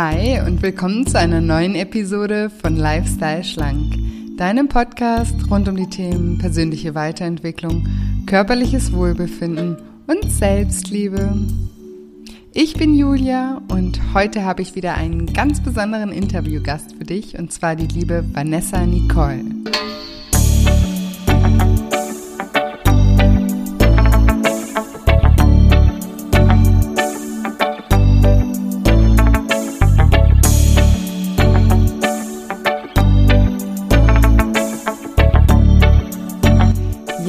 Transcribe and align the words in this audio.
Hi 0.00 0.40
und 0.46 0.62
willkommen 0.62 1.08
zu 1.08 1.18
einer 1.18 1.40
neuen 1.40 1.74
Episode 1.74 2.50
von 2.50 2.76
Lifestyle 2.76 3.42
Schlank, 3.42 3.96
deinem 4.36 4.68
Podcast 4.68 5.34
rund 5.50 5.68
um 5.68 5.74
die 5.74 5.90
Themen 5.90 6.38
persönliche 6.38 6.94
Weiterentwicklung, 6.94 7.88
körperliches 8.24 8.92
Wohlbefinden 8.92 9.76
und 10.06 10.30
Selbstliebe. 10.30 11.36
Ich 12.54 12.74
bin 12.74 12.94
Julia 12.94 13.60
und 13.72 14.00
heute 14.14 14.44
habe 14.44 14.62
ich 14.62 14.76
wieder 14.76 14.94
einen 14.94 15.32
ganz 15.32 15.60
besonderen 15.60 16.12
Interviewgast 16.12 16.94
für 16.96 17.04
dich 17.04 17.36
und 17.36 17.52
zwar 17.52 17.74
die 17.74 17.88
liebe 17.88 18.24
Vanessa 18.32 18.86
Nicole. 18.86 19.46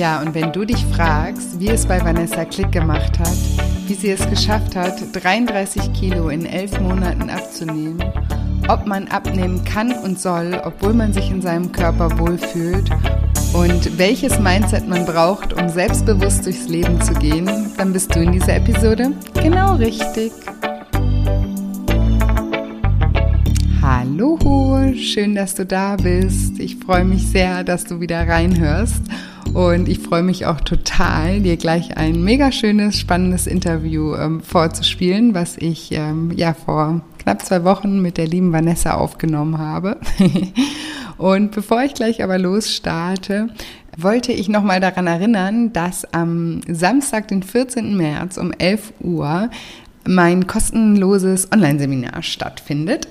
Ja, 0.09 0.21
und 0.21 0.33
wenn 0.33 0.51
du 0.51 0.65
dich 0.65 0.83
fragst, 0.87 1.59
wie 1.59 1.67
es 1.67 1.85
bei 1.85 2.03
Vanessa 2.03 2.43
Klick 2.43 2.71
gemacht 2.71 3.19
hat, 3.19 3.37
wie 3.85 3.93
sie 3.93 4.09
es 4.09 4.27
geschafft 4.27 4.75
hat, 4.75 4.95
33 5.13 5.93
Kilo 5.93 6.29
in 6.29 6.47
elf 6.47 6.79
Monaten 6.79 7.29
abzunehmen, 7.29 8.03
ob 8.67 8.87
man 8.87 9.07
abnehmen 9.09 9.63
kann 9.65 9.91
und 9.91 10.19
soll, 10.19 10.59
obwohl 10.65 10.95
man 10.95 11.13
sich 11.13 11.29
in 11.29 11.43
seinem 11.43 11.71
Körper 11.71 12.17
wohlfühlt 12.17 12.89
und 13.53 13.99
welches 13.99 14.39
Mindset 14.39 14.87
man 14.87 15.05
braucht, 15.05 15.53
um 15.53 15.69
selbstbewusst 15.69 16.43
durchs 16.43 16.67
Leben 16.67 16.99
zu 17.01 17.13
gehen, 17.13 17.47
dann 17.77 17.93
bist 17.93 18.15
du 18.15 18.19
in 18.21 18.31
dieser 18.31 18.55
Episode 18.55 19.11
genau 19.35 19.75
richtig. 19.75 20.31
Hallo, 23.79 24.39
schön, 24.95 25.35
dass 25.35 25.53
du 25.53 25.67
da 25.67 25.97
bist. 25.97 26.57
Ich 26.57 26.77
freue 26.77 27.05
mich 27.05 27.27
sehr, 27.27 27.63
dass 27.63 27.83
du 27.83 27.99
wieder 27.99 28.27
reinhörst. 28.27 29.03
Und 29.53 29.89
ich 29.89 29.99
freue 29.99 30.23
mich 30.23 30.45
auch 30.45 30.61
total, 30.61 31.39
dir 31.41 31.57
gleich 31.57 31.97
ein 31.97 32.23
mega 32.23 32.51
schönes, 32.51 32.99
spannendes 32.99 33.47
Interview 33.47 34.15
ähm, 34.15 34.41
vorzuspielen, 34.41 35.33
was 35.33 35.57
ich 35.57 35.91
ähm, 35.91 36.31
ja 36.35 36.53
vor 36.53 37.01
knapp 37.17 37.43
zwei 37.43 37.63
Wochen 37.63 38.01
mit 38.01 38.17
der 38.17 38.27
lieben 38.27 38.53
Vanessa 38.53 38.93
aufgenommen 38.93 39.57
habe. 39.57 39.97
Und 41.17 41.51
bevor 41.51 41.83
ich 41.83 41.95
gleich 41.95 42.23
aber 42.23 42.37
losstarte, 42.37 43.49
wollte 43.97 44.31
ich 44.31 44.49
nochmal 44.49 44.79
daran 44.79 45.07
erinnern, 45.07 45.73
dass 45.73 46.05
am 46.13 46.61
Samstag, 46.67 47.27
den 47.27 47.43
14. 47.43 47.97
März 47.97 48.37
um 48.37 48.53
11 48.53 48.93
Uhr 49.01 49.49
mein 50.07 50.47
kostenloses 50.47 51.51
Online-Seminar 51.51 52.23
stattfindet. 52.23 53.07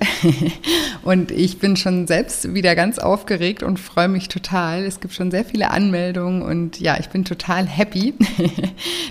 und 1.03 1.31
ich 1.31 1.59
bin 1.59 1.75
schon 1.75 2.07
selbst 2.07 2.53
wieder 2.53 2.75
ganz 2.75 2.99
aufgeregt 2.99 3.63
und 3.63 3.79
freue 3.79 4.07
mich 4.07 4.27
total. 4.27 4.83
Es 4.83 4.99
gibt 4.99 5.13
schon 5.13 5.31
sehr 5.31 5.45
viele 5.45 5.71
Anmeldungen 5.71 6.41
und 6.41 6.79
ja, 6.79 6.97
ich 6.99 7.09
bin 7.09 7.25
total 7.25 7.65
happy. 7.65 8.13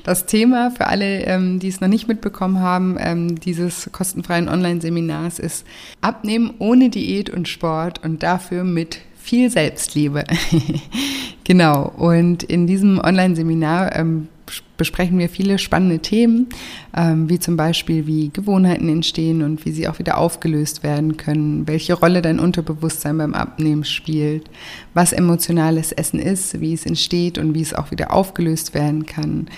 Das 0.04 0.24
Thema 0.24 0.70
für 0.70 0.86
alle, 0.86 1.24
ähm, 1.24 1.58
die 1.58 1.68
es 1.68 1.82
noch 1.82 1.88
nicht 1.88 2.08
mitbekommen 2.08 2.60
haben, 2.60 2.96
ähm, 2.98 3.38
dieses 3.38 3.90
kostenfreien 3.92 4.48
Online-Seminars 4.48 5.38
ist 5.38 5.66
Abnehmen 6.00 6.54
ohne 6.58 6.88
Diät 6.88 7.28
und 7.28 7.46
Sport 7.46 8.02
und 8.02 8.22
dafür 8.22 8.64
mit 8.64 9.00
viel 9.18 9.50
Selbstliebe. 9.50 10.24
genau. 11.44 11.92
Und 11.96 12.42
in 12.42 12.66
diesem 12.66 12.98
Online-Seminar 12.98 13.94
ähm, 13.96 14.28
besprechen 14.76 15.18
wir 15.18 15.28
viele 15.28 15.58
spannende 15.58 15.98
Themen, 15.98 16.48
ähm, 16.96 17.28
wie 17.28 17.38
zum 17.38 17.56
Beispiel, 17.56 18.06
wie 18.06 18.30
Gewohnheiten 18.30 18.88
entstehen 18.88 19.42
und 19.42 19.64
wie 19.64 19.72
sie 19.72 19.88
auch 19.88 19.98
wieder 19.98 20.18
aufgelöst 20.18 20.82
werden 20.82 21.16
können, 21.16 21.66
welche 21.66 21.94
Rolle 21.94 22.22
dein 22.22 22.40
Unterbewusstsein 22.40 23.18
beim 23.18 23.34
Abnehmen 23.34 23.84
spielt, 23.84 24.48
was 24.94 25.12
emotionales 25.12 25.92
Essen 25.92 26.20
ist, 26.20 26.60
wie 26.60 26.72
es 26.72 26.86
entsteht 26.86 27.38
und 27.38 27.54
wie 27.54 27.62
es 27.62 27.74
auch 27.74 27.90
wieder 27.90 28.12
aufgelöst 28.12 28.74
werden 28.74 29.06
kann. 29.06 29.48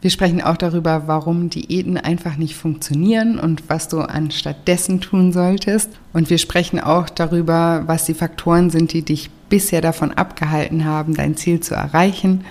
Wir 0.00 0.10
sprechen 0.10 0.42
auch 0.42 0.56
darüber, 0.56 1.04
warum 1.06 1.48
Diäten 1.48 1.96
einfach 1.96 2.36
nicht 2.36 2.56
funktionieren 2.56 3.38
und 3.38 3.62
was 3.68 3.86
du 3.86 4.00
anstattdessen 4.00 5.00
tun 5.00 5.32
solltest. 5.32 5.90
Und 6.12 6.28
wir 6.28 6.38
sprechen 6.38 6.80
auch 6.80 7.08
darüber, 7.08 7.84
was 7.86 8.06
die 8.06 8.14
Faktoren 8.14 8.68
sind, 8.70 8.92
die 8.92 9.02
dich 9.02 9.30
bisher 9.48 9.80
davon 9.80 10.10
abgehalten 10.10 10.84
haben, 10.84 11.14
dein 11.14 11.36
Ziel 11.36 11.60
zu 11.60 11.74
erreichen 11.76 12.44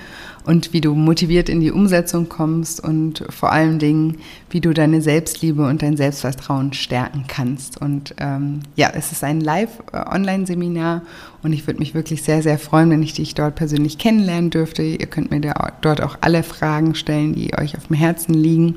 und 0.44 0.74
wie 0.74 0.82
du 0.82 0.94
motiviert 0.94 1.50
in 1.50 1.60
die 1.60 1.72
Umsetzung 1.72 2.30
kommst 2.30 2.84
und 2.84 3.24
vor 3.30 3.52
allen 3.52 3.80
Dingen, 3.80 4.18
wie 4.50 4.62
du 4.62 4.74
deine 4.74 5.02
Selbstliebe 5.02 5.66
und 5.66 5.82
dein 5.82 5.98
Selbstvertrauen 5.98 6.74
stärken 6.74 7.26
kannst. 7.28 7.80
Und 7.80 8.16
ähm, 8.18 8.62
ja, 8.76 8.92
es 8.94 9.12
ist 9.12 9.24
ein 9.24 9.42
Live-Online-Seminar 9.42 11.04
und 11.44 11.54
ich 11.54 11.68
würde 11.68 11.80
mich 11.80 11.94
wirklich 11.94 12.24
sehr, 12.24 12.42
sehr 12.42 12.60
freuen, 12.60 12.90
wenn 12.90 13.04
ich 13.04 13.14
dich 13.14 13.36
dort 13.36 13.56
persönlich 13.56 13.98
kennenlernen 13.98 14.50
dürfte. 14.50 14.84
Ihr 14.84 15.08
könnt 15.08 15.32
mir 15.32 15.42
da, 15.42 15.74
dort 15.82 16.02
auch 16.02 16.18
alle 16.22 16.44
Fragen 16.44 16.96
stellen, 16.96 17.34
die 17.34 17.58
euch 17.58 17.78
auf 17.78 17.88
dem 17.88 17.96
Herzen 17.96 18.34
liegen. 18.34 18.76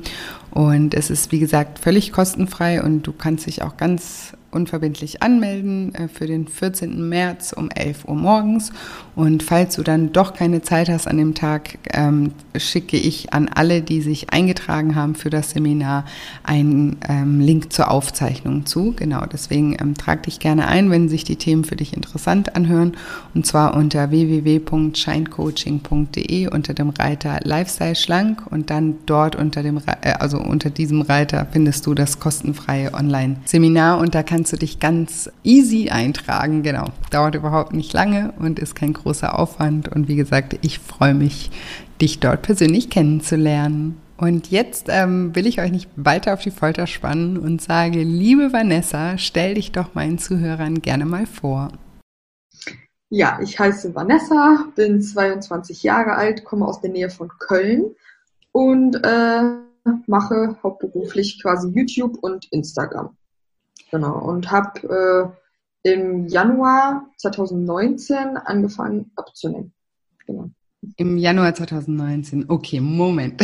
Und 0.51 0.93
es 0.93 1.09
ist, 1.09 1.31
wie 1.31 1.39
gesagt, 1.39 1.79
völlig 1.79 2.11
kostenfrei 2.11 2.81
und 2.81 3.03
du 3.03 3.11
kannst 3.11 3.45
dich 3.45 3.61
auch 3.61 3.75
ganz 3.75 4.33
unverbindlich 4.55 5.21
anmelden 5.21 5.93
äh, 5.93 6.07
für 6.07 6.25
den 6.25 6.47
14. 6.47 7.07
März 7.07 7.53
um 7.53 7.69
11 7.69 8.05
Uhr 8.07 8.15
morgens. 8.15 8.71
Und 9.15 9.43
falls 9.43 9.75
du 9.75 9.83
dann 9.83 10.11
doch 10.11 10.33
keine 10.33 10.61
Zeit 10.61 10.89
hast 10.89 11.07
an 11.07 11.17
dem 11.17 11.35
Tag, 11.35 11.77
ähm, 11.93 12.31
schicke 12.57 12.97
ich 12.97 13.33
an 13.33 13.49
alle, 13.53 13.81
die 13.81 14.01
sich 14.01 14.31
eingetragen 14.31 14.95
haben 14.95 15.15
für 15.15 15.29
das 15.29 15.51
Seminar, 15.51 16.05
einen 16.43 16.97
ähm, 17.07 17.39
Link 17.39 17.71
zur 17.71 17.91
Aufzeichnung 17.91 18.65
zu. 18.65 18.93
Genau, 18.95 19.25
deswegen 19.25 19.77
ähm, 19.79 19.95
trag 19.95 20.23
dich 20.23 20.39
gerne 20.39 20.67
ein, 20.67 20.89
wenn 20.89 21.09
sich 21.09 21.23
die 21.23 21.35
Themen 21.35 21.63
für 21.63 21.75
dich 21.75 21.95
interessant 21.95 22.55
anhören. 22.55 22.97
Und 23.33 23.45
zwar 23.45 23.75
unter 23.75 24.09
www.shinecoaching.de 24.11 26.47
unter 26.47 26.73
dem 26.73 26.89
Reiter 26.89 27.39
Lifestyle 27.43 27.95
Schlank 27.95 28.43
und 28.49 28.69
dann 28.69 28.95
dort 29.05 29.35
unter 29.35 29.63
dem, 29.63 29.81
äh, 30.01 30.13
also 30.19 30.39
unter 30.39 30.69
diesem 30.69 31.01
Reiter 31.01 31.47
findest 31.51 31.85
du 31.85 31.93
das 31.93 32.19
kostenfreie 32.19 32.93
Online-Seminar 32.93 33.99
und 33.99 34.15
da 34.15 34.23
kannst 34.23 34.44
kannst 34.45 34.53
du 34.53 34.57
dich 34.57 34.79
ganz 34.79 35.31
easy 35.43 35.89
eintragen. 35.89 36.61
Genau, 36.61 36.85
dauert 37.09 37.33
überhaupt 37.33 37.73
nicht 37.73 37.93
lange 37.93 38.31
und 38.37 38.59
ist 38.59 38.75
kein 38.75 38.93
großer 38.93 39.39
Aufwand. 39.39 39.87
Und 39.87 40.07
wie 40.07 40.15
gesagt, 40.15 40.59
ich 40.61 40.77
freue 40.77 41.15
mich, 41.15 41.49
dich 41.99 42.19
dort 42.19 42.43
persönlich 42.43 42.91
kennenzulernen. 42.91 43.99
Und 44.17 44.51
jetzt 44.51 44.85
ähm, 44.89 45.35
will 45.35 45.47
ich 45.47 45.59
euch 45.61 45.71
nicht 45.71 45.89
weiter 45.95 46.35
auf 46.35 46.43
die 46.43 46.51
Folter 46.51 46.85
spannen 46.85 47.39
und 47.39 47.59
sage, 47.59 48.03
liebe 48.03 48.53
Vanessa, 48.53 49.17
stell 49.17 49.55
dich 49.55 49.71
doch 49.71 49.95
meinen 49.95 50.19
Zuhörern 50.19 50.83
gerne 50.83 51.05
mal 51.05 51.25
vor. 51.25 51.71
Ja, 53.09 53.39
ich 53.41 53.57
heiße 53.57 53.95
Vanessa, 53.95 54.67
bin 54.75 55.01
22 55.01 55.81
Jahre 55.81 56.13
alt, 56.13 56.45
komme 56.45 56.67
aus 56.67 56.81
der 56.81 56.91
Nähe 56.91 57.09
von 57.09 57.29
Köln 57.39 57.95
und 58.51 58.95
äh, 59.03 59.41
mache 60.05 60.55
hauptberuflich 60.61 61.41
quasi 61.41 61.69
YouTube 61.69 62.19
und 62.21 62.45
Instagram. 62.51 63.17
Genau. 63.95 64.17
Und 64.19 64.51
habe 64.51 65.33
äh, 65.85 65.89
im 65.89 66.27
Januar 66.27 67.09
2019 67.15 68.35
angefangen 68.35 69.11
abzunehmen. 69.15 69.71
Genau. 70.27 70.49
Im 70.97 71.17
Januar 71.17 71.55
2019. 71.55 72.49
Okay, 72.49 72.81
Moment. 72.81 73.41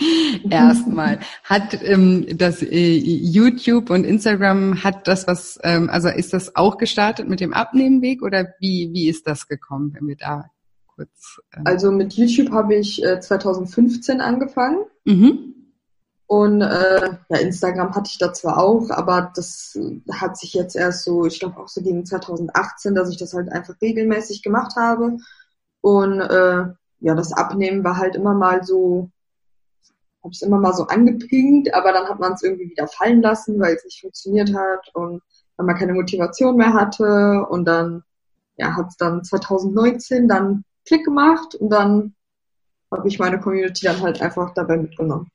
Erstmal. 0.50 1.18
Hat 1.42 1.82
ähm, 1.82 2.26
das 2.38 2.62
äh, 2.62 2.96
YouTube 2.96 3.90
und 3.90 4.04
Instagram, 4.04 4.84
hat 4.84 5.08
das 5.08 5.26
was, 5.26 5.58
ähm, 5.64 5.90
also 5.90 6.08
ist 6.08 6.32
das 6.32 6.54
auch 6.54 6.78
gestartet 6.78 7.28
mit 7.28 7.40
dem 7.40 7.52
Abnehmenweg 7.52 8.22
oder 8.22 8.54
wie, 8.60 8.90
wie 8.92 9.08
ist 9.08 9.26
das 9.26 9.48
gekommen, 9.48 9.94
wenn 9.94 10.06
wir 10.06 10.16
da 10.16 10.44
kurz. 10.94 11.40
Ähm 11.56 11.62
also 11.64 11.90
mit 11.90 12.12
YouTube 12.12 12.52
habe 12.52 12.76
ich 12.76 13.02
äh, 13.02 13.18
2015 13.18 14.20
angefangen. 14.20 14.84
Mhm. 15.04 15.57
Und 16.28 16.60
äh, 16.60 17.16
ja, 17.30 17.38
Instagram 17.38 17.94
hatte 17.94 18.10
ich 18.12 18.18
da 18.18 18.34
zwar 18.34 18.58
auch, 18.58 18.90
aber 18.90 19.32
das 19.34 19.78
hat 20.12 20.36
sich 20.36 20.52
jetzt 20.52 20.76
erst 20.76 21.04
so, 21.04 21.24
ich 21.24 21.40
glaube 21.40 21.58
auch 21.58 21.68
so 21.68 21.80
gegen 21.80 22.04
2018, 22.04 22.94
dass 22.94 23.08
ich 23.08 23.16
das 23.16 23.32
halt 23.32 23.50
einfach 23.50 23.74
regelmäßig 23.80 24.42
gemacht 24.42 24.76
habe. 24.76 25.16
Und 25.80 26.20
äh, 26.20 26.66
ja, 27.00 27.14
das 27.14 27.32
Abnehmen 27.32 27.82
war 27.82 27.96
halt 27.96 28.14
immer 28.14 28.34
mal 28.34 28.62
so, 28.62 29.10
habe 30.22 30.32
es 30.32 30.42
immer 30.42 30.58
mal 30.58 30.74
so 30.74 30.86
angepinkt, 30.88 31.72
aber 31.72 31.92
dann 31.92 32.08
hat 32.08 32.20
man 32.20 32.34
es 32.34 32.42
irgendwie 32.42 32.68
wieder 32.68 32.88
fallen 32.88 33.22
lassen, 33.22 33.58
weil 33.58 33.74
es 33.76 33.84
nicht 33.86 34.02
funktioniert 34.02 34.54
hat 34.54 34.94
und 34.94 35.22
weil 35.56 35.64
man 35.66 35.76
keine 35.76 35.94
Motivation 35.94 36.56
mehr 36.56 36.74
hatte. 36.74 37.46
Und 37.48 37.64
dann 37.64 38.02
ja, 38.58 38.76
hat 38.76 38.88
es 38.88 38.98
dann 38.98 39.24
2019 39.24 40.28
dann 40.28 40.62
Klick 40.84 41.06
gemacht 41.06 41.54
und 41.54 41.70
dann 41.70 42.14
habe 42.90 43.08
ich 43.08 43.18
meine 43.18 43.40
Community 43.40 43.86
dann 43.86 44.02
halt 44.02 44.20
einfach 44.20 44.52
dabei 44.52 44.76
mitgenommen. 44.76 45.30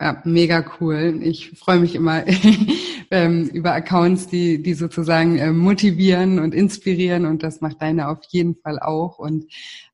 Ja, 0.00 0.22
mega 0.24 0.64
cool. 0.80 1.20
Ich 1.22 1.50
freue 1.58 1.78
mich 1.78 1.94
immer 1.94 2.24
ähm, 3.10 3.48
über 3.48 3.72
Accounts, 3.72 4.26
die, 4.26 4.62
die 4.62 4.74
sozusagen 4.74 5.38
äh, 5.38 5.52
motivieren 5.52 6.38
und 6.38 6.54
inspirieren 6.54 7.26
und 7.26 7.42
das 7.42 7.60
macht 7.60 7.82
deine 7.82 8.08
auf 8.08 8.20
jeden 8.28 8.56
Fall 8.56 8.78
auch. 8.78 9.18
Und 9.18 9.46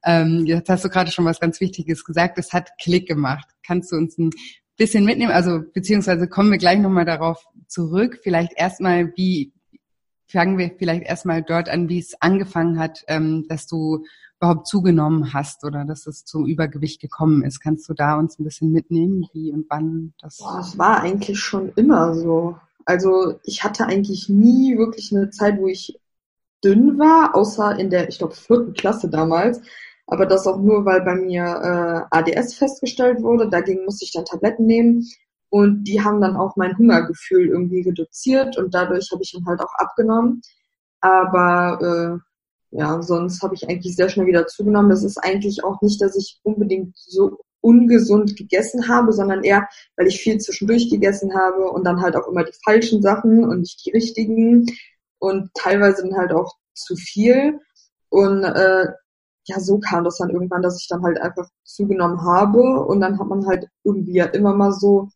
ähm, 0.05 0.47
jetzt 0.47 0.69
hast 0.69 0.85
du 0.85 0.89
gerade 0.89 1.11
schon 1.11 1.25
was 1.25 1.41
ganz 1.41 1.61
Wichtiges 1.61 2.05
gesagt, 2.05 2.39
es 2.39 2.53
hat 2.53 2.71
Klick 2.81 3.09
gemacht. 3.09 3.49
Kannst 3.65 3.93
du 3.93 3.97
uns 3.97 4.17
ein 4.19 4.31
bisschen 4.77 5.05
mitnehmen? 5.05 5.33
Also 5.33 5.61
beziehungsweise 5.73 6.29
kommen 6.29 6.51
wir 6.51 6.59
gleich 6.59 6.79
nochmal 6.79 7.05
darauf 7.05 7.45
zurück. 7.67 8.21
Vielleicht 8.23 8.53
erstmal, 8.57 9.13
wie 9.17 9.53
fangen 10.29 10.59
wir 10.59 10.71
vielleicht 10.79 11.03
erstmal 11.03 11.43
dort 11.43 11.69
an, 11.69 11.89
wie 11.89 11.99
es 11.99 12.15
angefangen 12.21 12.79
hat, 12.79 13.05
ähm, 13.09 13.47
dass 13.49 13.67
du 13.67 14.05
überhaupt 14.41 14.67
zugenommen 14.67 15.35
hast 15.35 15.65
oder 15.65 15.85
dass 15.85 16.07
es 16.07 16.25
zu 16.25 16.47
Übergewicht 16.47 17.01
gekommen 17.01 17.45
ist. 17.45 17.61
Kannst 17.61 17.89
du 17.89 17.95
da 17.95 18.19
uns 18.19 18.39
ein 18.39 18.45
bisschen 18.45 18.73
mitnehmen, 18.73 19.27
wie 19.35 19.53
und 19.53 19.67
wann 19.69 20.15
das? 20.19 20.39
Boah, 20.39 20.61
es 20.61 20.79
war 20.79 21.01
eigentlich 21.01 21.39
schon 21.39 21.71
immer 21.77 22.15
so. 22.15 22.57
Also 22.87 23.39
ich 23.45 23.63
hatte 23.63 23.87
eigentlich 23.87 24.31
nie 24.31 24.79
wirklich 24.79 25.15
eine 25.15 25.29
Zeit, 25.29 25.59
wo 25.59 25.67
ich 25.67 26.01
dünn 26.65 26.99
war, 26.99 27.35
außer 27.35 27.79
in 27.79 27.91
der, 27.91 28.09
ich 28.09 28.19
glaube, 28.19 28.35
vierten 28.35 28.73
Klasse 28.73 29.11
damals. 29.11 29.61
Aber 30.07 30.25
das 30.25 30.47
auch 30.47 30.59
nur, 30.59 30.87
weil 30.87 31.03
bei 31.03 31.15
mir 31.15 32.09
äh, 32.11 32.17
ADS 32.17 32.55
festgestellt 32.55 33.23
wurde. 33.23 33.49
Dagegen 33.49 33.85
musste 33.85 34.07
ich 34.07 34.13
dann 34.13 34.25
Tabletten 34.25 34.65
nehmen. 34.67 35.07
Und 35.51 35.85
die 35.85 36.03
haben 36.03 36.21
dann 36.21 36.37
auch 36.37 36.57
mein 36.57 36.77
Hungergefühl 36.79 37.49
irgendwie 37.49 37.83
reduziert 37.83 38.57
und 38.57 38.73
dadurch 38.73 39.11
habe 39.13 39.23
ich 39.23 39.33
dann 39.33 39.45
halt 39.47 39.61
auch 39.61 39.75
abgenommen. 39.75 40.41
Aber 41.01 42.21
äh, 42.23 42.30
ja, 42.70 43.02
sonst 43.02 43.43
habe 43.43 43.55
ich 43.55 43.69
eigentlich 43.69 43.96
sehr 43.96 44.08
schnell 44.08 44.26
wieder 44.26 44.46
zugenommen. 44.46 44.90
Es 44.90 45.02
ist 45.02 45.19
eigentlich 45.19 45.64
auch 45.64 45.81
nicht, 45.82 46.00
dass 46.00 46.17
ich 46.17 46.40
unbedingt 46.44 46.96
so 46.96 47.38
ungesund 47.61 48.37
gegessen 48.37 48.88
habe, 48.88 49.12
sondern 49.12 49.43
eher, 49.43 49.69
weil 49.96 50.06
ich 50.06 50.20
viel 50.20 50.38
zwischendurch 50.38 50.88
gegessen 50.88 51.34
habe 51.34 51.70
und 51.70 51.84
dann 51.84 52.00
halt 52.00 52.17
auch 52.17 52.28
immer 52.28 52.44
die 52.44 52.56
falschen 52.64 53.02
Sachen 53.02 53.44
und 53.44 53.61
nicht 53.61 53.84
die 53.84 53.90
richtigen 53.90 54.67
und 55.19 55.50
teilweise 55.55 56.02
dann 56.02 56.17
halt 56.17 56.32
auch 56.32 56.55
zu 56.72 56.96
viel. 56.96 57.61
Und 58.08 58.44
äh, 58.44 58.87
ja, 59.46 59.61
so 59.61 59.78
kam 59.78 60.05
das 60.05 60.19
dann 60.19 60.31
irgendwann, 60.31 60.62
dass 60.62 60.81
ich 60.81 60.88
dann 60.88 61.02
halt 61.02 61.20
einfach 61.20 61.49
zugenommen 61.64 62.22
habe 62.22 62.84
und 62.87 63.00
dann 63.00 63.19
hat 63.19 63.26
man 63.26 63.46
halt 63.46 63.67
irgendwie 63.84 64.14
ja 64.14 64.26
immer 64.26 64.55
mal 64.55 64.72
so 64.72 65.08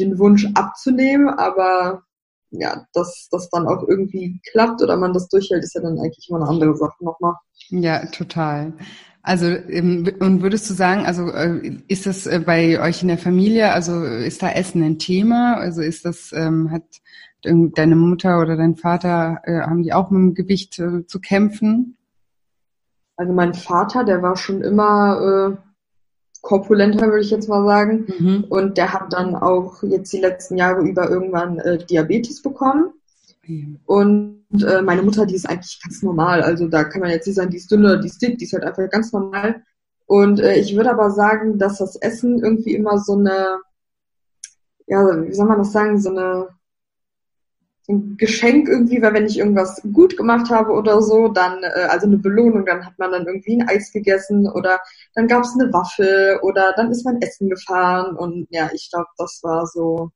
den 0.00 0.18
Wunsch 0.18 0.46
abzunehmen, 0.54 1.28
aber 1.28 2.02
ja, 2.52 2.86
dass 2.92 3.28
das 3.30 3.48
dann 3.50 3.66
auch 3.66 3.88
irgendwie 3.88 4.40
klappt 4.50 4.82
oder 4.82 4.96
man 4.96 5.12
das 5.12 5.28
durchhält, 5.28 5.64
ist 5.64 5.74
ja 5.74 5.80
dann 5.80 5.98
eigentlich 5.98 6.28
immer 6.28 6.40
eine 6.40 6.48
andere 6.48 6.76
Sache 6.76 7.04
nochmal. 7.04 7.34
Ja, 7.70 8.04
total. 8.06 8.74
Also 9.22 9.46
und 9.46 10.42
würdest 10.42 10.68
du 10.68 10.74
sagen, 10.74 11.06
also 11.06 11.28
äh, 11.30 11.80
ist 11.88 12.06
das 12.06 12.26
äh, 12.26 12.40
bei 12.44 12.80
euch 12.80 13.02
in 13.02 13.08
der 13.08 13.18
Familie, 13.18 13.72
also 13.72 14.02
ist 14.02 14.42
da 14.42 14.50
Essen 14.50 14.82
ein 14.82 14.98
Thema? 14.98 15.56
Also 15.56 15.80
ist 15.80 16.04
das 16.04 16.32
ähm, 16.32 16.70
hat 16.70 16.82
deine 17.44 17.96
Mutter 17.96 18.40
oder 18.40 18.56
dein 18.56 18.76
Vater 18.76 19.40
äh, 19.44 19.60
haben 19.60 19.82
die 19.82 19.92
auch 19.92 20.10
mit 20.10 20.20
dem 20.20 20.34
Gewicht 20.34 20.74
zu 20.74 21.20
kämpfen? 21.20 21.96
Also 23.16 23.32
mein 23.32 23.54
Vater, 23.54 24.04
der 24.04 24.22
war 24.22 24.36
schon 24.36 24.62
immer 24.62 25.56
korpulenter, 26.42 27.06
würde 27.06 27.20
ich 27.20 27.30
jetzt 27.30 27.48
mal 27.48 27.64
sagen. 27.64 28.06
Mhm. 28.18 28.44
Und 28.48 28.76
der 28.76 28.92
hat 28.92 29.12
dann 29.12 29.34
auch 29.34 29.82
jetzt 29.82 30.12
die 30.12 30.20
letzten 30.20 30.58
Jahre 30.58 30.82
über 30.82 31.08
irgendwann 31.08 31.58
äh, 31.60 31.78
Diabetes 31.78 32.42
bekommen. 32.42 32.92
Mhm. 33.46 33.78
Und 33.86 34.42
äh, 34.62 34.82
meine 34.82 35.02
Mutter, 35.02 35.24
die 35.24 35.36
ist 35.36 35.48
eigentlich 35.48 35.80
ganz 35.82 36.02
normal. 36.02 36.42
Also 36.42 36.68
da 36.68 36.84
kann 36.84 37.00
man 37.00 37.10
jetzt 37.10 37.26
nicht 37.26 37.36
sagen, 37.36 37.50
die 37.50 37.56
ist 37.56 37.70
dünn 37.70 37.84
oder 37.84 37.96
die 37.96 38.08
ist 38.08 38.20
dick, 38.20 38.38
die 38.38 38.44
ist 38.44 38.52
halt 38.52 38.64
einfach 38.64 38.90
ganz 38.90 39.12
normal. 39.12 39.62
Und 40.06 40.40
äh, 40.40 40.56
ich 40.56 40.76
würde 40.76 40.90
aber 40.90 41.10
sagen, 41.10 41.58
dass 41.58 41.78
das 41.78 41.96
Essen 41.96 42.40
irgendwie 42.40 42.74
immer 42.74 42.98
so 42.98 43.16
eine, 43.16 43.60
ja, 44.86 45.24
wie 45.24 45.32
soll 45.32 45.46
man 45.46 45.58
das 45.58 45.72
sagen, 45.72 45.98
so 46.00 46.10
eine 46.10 46.48
ein 47.88 48.16
Geschenk 48.16 48.68
irgendwie, 48.68 49.02
weil 49.02 49.14
wenn 49.14 49.26
ich 49.26 49.38
irgendwas 49.38 49.82
gut 49.92 50.16
gemacht 50.16 50.50
habe 50.50 50.72
oder 50.72 51.02
so, 51.02 51.28
dann, 51.28 51.62
äh, 51.62 51.88
also 51.88 52.06
eine 52.06 52.18
Belohnung, 52.18 52.64
dann 52.64 52.86
hat 52.86 52.98
man 52.98 53.10
dann 53.10 53.26
irgendwie 53.26 53.60
ein 53.60 53.68
Eis 53.68 53.92
gegessen 53.92 54.48
oder 54.48 54.80
dann 55.14 55.26
gab 55.26 55.42
es 55.44 55.54
eine 55.58 55.72
Waffel 55.72 56.38
oder 56.42 56.72
dann 56.76 56.90
ist 56.90 57.04
man 57.04 57.20
essen 57.20 57.48
gefahren 57.48 58.16
und 58.16 58.46
ja, 58.50 58.70
ich 58.72 58.88
glaube, 58.90 59.08
das 59.18 59.40
war 59.42 59.66
so 59.66 60.10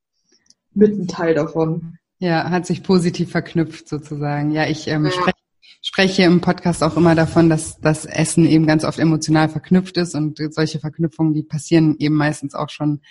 mit 0.74 0.96
ein 0.96 1.08
Teil 1.08 1.34
davon. 1.34 1.98
Ja, 2.18 2.50
hat 2.50 2.66
sich 2.66 2.82
positiv 2.82 3.30
verknüpft 3.30 3.88
sozusagen. 3.88 4.52
Ja, 4.52 4.66
ich 4.66 4.88
ähm, 4.88 5.04
ja. 5.04 5.10
spreche 5.10 5.36
spreche 5.82 6.24
im 6.24 6.40
Podcast 6.40 6.82
auch 6.82 6.96
immer 6.96 7.14
davon, 7.14 7.48
dass 7.48 7.78
das 7.80 8.06
Essen 8.06 8.44
eben 8.44 8.66
ganz 8.66 8.84
oft 8.84 8.98
emotional 8.98 9.48
verknüpft 9.48 9.96
ist 9.96 10.16
und 10.16 10.38
solche 10.52 10.80
Verknüpfungen, 10.80 11.32
die 11.32 11.44
passieren 11.44 11.94
eben 11.98 12.16
meistens 12.16 12.54
auch 12.54 12.70
schon 12.70 13.02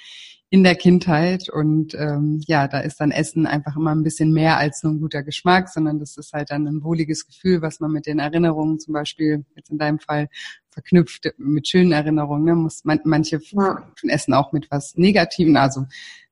in 0.55 0.63
der 0.63 0.75
Kindheit. 0.75 1.49
Und 1.49 1.95
ähm, 1.95 2.41
ja, 2.47 2.69
da 2.69 2.79
ist 2.79 3.01
dann 3.01 3.11
Essen 3.11 3.45
einfach 3.45 3.75
immer 3.75 3.93
ein 3.93 4.03
bisschen 4.03 4.31
mehr 4.31 4.57
als 4.57 4.83
nur 4.83 4.93
ein 4.93 5.01
guter 5.01 5.21
Geschmack, 5.21 5.67
sondern 5.67 5.99
das 5.99 6.15
ist 6.15 6.31
halt 6.31 6.49
dann 6.49 6.65
ein 6.65 6.81
wohliges 6.81 7.27
Gefühl, 7.27 7.61
was 7.61 7.81
man 7.81 7.91
mit 7.91 8.05
den 8.05 8.19
Erinnerungen 8.19 8.79
zum 8.79 8.93
Beispiel, 8.93 9.43
jetzt 9.57 9.69
in 9.69 9.77
deinem 9.77 9.99
Fall, 9.99 10.29
verknüpft 10.75 11.33
mit 11.37 11.67
schönen 11.67 11.93
Erinnerungen. 11.93 12.43
Ne? 12.43 12.53
Muss 12.53 12.83
man, 12.83 12.99
manche 13.05 13.39
ja. 13.41 13.89
Essen 14.03 14.33
auch 14.33 14.51
mit 14.51 14.69
was 14.69 14.95
Negativen. 14.95 15.55
Also 15.55 15.85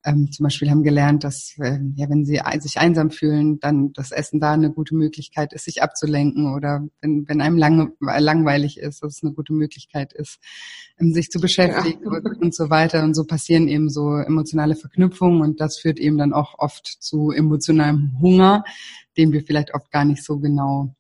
ähm, 0.06 0.30
zum 0.34 0.44
Beispiel 0.44 0.70
haben 0.70 0.84
gelernt, 0.84 1.24
dass 1.24 1.56
äh, 1.60 1.80
ja, 1.96 2.10
wenn 2.10 2.26
sie 2.26 2.42
sich 2.60 2.78
einsam 2.78 3.10
fühlen, 3.10 3.60
dann 3.62 3.94
das 3.94 4.12
Essen 4.12 4.42
da 4.42 4.52
eine 4.52 4.70
gute 4.70 4.96
Möglichkeit 4.96 5.54
ist, 5.54 5.64
sich 5.64 5.82
abzulenken 5.82 6.54
oder 6.54 6.86
wenn, 7.00 7.26
wenn 7.30 7.40
einem 7.40 7.58
lange, 7.58 7.94
langweilig 8.02 8.78
ist, 8.78 9.02
dass 9.02 9.18
es 9.18 9.24
eine 9.24 9.32
gute 9.32 9.54
Möglichkeit 9.54 10.12
ist, 10.12 10.40
ähm, 11.00 11.14
sich 11.14 11.32
zu 11.32 11.40
beschäftigen 11.40 12.04
ja. 12.04 12.12
und, 12.12 12.42
und, 12.42 12.54
so 12.54 12.70
weiter. 12.70 13.02
Und 13.02 13.14
so 13.14 13.24
passieren 13.24 13.70
eben 13.70 13.90
so 13.90 14.18
emotionale 14.18 14.76
Verknüpfungen 14.76 15.42
und 15.42 15.62
das 15.62 15.78
führt 15.78 16.00
eben 16.00 16.18
dann 16.18 16.34
auch 16.34 16.60
oft 16.60 16.86
zu 16.86 17.32
emotionalem 17.32 18.18
Hunger, 18.20 18.66
den 19.16 19.32
wir 19.32 19.44
vielleicht 19.44 19.74
oft 19.74 19.90
gar 19.90 20.04
nicht 20.04 20.22
so 20.22 20.38
genau 20.38 20.94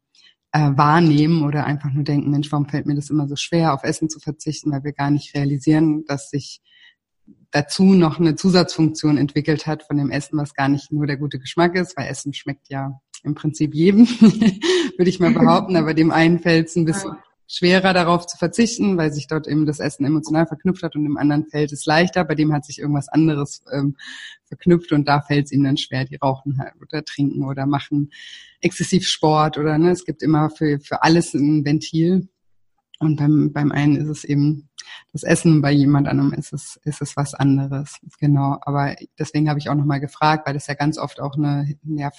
äh, 0.53 0.71
wahrnehmen 0.75 1.43
oder 1.43 1.65
einfach 1.65 1.91
nur 1.91 2.03
denken, 2.03 2.31
Mensch, 2.31 2.51
warum 2.51 2.69
fällt 2.69 2.85
mir 2.85 2.95
das 2.95 3.09
immer 3.09 3.27
so 3.27 3.35
schwer, 3.35 3.73
auf 3.73 3.83
Essen 3.83 4.09
zu 4.09 4.19
verzichten, 4.19 4.71
weil 4.71 4.83
wir 4.83 4.93
gar 4.93 5.11
nicht 5.11 5.35
realisieren, 5.35 6.05
dass 6.05 6.29
sich 6.29 6.61
dazu 7.51 7.83
noch 7.93 8.19
eine 8.19 8.35
Zusatzfunktion 8.35 9.17
entwickelt 9.17 9.67
hat 9.67 9.83
von 9.83 9.97
dem 9.97 10.11
Essen, 10.11 10.37
was 10.37 10.53
gar 10.53 10.69
nicht 10.69 10.91
nur 10.91 11.07
der 11.07 11.17
gute 11.17 11.39
Geschmack 11.39 11.75
ist, 11.75 11.97
weil 11.97 12.07
Essen 12.07 12.33
schmeckt 12.33 12.69
ja 12.69 12.99
im 13.23 13.35
Prinzip 13.35 13.73
jedem, 13.73 14.07
würde 14.97 15.09
ich 15.09 15.19
mal 15.19 15.33
behaupten, 15.33 15.75
aber 15.75 15.93
dem 15.93 16.11
einen 16.11 16.39
fällt 16.39 16.67
es 16.67 16.75
ein 16.75 16.85
bisschen 16.85 17.13
schwerer 17.53 17.93
darauf 17.93 18.25
zu 18.25 18.35
verzichten, 18.35 18.97
weil 18.97 19.13
sich 19.13 19.27
dort 19.27 19.47
eben 19.47 19.67
das 19.67 19.79
Essen 19.79 20.05
emotional 20.05 20.47
verknüpft 20.47 20.81
hat 20.81 20.95
und 20.95 21.03
dem 21.03 21.17
anderen 21.17 21.45
fällt 21.45 21.71
es 21.71 21.85
leichter, 21.85 22.25
bei 22.25 22.33
dem 22.33 22.51
hat 22.51 22.65
sich 22.65 22.79
irgendwas 22.79 23.09
anderes 23.09 23.63
ähm, 23.71 23.95
verknüpft 24.45 24.91
und 24.91 25.07
da 25.07 25.21
fällt 25.21 25.45
es 25.45 25.51
ihm 25.51 25.63
dann 25.63 25.77
schwer, 25.77 26.05
die 26.05 26.15
rauchen 26.15 26.57
halt 26.57 26.73
oder 26.81 27.05
trinken 27.05 27.43
oder 27.43 27.67
machen 27.67 28.11
exzessiv 28.59 29.07
Sport 29.07 29.59
oder 29.59 29.77
ne, 29.77 29.91
es 29.91 30.03
gibt 30.03 30.23
immer 30.23 30.49
für, 30.49 30.79
für 30.79 31.03
alles 31.03 31.35
ein 31.35 31.63
Ventil. 31.63 32.27
Und 32.99 33.17
beim, 33.17 33.51
beim 33.51 33.71
einen 33.71 33.97
ist 33.97 34.07
es 34.07 34.23
eben 34.23 34.69
das 35.11 35.23
Essen, 35.23 35.61
bei 35.61 35.71
jemand 35.71 36.07
anderem 36.07 36.33
ist 36.33 36.53
es, 36.53 36.79
ist 36.83 37.01
es 37.01 37.15
was 37.15 37.33
anderes. 37.33 37.99
Genau. 38.19 38.57
Aber 38.61 38.95
deswegen 39.17 39.49
habe 39.49 39.59
ich 39.59 39.69
auch 39.69 39.75
nochmal 39.75 39.99
gefragt, 39.99 40.45
weil 40.45 40.53
das 40.53 40.67
ja 40.67 40.73
ganz 40.73 40.97
oft 40.97 41.19
auch 41.19 41.35
eine 41.35 41.75
ja, 41.83 42.11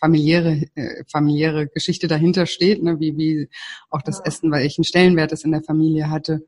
familiäre, 0.00 0.64
äh, 0.74 1.04
familiäre 1.10 1.68
Geschichte 1.68 2.08
dahinter 2.08 2.46
steht, 2.46 2.82
ne? 2.82 3.00
wie, 3.00 3.16
wie 3.16 3.48
auch 3.90 4.02
das 4.02 4.20
Essen, 4.20 4.50
weil 4.50 4.66
ich 4.66 4.78
einen 4.78 4.84
Stellenwert 4.84 5.32
es 5.32 5.44
in 5.44 5.52
der 5.52 5.62
Familie 5.62 6.10
hatte. 6.10 6.46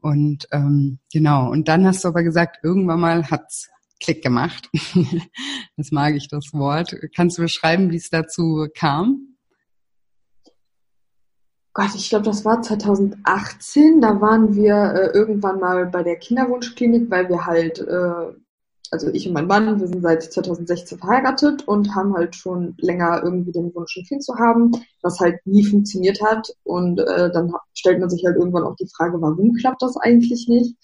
Und 0.00 0.46
ähm, 0.52 0.98
genau, 1.12 1.50
und 1.50 1.68
dann 1.68 1.86
hast 1.86 2.04
du 2.04 2.08
aber 2.08 2.22
gesagt, 2.22 2.58
irgendwann 2.62 3.00
mal 3.00 3.30
hat's 3.30 3.70
Klick 3.98 4.22
gemacht. 4.22 4.68
das 5.76 5.90
mag 5.90 6.14
ich, 6.14 6.28
das 6.28 6.52
Wort. 6.52 6.94
Kannst 7.14 7.38
du 7.38 7.42
beschreiben, 7.42 7.90
wie 7.90 7.96
es 7.96 8.10
dazu 8.10 8.68
kam? 8.74 9.35
Gott, 11.76 11.94
ich 11.94 12.08
glaube, 12.08 12.24
das 12.24 12.42
war 12.46 12.62
2018. 12.62 14.00
Da 14.00 14.18
waren 14.22 14.54
wir 14.56 14.74
äh, 14.94 15.10
irgendwann 15.12 15.60
mal 15.60 15.84
bei 15.84 16.02
der 16.02 16.16
Kinderwunschklinik, 16.16 17.10
weil 17.10 17.28
wir 17.28 17.44
halt, 17.44 17.80
äh, 17.80 18.32
also 18.90 19.08
ich 19.12 19.26
und 19.28 19.34
mein 19.34 19.46
Mann, 19.46 19.78
wir 19.78 19.86
sind 19.86 20.00
seit 20.00 20.22
2016 20.22 20.96
verheiratet 20.96 21.68
und 21.68 21.94
haben 21.94 22.14
halt 22.14 22.34
schon 22.34 22.76
länger 22.78 23.20
irgendwie 23.22 23.52
den 23.52 23.74
Wunsch, 23.74 23.94
ein 23.98 24.06
Kind 24.06 24.24
zu 24.24 24.36
haben, 24.36 24.70
was 25.02 25.20
halt 25.20 25.38
nie 25.46 25.66
funktioniert 25.66 26.18
hat. 26.22 26.48
Und 26.64 26.98
äh, 26.98 27.30
dann 27.30 27.52
stellt 27.74 28.00
man 28.00 28.08
sich 28.08 28.24
halt 28.24 28.36
irgendwann 28.36 28.64
auch 28.64 28.76
die 28.76 28.88
Frage, 28.96 29.20
warum 29.20 29.52
klappt 29.52 29.82
das 29.82 29.98
eigentlich 29.98 30.48
nicht? 30.48 30.76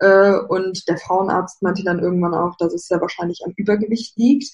Äh, 0.00 0.36
und 0.48 0.88
der 0.88 0.98
Frauenarzt 0.98 1.62
meinte 1.62 1.84
dann 1.84 2.00
irgendwann 2.00 2.34
auch, 2.34 2.56
dass 2.56 2.74
es 2.74 2.88
sehr 2.88 3.00
wahrscheinlich 3.00 3.42
am 3.46 3.52
Übergewicht 3.56 4.16
liegt. 4.16 4.50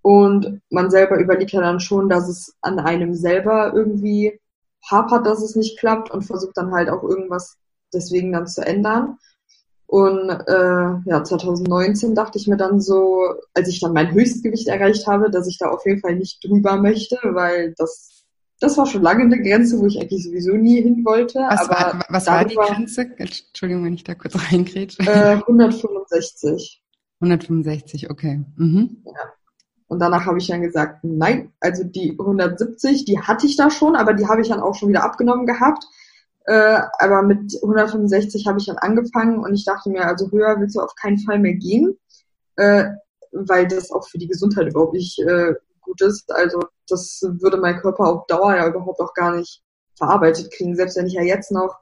Und 0.00 0.60
man 0.70 0.92
selber 0.92 1.18
überlegt 1.18 1.50
ja 1.50 1.60
dann 1.60 1.80
schon, 1.80 2.08
dass 2.08 2.28
es 2.28 2.54
an 2.60 2.78
einem 2.78 3.14
selber 3.14 3.72
irgendwie 3.74 4.38
hapert, 4.90 5.26
dass 5.26 5.42
es 5.42 5.56
nicht 5.56 5.78
klappt 5.78 6.10
und 6.10 6.22
versucht 6.22 6.56
dann 6.56 6.72
halt 6.72 6.88
auch 6.88 7.02
irgendwas 7.02 7.56
deswegen 7.92 8.32
dann 8.32 8.46
zu 8.46 8.64
ändern. 8.64 9.18
Und 9.86 10.28
äh, 10.28 11.08
ja, 11.08 11.24
2019 11.24 12.14
dachte 12.14 12.36
ich 12.36 12.46
mir 12.46 12.58
dann 12.58 12.78
so, 12.80 13.34
als 13.54 13.68
ich 13.68 13.80
dann 13.80 13.94
mein 13.94 14.12
Höchstgewicht 14.12 14.68
erreicht 14.68 15.06
habe, 15.06 15.30
dass 15.30 15.48
ich 15.48 15.56
da 15.56 15.70
auf 15.70 15.86
jeden 15.86 16.00
Fall 16.00 16.14
nicht 16.16 16.44
drüber 16.44 16.76
möchte, 16.76 17.16
weil 17.22 17.74
das, 17.78 18.26
das 18.60 18.76
war 18.76 18.84
schon 18.84 19.00
lange 19.00 19.22
eine 19.22 19.40
Grenze, 19.40 19.78
wo 19.78 19.86
ich 19.86 19.98
eigentlich 19.98 20.24
sowieso 20.24 20.52
nie 20.52 20.82
hin 20.82 21.06
wollte. 21.06 21.38
Was, 21.38 21.70
Aber 21.70 21.70
war, 21.70 22.04
was 22.10 22.26
war 22.26 22.44
die 22.44 22.56
Grenze? 22.56 23.10
Entschuldigung, 23.16 23.84
wenn 23.84 23.94
ich 23.94 24.04
da 24.04 24.14
kurz 24.14 24.34
reingrätsche. 24.52 25.00
Äh, 25.04 25.36
165. 25.46 26.82
165, 27.20 28.10
okay. 28.10 28.44
Mhm. 28.56 29.02
Ja. 29.06 29.32
Und 29.88 30.00
danach 30.00 30.26
habe 30.26 30.38
ich 30.38 30.46
dann 30.46 30.62
gesagt, 30.62 31.02
nein, 31.02 31.52
also 31.60 31.82
die 31.82 32.12
170, 32.12 33.06
die 33.06 33.20
hatte 33.20 33.46
ich 33.46 33.56
da 33.56 33.70
schon, 33.70 33.96
aber 33.96 34.12
die 34.12 34.26
habe 34.26 34.42
ich 34.42 34.48
dann 34.48 34.60
auch 34.60 34.74
schon 34.74 34.90
wieder 34.90 35.02
abgenommen 35.02 35.46
gehabt. 35.46 35.84
Äh, 36.44 36.80
aber 36.98 37.22
mit 37.22 37.58
165 37.62 38.46
habe 38.46 38.58
ich 38.58 38.66
dann 38.66 38.78
angefangen 38.78 39.38
und 39.38 39.54
ich 39.54 39.64
dachte 39.64 39.90
mir, 39.90 40.06
also 40.06 40.30
höher 40.30 40.58
willst 40.58 40.76
du 40.76 40.80
auf 40.80 40.94
keinen 40.94 41.18
Fall 41.18 41.38
mehr 41.38 41.54
gehen, 41.54 41.98
äh, 42.56 42.84
weil 43.32 43.66
das 43.66 43.90
auch 43.90 44.06
für 44.08 44.18
die 44.18 44.28
Gesundheit 44.28 44.68
überhaupt 44.68 44.94
nicht 44.94 45.18
äh, 45.20 45.54
gut 45.80 46.00
ist. 46.02 46.30
Also 46.32 46.60
das 46.88 47.20
würde 47.22 47.56
mein 47.58 47.78
Körper 47.78 48.04
auf 48.04 48.26
Dauer 48.26 48.56
ja 48.56 48.68
überhaupt 48.68 49.00
auch 49.00 49.14
gar 49.14 49.36
nicht 49.36 49.62
verarbeitet 49.96 50.50
kriegen. 50.50 50.76
Selbst 50.76 50.96
wenn 50.96 51.06
ich 51.06 51.14
ja 51.14 51.22
jetzt 51.22 51.50
noch 51.50 51.76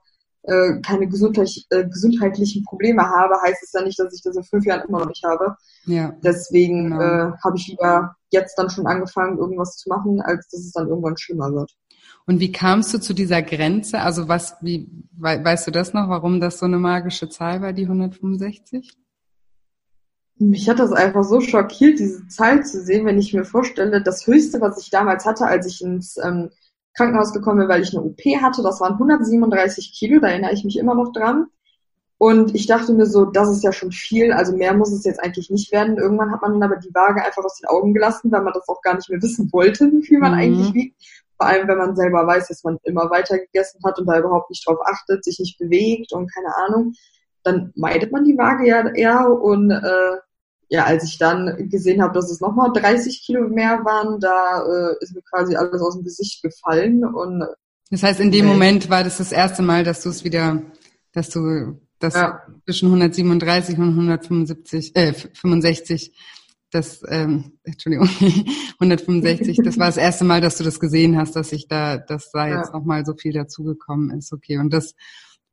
äh, 0.46 0.80
keine 0.80 1.08
gesundheitlich, 1.08 1.66
äh, 1.70 1.84
gesundheitlichen 1.84 2.64
Probleme 2.64 3.02
habe, 3.02 3.34
heißt 3.42 3.62
es 3.62 3.72
ja 3.72 3.82
nicht, 3.82 3.98
dass 3.98 4.14
ich 4.14 4.22
das 4.22 4.36
in 4.36 4.44
fünf 4.44 4.64
Jahren 4.64 4.88
immer 4.88 5.00
noch 5.00 5.08
nicht 5.08 5.24
habe. 5.24 5.56
Ja. 5.86 6.14
Deswegen 6.22 6.90
genau. 6.90 7.00
äh, 7.00 7.32
habe 7.44 7.56
ich 7.56 7.68
lieber 7.68 8.16
jetzt 8.30 8.56
dann 8.56 8.70
schon 8.70 8.86
angefangen, 8.86 9.38
irgendwas 9.38 9.76
zu 9.76 9.88
machen, 9.88 10.20
als 10.20 10.48
dass 10.48 10.60
es 10.60 10.72
dann 10.72 10.88
irgendwann 10.88 11.16
schlimmer 11.16 11.52
wird. 11.52 11.76
Und 12.26 12.40
wie 12.40 12.52
kamst 12.52 12.92
du 12.92 12.98
zu 12.98 13.14
dieser 13.14 13.42
Grenze? 13.42 14.00
Also 14.00 14.28
was, 14.28 14.56
wie, 14.60 14.90
weißt 15.18 15.66
du 15.66 15.70
das 15.70 15.92
noch, 15.92 16.08
warum 16.08 16.40
das 16.40 16.58
so 16.58 16.66
eine 16.66 16.78
magische 16.78 17.28
Zahl 17.28 17.62
war, 17.62 17.72
die 17.72 17.84
165? 17.84 18.96
Mich 20.38 20.68
hat 20.68 20.78
das 20.78 20.92
einfach 20.92 21.24
so 21.24 21.40
schockiert, 21.40 21.98
diese 21.98 22.26
Zahl 22.28 22.64
zu 22.64 22.82
sehen, 22.82 23.06
wenn 23.06 23.18
ich 23.18 23.32
mir 23.32 23.44
vorstelle, 23.44 24.02
das 24.02 24.26
Höchste, 24.26 24.60
was 24.60 24.78
ich 24.82 24.90
damals 24.90 25.24
hatte, 25.24 25.46
als 25.46 25.66
ich 25.66 25.80
ins 25.82 26.18
ähm, 26.18 26.50
Krankenhaus 26.96 27.32
gekommen 27.32 27.60
bin, 27.60 27.68
weil 27.68 27.82
ich 27.82 27.96
eine 27.96 28.04
OP 28.04 28.20
hatte, 28.40 28.62
das 28.62 28.80
waren 28.80 28.94
137 28.94 29.92
Kilo, 29.96 30.20
da 30.20 30.28
erinnere 30.28 30.52
ich 30.52 30.64
mich 30.64 30.78
immer 30.78 30.94
noch 30.94 31.12
dran. 31.12 31.46
Und 32.18 32.54
ich 32.54 32.66
dachte 32.66 32.94
mir 32.94 33.04
so, 33.04 33.26
das 33.26 33.50
ist 33.50 33.62
ja 33.62 33.72
schon 33.72 33.92
viel, 33.92 34.32
also 34.32 34.56
mehr 34.56 34.74
muss 34.74 34.90
es 34.90 35.04
jetzt 35.04 35.22
eigentlich 35.22 35.50
nicht 35.50 35.70
werden. 35.70 35.98
Irgendwann 35.98 36.32
hat 36.32 36.40
man 36.40 36.52
dann 36.52 36.62
aber 36.62 36.80
die 36.80 36.94
Waage 36.94 37.22
einfach 37.22 37.44
aus 37.44 37.58
den 37.58 37.68
Augen 37.68 37.92
gelassen, 37.92 38.32
weil 38.32 38.42
man 38.42 38.54
das 38.54 38.66
auch 38.68 38.80
gar 38.80 38.94
nicht 38.94 39.10
mehr 39.10 39.20
wissen 39.20 39.50
wollte, 39.52 39.84
wie 39.92 40.02
viel 40.02 40.18
man 40.18 40.32
mhm. 40.32 40.38
eigentlich 40.38 40.74
wiegt. 40.74 41.04
Vor 41.36 41.46
allem, 41.46 41.68
wenn 41.68 41.76
man 41.76 41.94
selber 41.94 42.26
weiß, 42.26 42.48
dass 42.48 42.64
man 42.64 42.78
immer 42.84 43.10
weiter 43.10 43.38
gegessen 43.38 43.80
hat 43.84 43.98
und 43.98 44.06
da 44.06 44.18
überhaupt 44.18 44.48
nicht 44.48 44.66
drauf 44.66 44.78
achtet, 44.86 45.22
sich 45.22 45.38
nicht 45.38 45.58
bewegt 45.58 46.12
und 46.14 46.32
keine 46.32 46.56
Ahnung, 46.66 46.94
dann 47.42 47.72
meidet 47.76 48.10
man 48.10 48.24
die 48.24 48.38
Waage 48.38 48.66
ja 48.66 48.88
eher 48.88 49.30
und 49.30 49.70
äh, 49.70 50.16
ja, 50.68 50.84
als 50.84 51.04
ich 51.04 51.18
dann 51.18 51.68
gesehen 51.70 52.02
habe, 52.02 52.14
dass 52.14 52.30
es 52.30 52.40
nochmal 52.40 52.72
30 52.72 53.22
Kilo 53.24 53.48
mehr 53.48 53.84
waren, 53.84 54.18
da 54.20 54.64
äh, 54.64 54.96
ist 55.00 55.14
mir 55.14 55.22
quasi 55.22 55.54
alles 55.54 55.80
aus 55.80 55.94
dem 55.94 56.04
Gesicht 56.04 56.42
gefallen. 56.42 57.04
Und 57.04 57.44
das 57.90 58.02
heißt, 58.02 58.20
in 58.20 58.32
dem. 58.32 58.46
Moment 58.46 58.90
war 58.90 59.04
das 59.04 59.18
das 59.18 59.32
erste 59.32 59.62
Mal, 59.62 59.84
dass 59.84 60.02
du 60.02 60.08
es 60.08 60.24
wieder, 60.24 60.62
dass 61.12 61.30
du 61.30 61.80
das 61.98 62.14
ja. 62.14 62.42
zwischen 62.64 62.86
137 62.86 63.78
und 63.78 63.90
175, 63.90 64.96
äh, 64.96 65.12
65, 65.12 66.12
das, 66.70 67.00
ähm, 67.08 67.52
Entschuldigung, 67.62 68.08
165, 68.80 69.60
das 69.62 69.78
war 69.78 69.86
das 69.86 69.96
erste 69.96 70.24
Mal, 70.24 70.40
dass 70.40 70.58
du 70.58 70.64
das 70.64 70.80
gesehen 70.80 71.16
hast, 71.16 71.36
dass 71.36 71.52
ich 71.52 71.68
da, 71.68 71.96
dass 71.96 72.30
da 72.32 72.48
jetzt 72.48 72.72
ja. 72.72 72.78
nochmal 72.78 73.06
so 73.06 73.14
viel 73.14 73.32
dazugekommen 73.32 74.18
ist. 74.18 74.32
Okay, 74.32 74.58
und 74.58 74.72
das 74.72 74.94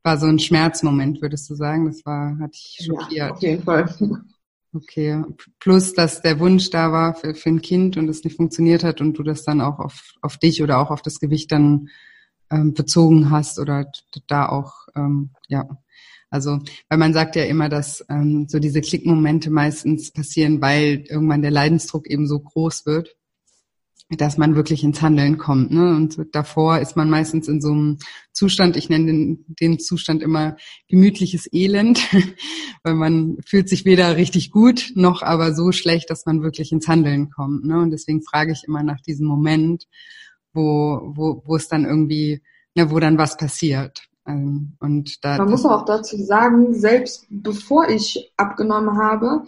war 0.02 0.18
so 0.18 0.26
ein 0.26 0.38
Schmerzmoment, 0.38 1.22
würdest 1.22 1.48
du 1.48 1.54
sagen? 1.54 1.86
Das 1.86 2.04
war, 2.04 2.36
hat 2.40 2.52
dich 2.52 2.80
schockiert. 2.84 3.12
Ja, 3.12 3.30
auf 3.30 3.40
jeden 3.40 3.62
Fall. 3.62 3.88
Okay, 4.74 5.22
plus 5.60 5.94
dass 5.94 6.20
der 6.20 6.40
Wunsch 6.40 6.70
da 6.70 6.90
war 6.90 7.14
für, 7.14 7.36
für 7.36 7.48
ein 7.48 7.62
Kind 7.62 7.96
und 7.96 8.08
es 8.08 8.24
nicht 8.24 8.36
funktioniert 8.36 8.82
hat 8.82 9.00
und 9.00 9.16
du 9.16 9.22
das 9.22 9.44
dann 9.44 9.60
auch 9.60 9.78
auf, 9.78 10.14
auf 10.20 10.36
dich 10.36 10.64
oder 10.64 10.80
auch 10.80 10.90
auf 10.90 11.00
das 11.00 11.20
Gewicht 11.20 11.52
dann 11.52 11.90
ähm, 12.50 12.74
bezogen 12.74 13.30
hast 13.30 13.60
oder 13.60 13.90
da 14.26 14.48
auch, 14.48 14.88
ähm, 14.96 15.30
ja. 15.46 15.68
Also, 16.28 16.58
weil 16.88 16.98
man 16.98 17.12
sagt 17.12 17.36
ja 17.36 17.44
immer, 17.44 17.68
dass 17.68 18.04
ähm, 18.08 18.46
so 18.48 18.58
diese 18.58 18.80
Klickmomente 18.80 19.48
meistens 19.50 20.10
passieren, 20.10 20.60
weil 20.60 21.04
irgendwann 21.08 21.42
der 21.42 21.52
Leidensdruck 21.52 22.08
eben 22.08 22.26
so 22.26 22.40
groß 22.40 22.84
wird 22.84 23.14
dass 24.10 24.36
man 24.36 24.54
wirklich 24.54 24.84
ins 24.84 25.00
Handeln 25.00 25.38
kommt. 25.38 25.70
Ne? 25.70 25.94
Und 25.96 26.18
davor 26.32 26.78
ist 26.78 26.96
man 26.96 27.08
meistens 27.08 27.48
in 27.48 27.60
so 27.60 27.72
einem 27.72 27.98
Zustand, 28.32 28.76
ich 28.76 28.88
nenne 28.88 29.06
den, 29.06 29.44
den 29.48 29.78
Zustand 29.78 30.22
immer 30.22 30.56
gemütliches 30.88 31.48
Elend, 31.52 32.00
weil 32.82 32.94
man 32.94 33.38
fühlt 33.46 33.68
sich 33.68 33.84
weder 33.84 34.16
richtig 34.16 34.50
gut 34.50 34.92
noch 34.94 35.22
aber 35.22 35.54
so 35.54 35.72
schlecht, 35.72 36.10
dass 36.10 36.26
man 36.26 36.42
wirklich 36.42 36.70
ins 36.70 36.86
Handeln 36.86 37.30
kommt. 37.30 37.64
Ne? 37.64 37.80
Und 37.80 37.90
deswegen 37.90 38.22
frage 38.22 38.52
ich 38.52 38.64
immer 38.66 38.82
nach 38.82 39.00
diesem 39.00 39.26
Moment, 39.26 39.86
wo, 40.52 41.00
wo, 41.14 41.42
wo 41.44 41.56
es 41.56 41.68
dann 41.68 41.84
irgendwie, 41.84 42.42
ne, 42.74 42.90
wo 42.90 43.00
dann 43.00 43.18
was 43.18 43.36
passiert. 43.36 44.08
Ähm, 44.26 44.76
und 44.80 45.24
da, 45.24 45.38
man 45.38 45.50
muss 45.50 45.66
auch 45.66 45.84
dazu 45.84 46.16
sagen, 46.16 46.74
selbst 46.74 47.26
bevor 47.28 47.88
ich 47.88 48.32
abgenommen 48.36 48.96
habe, 48.96 49.44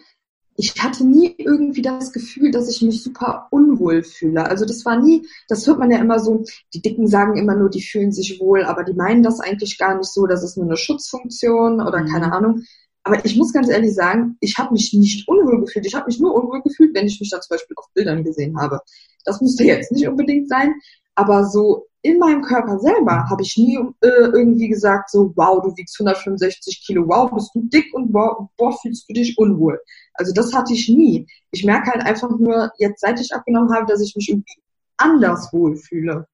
ich 0.56 0.74
hatte 0.82 1.06
nie 1.06 1.34
irgendwie 1.38 1.82
das 1.82 2.12
Gefühl, 2.12 2.50
dass 2.50 2.68
ich 2.68 2.82
mich 2.82 3.02
super 3.02 3.48
unwohl 3.50 4.02
fühle. 4.02 4.46
Also 4.46 4.64
das 4.64 4.84
war 4.84 5.00
nie, 5.00 5.26
das 5.48 5.66
hört 5.66 5.78
man 5.78 5.90
ja 5.90 5.98
immer 5.98 6.18
so, 6.18 6.44
die 6.72 6.82
Dicken 6.82 7.06
sagen 7.06 7.36
immer 7.36 7.54
nur, 7.54 7.68
die 7.68 7.82
fühlen 7.82 8.12
sich 8.12 8.40
wohl, 8.40 8.64
aber 8.64 8.84
die 8.84 8.94
meinen 8.94 9.22
das 9.22 9.40
eigentlich 9.40 9.78
gar 9.78 9.96
nicht 9.96 10.12
so, 10.12 10.26
das 10.26 10.42
ist 10.42 10.56
nur 10.56 10.66
eine 10.66 10.76
Schutzfunktion 10.76 11.80
oder 11.80 12.02
mhm. 12.02 12.08
keine 12.08 12.32
Ahnung. 12.32 12.62
Aber 13.02 13.24
ich 13.24 13.36
muss 13.36 13.52
ganz 13.52 13.68
ehrlich 13.68 13.94
sagen, 13.94 14.36
ich 14.40 14.56
habe 14.58 14.72
mich 14.72 14.92
nicht 14.92 15.28
unwohl 15.28 15.60
gefühlt. 15.60 15.86
Ich 15.86 15.94
habe 15.94 16.06
mich 16.06 16.18
nur 16.18 16.34
unwohl 16.34 16.62
gefühlt, 16.62 16.92
wenn 16.94 17.06
ich 17.06 17.20
mich 17.20 17.30
da 17.30 17.40
zum 17.40 17.54
Beispiel 17.54 17.76
auf 17.76 17.86
Bildern 17.94 18.24
gesehen 18.24 18.60
habe. 18.60 18.80
Das 19.24 19.40
musste 19.40 19.62
jetzt 19.62 19.92
nicht 19.92 20.08
unbedingt 20.08 20.48
sein, 20.48 20.74
aber 21.14 21.44
so 21.44 21.86
in 22.02 22.18
meinem 22.18 22.42
Körper 22.42 22.78
selber 22.78 23.28
habe 23.28 23.42
ich 23.42 23.56
nie 23.56 23.78
äh, 24.00 24.08
irgendwie 24.08 24.68
gesagt, 24.68 25.10
so, 25.10 25.32
wow, 25.34 25.60
du 25.62 25.76
wiegst 25.76 25.98
165 25.98 26.84
Kilo, 26.86 27.04
wow, 27.08 27.30
bist 27.32 27.50
du 27.54 27.62
dick 27.64 27.92
und 27.94 28.14
wow, 28.14 28.48
boah, 28.56 28.76
fühlst 28.80 29.08
du 29.08 29.14
dich 29.14 29.36
unwohl. 29.36 29.80
Also 30.18 30.32
das 30.32 30.52
hatte 30.54 30.72
ich 30.72 30.88
nie. 30.88 31.26
Ich 31.50 31.64
merke 31.64 31.90
halt 31.90 32.04
einfach 32.04 32.30
nur, 32.30 32.70
jetzt 32.78 33.00
seit 33.00 33.20
ich 33.20 33.32
abgenommen 33.34 33.72
habe, 33.72 33.86
dass 33.86 34.00
ich 34.00 34.14
mich 34.16 34.28
irgendwie 34.28 34.60
anders 34.96 35.52
wohlfühle. 35.52 36.26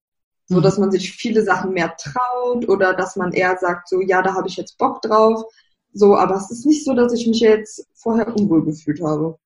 So, 0.46 0.58
mhm. 0.58 0.62
dass 0.62 0.78
man 0.78 0.90
sich 0.90 1.12
viele 1.12 1.42
Sachen 1.42 1.72
mehr 1.72 1.94
traut 1.96 2.68
oder 2.68 2.94
dass 2.94 3.16
man 3.16 3.32
eher 3.32 3.56
sagt, 3.58 3.88
so, 3.88 4.00
ja, 4.00 4.22
da 4.22 4.34
habe 4.34 4.48
ich 4.48 4.56
jetzt 4.56 4.78
Bock 4.78 5.02
drauf. 5.02 5.44
So, 5.92 6.16
aber 6.16 6.36
es 6.36 6.50
ist 6.50 6.66
nicht 6.66 6.84
so, 6.84 6.94
dass 6.94 7.12
ich 7.12 7.26
mich 7.26 7.40
jetzt 7.40 7.86
vorher 7.94 8.34
unwohl 8.34 8.64
gefühlt 8.64 9.02
habe. 9.02 9.36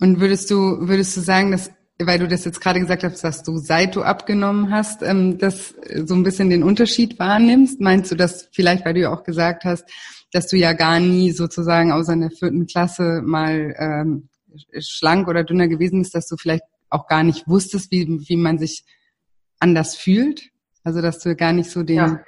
Und 0.00 0.20
würdest 0.20 0.50
du, 0.50 0.88
würdest 0.88 1.16
du 1.16 1.20
sagen, 1.20 1.50
dass 1.50 1.70
weil 2.06 2.18
du 2.18 2.28
das 2.28 2.44
jetzt 2.44 2.60
gerade 2.60 2.80
gesagt 2.80 3.04
hast, 3.04 3.22
dass 3.22 3.42
du 3.42 3.58
seit 3.58 3.94
du 3.94 4.02
abgenommen 4.02 4.70
hast, 4.70 5.02
ähm, 5.02 5.38
das 5.38 5.74
so 6.06 6.14
ein 6.14 6.22
bisschen 6.22 6.50
den 6.50 6.62
Unterschied 6.62 7.18
wahrnimmst? 7.18 7.80
Meinst 7.80 8.10
du 8.10 8.14
das 8.14 8.48
vielleicht, 8.52 8.84
weil 8.84 8.94
du 8.94 9.00
ja 9.00 9.12
auch 9.12 9.22
gesagt 9.22 9.64
hast, 9.64 9.84
dass 10.32 10.48
du 10.48 10.56
ja 10.56 10.72
gar 10.72 11.00
nie 11.00 11.32
sozusagen 11.32 11.92
außer 11.92 12.12
in 12.12 12.20
der 12.20 12.30
vierten 12.30 12.66
Klasse 12.66 13.22
mal 13.24 13.74
ähm, 13.78 14.28
schlank 14.78 15.28
oder 15.28 15.44
dünner 15.44 15.68
gewesen 15.68 16.00
bist, 16.00 16.14
dass 16.14 16.28
du 16.28 16.36
vielleicht 16.36 16.64
auch 16.88 17.06
gar 17.06 17.22
nicht 17.22 17.48
wusstest, 17.48 17.90
wie, 17.90 18.06
wie 18.28 18.36
man 18.36 18.58
sich 18.58 18.84
anders 19.58 19.94
fühlt? 19.96 20.50
Also 20.82 21.00
dass 21.02 21.18
du 21.20 21.36
gar 21.36 21.52
nicht 21.52 21.70
so 21.70 21.82
den, 21.82 21.96
ja. 21.96 22.24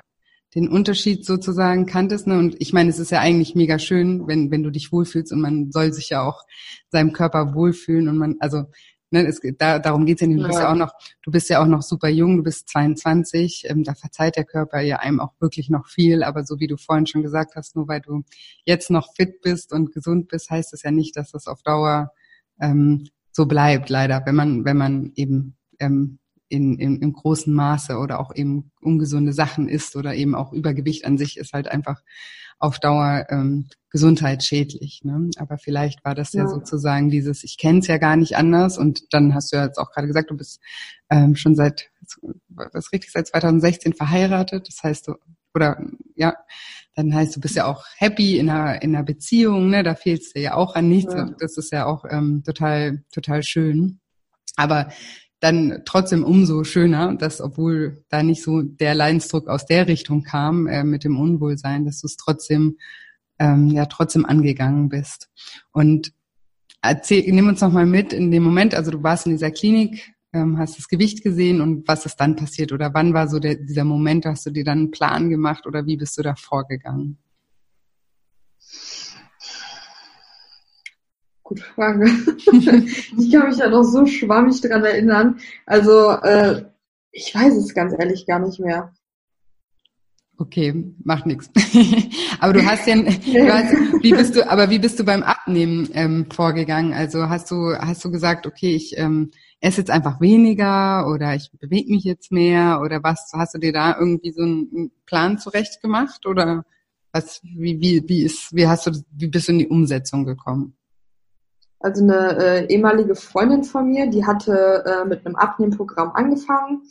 den 0.54 0.68
Unterschied 0.68 1.25
sozusagen 1.25 1.87
kanntest. 1.87 2.26
Ne? 2.26 2.38
Und 2.38 2.56
ich 2.61 2.73
meine, 2.73 2.90
es 2.90 2.99
ist 2.99 3.11
ja 3.11 3.21
eigentlich 3.21 3.54
mega 3.54 3.78
schön, 3.78 4.26
wenn, 4.26 4.50
wenn 4.50 4.62
du 4.62 4.71
dich 4.71 4.92
wohlfühlst 4.92 5.32
und 5.32 5.40
man 5.40 5.73
soll 5.73 5.92
sich 5.92 6.11
ja 6.11 6.23
auch 6.23 6.44
seinem 6.90 7.12
Körper 7.12 7.54
wohlfühlen 7.54 8.09
und 8.09 8.18
man, 8.18 8.37
also 8.40 8.64
ne, 9.12 9.26
es, 9.26 9.40
da, 9.59 9.78
darum 9.78 10.07
geht's 10.07 10.21
ja 10.21 10.26
nicht. 10.26 10.40
Du 10.40 10.47
bist 10.47 10.59
ja. 10.59 10.71
auch 10.71 10.76
noch, 10.76 10.92
du 11.23 11.31
bist 11.31 11.49
ja 11.49 11.62
auch 11.62 11.66
noch 11.66 11.83
super 11.83 12.09
jung, 12.09 12.37
du 12.37 12.42
bist 12.42 12.69
22, 12.69 13.66
ähm, 13.69 13.85
da 13.85 13.95
verzeiht 13.95 14.37
der 14.37 14.45
Körper 14.45 14.81
ja 14.81 14.99
einem 14.99 15.21
auch 15.21 15.33
wirklich 15.40 15.71
noch 15.71 15.87
viel, 15.87 16.23
aber 16.23 16.45
so 16.45 16.59
wie 16.61 16.66
du 16.66 16.76
vorhin 16.76 17.07
schon 17.07 17.23
gesagt 17.23 17.54
hast, 17.57 17.76
nur 17.76 17.88
weil 17.88 18.00
du 18.00 18.23
jetzt 18.64 18.90
noch 18.90 19.14
fit 19.14 19.40
bist 19.42 19.73
und 19.73 19.92
gesund 19.92 20.28
bist, 20.28 20.50
heißt 20.50 20.73
das 20.73 20.83
ja 20.83 20.90
nicht, 20.90 21.16
dass 21.16 21.33
das 21.33 21.47
auf 21.47 21.62
Dauer 21.62 22.12
ähm, 22.61 23.09
so 23.31 23.47
bleibt, 23.47 23.88
leider, 23.88 24.23
wenn 24.26 24.35
man, 24.35 24.64
wenn 24.64 24.76
man 24.76 25.12
eben 25.14 25.57
ähm, 25.78 26.19
in, 26.49 26.78
in, 26.78 27.00
im 27.00 27.12
großen 27.14 27.52
Maße 27.52 27.97
oder 27.97 28.21
auch 28.21 28.35
eben 28.35 28.71
ungesunde 28.83 29.33
Sachen 29.33 29.69
isst 29.69 29.97
oder 29.97 30.14
eben 30.14 30.35
auch 30.35 30.52
Übergewicht 30.52 31.07
an 31.07 31.16
sich 31.16 31.38
ist 31.38 31.54
halt 31.54 31.66
einfach 31.66 32.02
auf 32.62 32.78
Dauer 32.78 33.26
ähm, 33.28 33.69
gesundheitsschädlich. 33.90 35.00
Ne? 35.02 35.31
Aber 35.37 35.59
vielleicht 35.59 36.04
war 36.04 36.14
das 36.14 36.33
ja, 36.33 36.45
ja 36.45 36.49
sozusagen 36.49 37.11
dieses, 37.11 37.42
ich 37.42 37.59
kenne 37.59 37.81
es 37.81 37.88
ja 37.88 37.99
gar 37.99 38.16
nicht 38.16 38.37
anders. 38.37 38.78
Und 38.78 39.12
dann 39.12 39.35
hast 39.35 39.52
du 39.52 39.57
ja 39.57 39.64
jetzt 39.64 39.78
auch 39.78 39.90
gerade 39.90 40.07
gesagt, 40.07 40.31
du 40.31 40.37
bist 40.37 40.61
ähm, 41.11 41.35
schon 41.35 41.57
seit, 41.57 41.90
was 42.49 42.92
richtig, 42.92 43.11
seit 43.11 43.26
2016 43.26 43.95
verheiratet. 43.95 44.69
Das 44.69 44.83
heißt, 44.83 45.09
du, 45.09 45.14
oder 45.54 45.83
ja, 46.14 46.35
dann 46.95 47.12
heißt, 47.12 47.35
du 47.35 47.40
bist 47.40 47.57
ja 47.57 47.66
auch 47.66 47.85
happy 47.97 48.38
in 48.38 48.49
einer, 48.49 48.81
in 48.81 48.95
einer 48.95 49.04
Beziehung, 49.04 49.69
ne? 49.69 49.83
Da 49.83 49.97
fehlt 49.97 50.23
es 50.23 50.33
dir 50.33 50.42
ja 50.42 50.54
auch 50.54 50.76
an 50.76 50.88
nichts. 50.88 51.12
Ja. 51.14 51.31
Das 51.40 51.57
ist 51.57 51.73
ja 51.73 51.87
auch 51.87 52.04
ähm, 52.09 52.45
total, 52.47 53.02
total 53.12 53.42
schön. 53.42 53.99
Aber 54.57 54.88
dann 55.42 55.82
trotzdem 55.84 56.22
umso 56.22 56.62
schöner, 56.62 57.16
dass 57.16 57.40
obwohl 57.40 58.04
da 58.08 58.22
nicht 58.22 58.42
so 58.42 58.62
der 58.62 58.94
Leidensdruck 58.94 59.49
aus 59.49 59.66
der 59.66 59.88
Richtung 59.88 60.22
kam 60.22 60.68
äh, 60.68 60.84
mit 60.84 61.02
dem 61.02 61.18
Unwohlsein, 61.18 61.84
dass 61.84 62.00
du 62.00 62.06
es 62.06 62.16
trotzdem 62.16 62.78
ähm, 63.40 63.68
ja 63.68 63.87
trotzdem 63.87 64.25
angegangen 64.25 64.88
bist. 64.88 65.30
Und 65.72 66.12
erzähl, 66.80 67.25
nimm 67.32 67.49
uns 67.49 67.61
noch 67.61 67.72
mal 67.72 67.87
mit 67.87 68.12
in 68.12 68.30
dem 68.30 68.44
Moment, 68.44 68.76
also 68.76 68.92
du 68.92 69.02
warst 69.02 69.26
in 69.26 69.32
dieser 69.32 69.50
Klinik, 69.50 70.14
ähm, 70.32 70.58
hast 70.58 70.78
das 70.78 70.88
Gewicht 70.88 71.25
gesehen 71.25 71.61
und 71.61 71.88
was 71.88 72.06
ist 72.06 72.16
dann 72.16 72.37
passiert 72.37 72.70
oder 72.70 72.94
wann 72.94 73.12
war 73.12 73.26
so 73.28 73.40
der, 73.40 73.56
dieser 73.56 73.84
Moment, 73.84 74.25
hast 74.26 74.46
du 74.46 74.50
dir 74.50 74.64
dann 74.64 74.78
einen 74.78 74.90
Plan 74.92 75.28
gemacht 75.28 75.66
oder 75.66 75.87
wie 75.87 75.96
bist 75.96 76.16
du 76.18 76.22
da 76.22 76.37
vorgegangen? 76.37 77.18
Gute 81.52 81.64
Frage. 81.75 82.06
ich 82.38 83.30
kann 83.30 83.49
mich 83.49 83.59
ja 83.59 83.68
noch 83.68 83.82
so 83.82 84.06
schwammig 84.06 84.59
dran 84.62 84.82
erinnern. 84.85 85.38
Also, 85.66 86.12
äh, 86.12 86.64
ich 87.11 87.35
weiß 87.35 87.54
es 87.59 87.75
ganz 87.75 87.92
ehrlich 87.92 88.25
gar 88.25 88.38
nicht 88.38 88.59
mehr. 88.59 88.94
Okay, 90.38 90.94
macht 91.04 91.26
nichts. 91.26 91.50
aber 92.40 92.54
du 92.54 92.64
hast 92.64 92.87
ja, 92.87 92.97
du 92.97 93.52
hast, 93.52 93.75
wie 94.02 94.12
bist 94.12 94.35
du, 94.35 94.50
aber 94.50 94.71
wie 94.71 94.78
bist 94.78 94.99
du 94.99 95.04
beim 95.04 95.23
Abnehmen 95.23 95.90
ähm, 95.92 96.26
vorgegangen? 96.30 96.94
Also 96.94 97.28
hast 97.28 97.50
du, 97.50 97.76
hast 97.76 98.02
du 98.02 98.11
gesagt, 98.11 98.47
okay, 98.47 98.75
ich 98.75 98.97
ähm, 98.97 99.30
esse 99.61 99.82
jetzt 99.82 99.90
einfach 99.90 100.23
weniger 100.23 101.06
oder 101.06 101.35
ich 101.35 101.50
bewege 101.61 101.92
mich 101.92 102.04
jetzt 102.04 102.32
mehr 102.32 102.80
oder 102.82 103.02
was? 103.02 103.30
Hast 103.35 103.54
du 103.54 103.59
dir 103.59 103.75
da 103.75 103.94
irgendwie 103.99 104.32
so 104.32 104.42
einen 104.42 104.90
Plan 105.04 105.38
zurecht 105.38 105.82
gemacht 105.82 106.25
oder 106.25 106.64
was? 107.12 107.42
Wie 107.44 107.78
wie 107.78 108.02
wie 108.09 108.23
ist, 108.23 108.56
wie 108.56 108.66
hast 108.66 108.87
du, 108.87 108.92
wie 109.11 109.28
bist 109.28 109.49
du 109.49 109.52
in 109.52 109.59
die 109.59 109.68
Umsetzung 109.68 110.25
gekommen? 110.25 110.75
Also 111.82 112.02
eine 112.02 112.36
äh, 112.38 112.66
ehemalige 112.66 113.14
Freundin 113.14 113.64
von 113.64 113.88
mir, 113.88 114.08
die 114.08 114.24
hatte 114.24 114.84
äh, 114.86 115.04
mit 115.04 115.26
einem 115.26 115.36
Abnehmprogramm 115.36 116.12
angefangen 116.12 116.82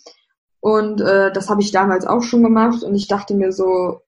und 0.61 1.01
äh, 1.01 1.31
das 1.33 1.49
habe 1.49 1.61
ich 1.61 1.71
damals 1.71 2.05
auch 2.05 2.21
schon 2.21 2.43
gemacht 2.43 2.83
und 2.83 2.93
ich 2.93 3.07
dachte 3.07 3.33
mir 3.33 3.51
so, 3.51 4.01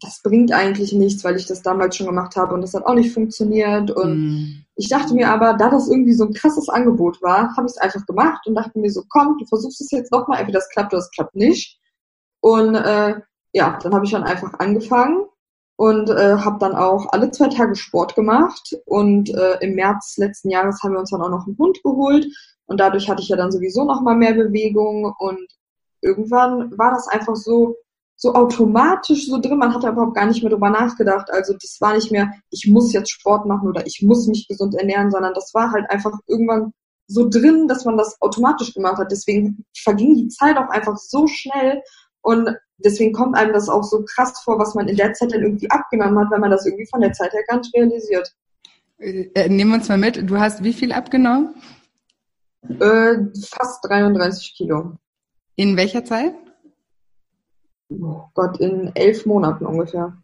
das 0.00 0.20
bringt 0.22 0.52
eigentlich 0.52 0.92
nichts, 0.92 1.24
weil 1.24 1.36
ich 1.36 1.46
das 1.46 1.62
damals 1.62 1.96
schon 1.96 2.06
gemacht 2.06 2.36
habe 2.36 2.54
und 2.54 2.60
das 2.60 2.74
hat 2.74 2.84
auch 2.86 2.94
nicht 2.94 3.12
funktioniert. 3.12 3.90
Und 3.90 4.18
mm. 4.18 4.64
ich 4.76 4.88
dachte 4.88 5.14
mir 5.14 5.30
aber, 5.30 5.54
da 5.54 5.70
das 5.70 5.88
irgendwie 5.88 6.12
so 6.12 6.26
ein 6.26 6.34
krasses 6.34 6.68
Angebot 6.68 7.20
war, 7.22 7.56
habe 7.56 7.66
ich 7.66 7.72
es 7.72 7.78
einfach 7.78 8.04
gemacht 8.06 8.46
und 8.46 8.54
dachte 8.54 8.78
mir 8.78 8.90
so, 8.90 9.02
komm, 9.08 9.38
du 9.38 9.46
versuchst 9.46 9.80
es 9.80 9.90
jetzt 9.90 10.12
nochmal, 10.12 10.40
entweder 10.40 10.58
das 10.58 10.68
klappt 10.68 10.92
oder 10.92 11.00
das 11.00 11.10
klappt 11.10 11.34
nicht. 11.34 11.80
Und 12.40 12.74
äh, 12.74 13.14
ja, 13.52 13.78
dann 13.82 13.94
habe 13.94 14.04
ich 14.04 14.12
dann 14.12 14.24
einfach 14.24 14.52
angefangen 14.58 15.24
und 15.78 16.10
äh, 16.10 16.36
habe 16.38 16.58
dann 16.58 16.74
auch 16.74 17.06
alle 17.12 17.30
zwei 17.30 17.46
Tage 17.46 17.76
Sport 17.76 18.16
gemacht. 18.16 18.76
Und 18.84 19.30
äh, 19.30 19.58
im 19.60 19.76
März 19.76 20.16
letzten 20.16 20.50
Jahres 20.50 20.82
haben 20.82 20.92
wir 20.92 20.98
uns 20.98 21.10
dann 21.10 21.22
auch 21.22 21.30
noch 21.30 21.46
einen 21.46 21.56
Hund 21.56 21.80
geholt. 21.84 22.26
Und 22.66 22.80
dadurch 22.80 23.08
hatte 23.08 23.22
ich 23.22 23.28
ja 23.28 23.36
dann 23.36 23.52
sowieso 23.52 23.84
noch 23.84 24.02
mal 24.02 24.16
mehr 24.16 24.34
Bewegung 24.34 25.14
und 25.18 25.46
irgendwann 26.00 26.76
war 26.76 26.90
das 26.90 27.06
einfach 27.06 27.36
so, 27.36 27.76
so 28.16 28.34
automatisch 28.34 29.28
so 29.28 29.40
drin. 29.40 29.58
Man 29.58 29.72
hat 29.72 29.84
da 29.84 29.90
überhaupt 29.90 30.16
gar 30.16 30.26
nicht 30.26 30.42
mehr 30.42 30.50
drüber 30.50 30.68
nachgedacht. 30.68 31.30
Also 31.30 31.52
das 31.52 31.76
war 31.80 31.94
nicht 31.94 32.10
mehr, 32.10 32.32
ich 32.50 32.66
muss 32.68 32.92
jetzt 32.92 33.12
Sport 33.12 33.46
machen 33.46 33.68
oder 33.68 33.86
ich 33.86 34.02
muss 34.02 34.26
mich 34.26 34.48
gesund 34.48 34.74
ernähren, 34.74 35.12
sondern 35.12 35.32
das 35.32 35.52
war 35.54 35.70
halt 35.70 35.88
einfach 35.90 36.18
irgendwann 36.26 36.72
so 37.06 37.28
drin, 37.28 37.68
dass 37.68 37.84
man 37.84 37.96
das 37.96 38.20
automatisch 38.20 38.74
gemacht 38.74 38.98
hat. 38.98 39.12
Deswegen 39.12 39.64
verging 39.80 40.16
die 40.16 40.28
Zeit 40.28 40.56
auch 40.56 40.70
einfach 40.70 40.96
so 40.96 41.28
schnell 41.28 41.82
und 42.20 42.50
deswegen 42.78 43.12
kommt 43.12 43.36
einem 43.36 43.52
das 43.52 43.68
auch 43.68 43.84
so 43.84 44.04
krass 44.04 44.40
vor, 44.40 44.58
was 44.58 44.74
man 44.74 44.88
in 44.88 44.96
der 44.96 45.12
Zeit 45.12 45.32
dann 45.32 45.42
irgendwie 45.42 45.70
abgenommen 45.70 46.18
hat, 46.18 46.30
wenn 46.30 46.40
man 46.40 46.50
das 46.50 46.66
irgendwie 46.66 46.86
von 46.86 47.00
der 47.00 47.12
Zeit 47.12 47.32
her 47.32 47.42
gar 47.48 47.58
nicht 47.58 47.74
realisiert. 47.74 48.34
Äh, 48.98 49.48
nehmen 49.48 49.70
wir 49.70 49.76
uns 49.76 49.88
mal 49.88 49.98
mit. 49.98 50.28
Du 50.28 50.38
hast 50.38 50.64
wie 50.64 50.72
viel 50.72 50.92
abgenommen? 50.92 51.54
Äh, 52.62 53.14
fast 53.50 53.84
33 53.84 54.54
Kilo. 54.56 54.96
In 55.56 55.76
welcher 55.76 56.04
Zeit? 56.04 56.34
Oh 57.90 58.24
Gott, 58.34 58.60
in 58.60 58.90
elf 58.94 59.24
Monaten 59.24 59.66
ungefähr. 59.66 60.16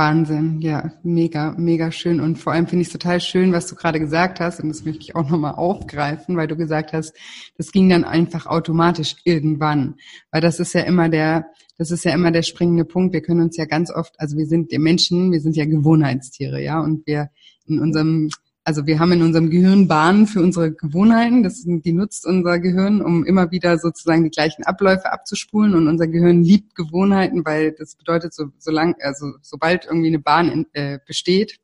Wahnsinn, 0.00 0.62
ja, 0.62 0.94
mega, 1.02 1.54
mega 1.58 1.92
schön. 1.92 2.20
Und 2.20 2.38
vor 2.38 2.54
allem 2.54 2.66
finde 2.66 2.80
ich 2.80 2.88
es 2.88 2.92
total 2.92 3.20
schön, 3.20 3.52
was 3.52 3.66
du 3.66 3.74
gerade 3.74 4.00
gesagt 4.00 4.40
hast. 4.40 4.58
Und 4.58 4.70
das 4.70 4.82
möchte 4.82 5.02
ich 5.02 5.14
auch 5.14 5.28
nochmal 5.28 5.56
aufgreifen, 5.56 6.38
weil 6.38 6.48
du 6.48 6.56
gesagt 6.56 6.94
hast, 6.94 7.12
das 7.58 7.70
ging 7.70 7.90
dann 7.90 8.04
einfach 8.04 8.46
automatisch 8.46 9.16
irgendwann. 9.24 9.96
Weil 10.30 10.40
das 10.40 10.58
ist 10.58 10.72
ja 10.72 10.80
immer 10.84 11.10
der, 11.10 11.48
das 11.76 11.90
ist 11.90 12.06
ja 12.06 12.14
immer 12.14 12.30
der 12.30 12.40
springende 12.40 12.86
Punkt. 12.86 13.12
Wir 13.12 13.20
können 13.20 13.42
uns 13.42 13.58
ja 13.58 13.66
ganz 13.66 13.90
oft, 13.90 14.18
also 14.18 14.38
wir 14.38 14.46
sind 14.46 14.72
die 14.72 14.78
Menschen, 14.78 15.32
wir 15.32 15.40
sind 15.42 15.54
ja 15.54 15.66
Gewohnheitstiere, 15.66 16.62
ja, 16.62 16.80
und 16.80 17.06
wir 17.06 17.28
in 17.66 17.78
unserem 17.78 18.30
also 18.64 18.86
wir 18.86 18.98
haben 18.98 19.12
in 19.12 19.22
unserem 19.22 19.50
Gehirn 19.50 19.88
Bahnen 19.88 20.26
für 20.26 20.42
unsere 20.42 20.72
Gewohnheiten. 20.72 21.42
Das, 21.42 21.62
die 21.64 21.92
nutzt 21.92 22.26
unser 22.26 22.58
Gehirn, 22.58 23.00
um 23.00 23.24
immer 23.24 23.50
wieder 23.50 23.78
sozusagen 23.78 24.24
die 24.24 24.30
gleichen 24.30 24.64
Abläufe 24.64 25.12
abzuspulen. 25.12 25.74
Und 25.74 25.88
unser 25.88 26.06
Gehirn 26.06 26.42
liebt 26.42 26.74
Gewohnheiten, 26.74 27.44
weil 27.44 27.72
das 27.72 27.96
bedeutet, 27.96 28.34
so, 28.34 28.50
solang, 28.58 28.94
also 29.00 29.32
sobald 29.40 29.86
irgendwie 29.86 30.08
eine 30.08 30.18
Bahn 30.18 30.50
in, 30.50 30.66
äh, 30.74 30.98
besteht, 31.06 31.58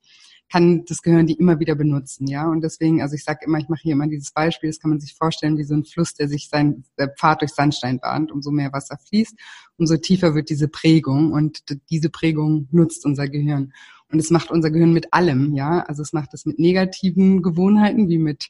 kann 0.51 0.85
das 0.87 1.03
Gehirn 1.03 1.27
die 1.27 1.35
immer 1.35 1.59
wieder 1.59 1.75
benutzen, 1.75 2.27
ja. 2.29 2.49
Und 2.49 2.63
deswegen, 2.63 3.03
also 3.03 3.15
ich 3.15 3.25
sage 3.25 3.41
immer, 3.45 3.59
ich 3.59 3.69
mache 3.69 3.83
hier 3.83 3.93
immer 3.93 4.07
dieses 4.07 4.31
Beispiel, 4.31 4.71
das 4.71 4.79
kann 4.79 4.91
man 4.91 5.01
sich 5.01 5.15
vorstellen 5.15 5.59
wie 5.59 5.65
so 5.65 5.75
ein 5.75 5.85
Fluss, 5.85 6.15
der 6.15 6.29
sich 6.29 6.49
sein 6.49 6.85
der 6.99 7.09
Pfad 7.09 7.41
durch 7.41 7.53
Sandstein 7.53 7.99
bahnt. 7.99 8.31
Umso 8.31 8.51
mehr 8.51 8.73
Wasser 8.73 8.97
fließt, 8.97 9.35
umso 9.77 9.97
tiefer 9.97 10.35
wird 10.35 10.49
diese 10.49 10.69
Prägung 10.69 11.33
und 11.33 11.63
diese 11.91 12.11
Prägung 12.11 12.69
nutzt 12.71 13.05
unser 13.05 13.29
Gehirn. 13.29 13.73
Und 14.11 14.19
es 14.19 14.31
macht 14.31 14.51
unser 14.51 14.71
Gehirn 14.71 14.93
mit 14.93 15.13
allem, 15.13 15.55
ja. 15.55 15.81
Also 15.81 16.03
es 16.03 16.13
macht 16.13 16.33
es 16.35 16.47
mit 16.47 16.59
negativen 16.59 17.43
Gewohnheiten, 17.43 18.09
wie 18.09 18.19
mit 18.19 18.49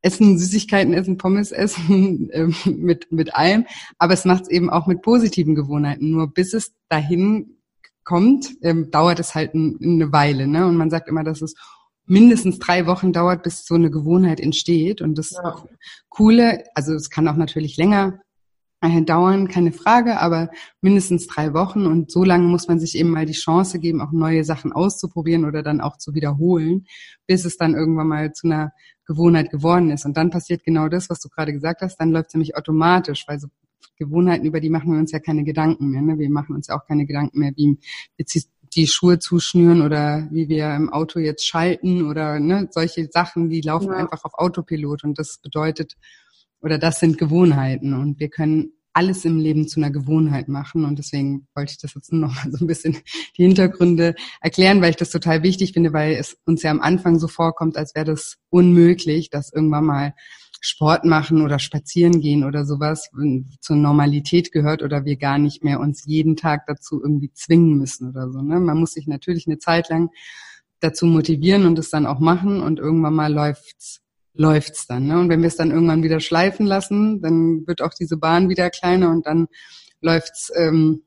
Essen, 0.00 0.38
Süßigkeiten 0.38 0.94
essen, 0.94 1.18
Pommes 1.18 1.50
essen, 1.50 2.30
äh, 2.32 2.48
mit, 2.70 3.10
mit 3.10 3.34
allem. 3.34 3.66
Aber 3.98 4.14
es 4.14 4.24
macht 4.24 4.42
es 4.42 4.48
eben 4.48 4.70
auch 4.70 4.86
mit 4.86 5.02
positiven 5.02 5.54
Gewohnheiten. 5.54 6.10
Nur 6.10 6.32
bis 6.32 6.52
es 6.54 6.74
dahin 6.88 7.58
kommt, 8.04 8.50
ähm, 8.62 8.90
dauert 8.90 9.18
es 9.20 9.34
halt 9.34 9.54
ein, 9.54 9.78
eine 9.82 10.12
Weile. 10.12 10.46
Ne? 10.46 10.66
Und 10.66 10.76
man 10.76 10.90
sagt 10.90 11.08
immer, 11.08 11.24
dass 11.24 11.42
es 11.42 11.54
mindestens 12.06 12.58
drei 12.58 12.86
Wochen 12.86 13.12
dauert, 13.12 13.42
bis 13.42 13.66
so 13.66 13.74
eine 13.74 13.90
Gewohnheit 13.90 14.40
entsteht. 14.40 15.02
Und 15.02 15.18
das 15.18 15.32
ja. 15.32 15.62
Coole, 16.08 16.64
also 16.74 16.94
es 16.94 17.10
kann 17.10 17.28
auch 17.28 17.36
natürlich 17.36 17.76
länger 17.76 18.20
äh, 18.80 19.02
dauern, 19.02 19.48
keine 19.48 19.72
Frage, 19.72 20.20
aber 20.20 20.50
mindestens 20.80 21.26
drei 21.26 21.52
Wochen 21.52 21.86
und 21.86 22.10
so 22.10 22.24
lange 22.24 22.46
muss 22.46 22.68
man 22.68 22.78
sich 22.78 22.96
eben 22.96 23.10
mal 23.10 23.26
die 23.26 23.32
Chance 23.32 23.78
geben, 23.78 24.00
auch 24.00 24.12
neue 24.12 24.44
Sachen 24.44 24.72
auszuprobieren 24.72 25.44
oder 25.44 25.62
dann 25.62 25.80
auch 25.80 25.96
zu 25.96 26.14
wiederholen, 26.14 26.86
bis 27.26 27.44
es 27.44 27.56
dann 27.56 27.74
irgendwann 27.74 28.08
mal 28.08 28.32
zu 28.32 28.46
einer 28.46 28.72
Gewohnheit 29.04 29.50
geworden 29.50 29.90
ist. 29.90 30.04
Und 30.04 30.16
dann 30.16 30.30
passiert 30.30 30.62
genau 30.64 30.88
das, 30.88 31.10
was 31.10 31.18
du 31.18 31.28
gerade 31.28 31.52
gesagt 31.52 31.80
hast, 31.82 31.96
dann 31.96 32.10
läuft 32.10 32.28
es 32.28 32.34
nämlich 32.34 32.56
automatisch, 32.56 33.24
weil 33.26 33.40
so 33.40 33.48
Gewohnheiten, 33.96 34.46
über 34.46 34.60
die 34.60 34.70
machen 34.70 34.92
wir 34.92 34.98
uns 35.00 35.10
ja 35.10 35.18
keine 35.18 35.42
Gedanken 35.42 35.88
mehr. 35.88 36.02
Ne? 36.02 36.18
Wir 36.18 36.30
machen 36.30 36.54
uns 36.54 36.68
ja 36.68 36.78
auch 36.78 36.86
keine 36.86 37.04
Gedanken 37.04 37.40
mehr, 37.40 37.52
wie 37.56 37.78
die 38.74 38.86
Schuhe 38.86 39.18
zuschnüren 39.18 39.82
oder 39.82 40.28
wie 40.30 40.48
wir 40.48 40.74
im 40.74 40.92
Auto 40.92 41.18
jetzt 41.18 41.46
schalten 41.46 42.06
oder 42.06 42.38
ne, 42.38 42.68
solche 42.70 43.08
Sachen, 43.10 43.48
die 43.48 43.60
laufen 43.60 43.88
ja. 43.88 43.96
einfach 43.96 44.24
auf 44.24 44.34
Autopilot 44.34 45.04
und 45.04 45.18
das 45.18 45.38
bedeutet, 45.42 45.96
oder 46.60 46.78
das 46.78 47.00
sind 47.00 47.18
Gewohnheiten 47.18 47.94
und 47.94 48.18
wir 48.20 48.28
können 48.28 48.72
alles 48.92 49.24
im 49.24 49.38
Leben 49.38 49.68
zu 49.68 49.78
einer 49.78 49.92
Gewohnheit 49.92 50.48
machen 50.48 50.84
und 50.84 50.98
deswegen 50.98 51.46
wollte 51.54 51.72
ich 51.72 51.78
das 51.78 51.94
jetzt 51.94 52.12
nur 52.12 52.22
noch 52.22 52.34
mal 52.34 52.50
so 52.52 52.64
ein 52.64 52.66
bisschen 52.66 52.96
die 53.36 53.44
Hintergründe 53.44 54.14
erklären, 54.40 54.80
weil 54.80 54.90
ich 54.90 54.96
das 54.96 55.10
total 55.10 55.42
wichtig 55.42 55.72
finde, 55.72 55.92
weil 55.92 56.14
es 56.14 56.36
uns 56.46 56.62
ja 56.62 56.70
am 56.70 56.80
Anfang 56.80 57.18
so 57.18 57.28
vorkommt, 57.28 57.76
als 57.76 57.94
wäre 57.94 58.06
das 58.06 58.38
unmöglich, 58.50 59.30
dass 59.30 59.52
irgendwann 59.52 59.84
mal 59.84 60.14
Sport 60.60 61.04
machen 61.04 61.42
oder 61.42 61.60
spazieren 61.60 62.20
gehen 62.20 62.42
oder 62.42 62.64
sowas 62.64 63.08
zur 63.60 63.76
Normalität 63.76 64.50
gehört 64.50 64.82
oder 64.82 65.04
wir 65.04 65.16
gar 65.16 65.38
nicht 65.38 65.62
mehr 65.62 65.78
uns 65.78 66.04
jeden 66.04 66.34
Tag 66.34 66.66
dazu 66.66 67.00
irgendwie 67.00 67.32
zwingen 67.32 67.78
müssen 67.78 68.08
oder 68.08 68.30
so. 68.32 68.42
Ne? 68.42 68.58
Man 68.58 68.78
muss 68.78 68.94
sich 68.94 69.06
natürlich 69.06 69.46
eine 69.46 69.58
Zeit 69.58 69.88
lang 69.88 70.10
dazu 70.80 71.06
motivieren 71.06 71.66
und 71.66 71.78
es 71.78 71.90
dann 71.90 72.06
auch 72.06 72.18
machen 72.18 72.60
und 72.60 72.80
irgendwann 72.80 73.14
mal 73.14 73.32
läuft's 73.32 74.00
läuft's 74.34 74.86
dann. 74.86 75.06
Ne? 75.06 75.18
Und 75.18 75.28
wenn 75.28 75.40
wir 75.40 75.48
es 75.48 75.56
dann 75.56 75.70
irgendwann 75.70 76.02
wieder 76.02 76.20
schleifen 76.20 76.66
lassen, 76.66 77.20
dann 77.20 77.66
wird 77.66 77.82
auch 77.82 77.92
diese 77.94 78.16
Bahn 78.16 78.48
wieder 78.48 78.70
kleiner 78.70 79.10
und 79.10 79.26
dann 79.26 79.48
läuft's 80.00 80.50
ähm, 80.54 81.02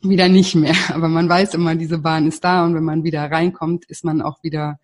wieder 0.00 0.28
nicht 0.28 0.54
mehr. 0.54 0.74
Aber 0.94 1.08
man 1.08 1.28
weiß 1.28 1.54
immer, 1.54 1.74
diese 1.74 1.98
Bahn 1.98 2.26
ist 2.26 2.44
da 2.44 2.64
und 2.64 2.74
wenn 2.74 2.84
man 2.84 3.04
wieder 3.04 3.30
reinkommt, 3.30 3.84
ist 3.86 4.04
man 4.04 4.20
auch 4.22 4.42
wieder, 4.42 4.78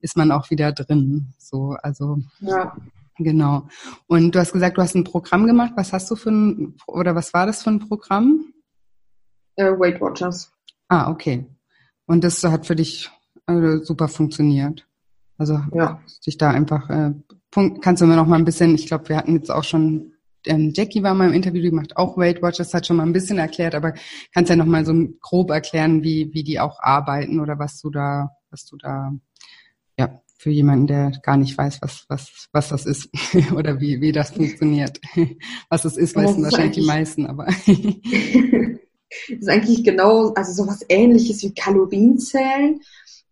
ist 0.00 0.16
man 0.16 0.30
auch 0.30 0.50
wieder 0.50 0.72
drin. 0.72 1.32
So, 1.38 1.76
also 1.82 2.18
ja. 2.40 2.76
genau. 3.16 3.68
Und 4.06 4.34
du 4.34 4.38
hast 4.38 4.52
gesagt, 4.52 4.76
du 4.76 4.82
hast 4.82 4.94
ein 4.94 5.04
Programm 5.04 5.46
gemacht. 5.46 5.72
Was 5.76 5.92
hast 5.92 6.10
du 6.10 6.16
für 6.16 6.30
ein 6.30 6.76
oder 6.86 7.14
was 7.14 7.32
war 7.32 7.46
das 7.46 7.62
für 7.62 7.70
ein 7.70 7.80
Programm? 7.80 8.52
Uh, 9.60 9.78
Weight 9.78 10.00
Watchers. 10.00 10.52
Ah, 10.88 11.10
okay. 11.10 11.46
Und 12.06 12.24
das 12.24 12.42
hat 12.44 12.66
für 12.66 12.76
dich 12.76 13.10
also, 13.46 13.82
super 13.84 14.08
funktioniert. 14.08 14.87
Also 15.38 15.60
ja. 15.72 16.02
dich 16.26 16.36
da 16.36 16.50
einfach 16.50 16.90
äh, 16.90 17.12
Punkt, 17.50 17.82
kannst 17.82 18.02
du 18.02 18.06
mir 18.06 18.16
noch 18.16 18.26
mal 18.26 18.36
ein 18.36 18.44
bisschen, 18.44 18.74
ich 18.74 18.86
glaube, 18.86 19.08
wir 19.08 19.16
hatten 19.16 19.34
jetzt 19.34 19.50
auch 19.50 19.64
schon, 19.64 20.12
ähm, 20.44 20.72
Jackie 20.74 21.02
war 21.02 21.14
mal 21.14 21.28
im 21.28 21.34
Interview, 21.34 21.62
die 21.62 21.70
macht 21.70 21.96
auch 21.96 22.18
Weight 22.18 22.42
Watchers, 22.42 22.74
hat 22.74 22.86
schon 22.86 22.96
mal 22.96 23.06
ein 23.06 23.12
bisschen 23.12 23.38
erklärt, 23.38 23.74
aber 23.74 23.94
kannst 24.34 24.50
ja 24.50 24.56
noch 24.56 24.66
mal 24.66 24.84
so 24.84 24.94
grob 25.20 25.50
erklären, 25.50 26.02
wie, 26.02 26.30
wie 26.34 26.44
die 26.44 26.60
auch 26.60 26.78
arbeiten 26.80 27.40
oder 27.40 27.58
was 27.58 27.80
du 27.80 27.90
da, 27.90 28.30
was 28.50 28.66
du 28.66 28.76
da, 28.76 29.12
ja, 29.98 30.20
für 30.38 30.50
jemanden, 30.50 30.86
der 30.86 31.12
gar 31.22 31.36
nicht 31.36 31.56
weiß, 31.56 31.80
was, 31.82 32.04
was, 32.08 32.48
was 32.52 32.68
das 32.68 32.86
ist 32.86 33.08
oder 33.54 33.80
wie, 33.80 34.00
wie 34.00 34.12
das 34.12 34.30
funktioniert. 34.30 35.00
Was 35.68 35.84
es 35.84 35.96
ist, 35.96 36.14
wissen 36.14 36.44
wahrscheinlich 36.44 36.76
die 36.76 36.86
meisten, 36.86 37.26
aber. 37.26 37.46
das 37.66 37.66
ist 39.28 39.48
eigentlich 39.48 39.82
genau, 39.82 40.32
also 40.34 40.52
sowas 40.52 40.84
ähnliches 40.88 41.42
wie 41.42 41.54
Kalorienzählen, 41.54 42.80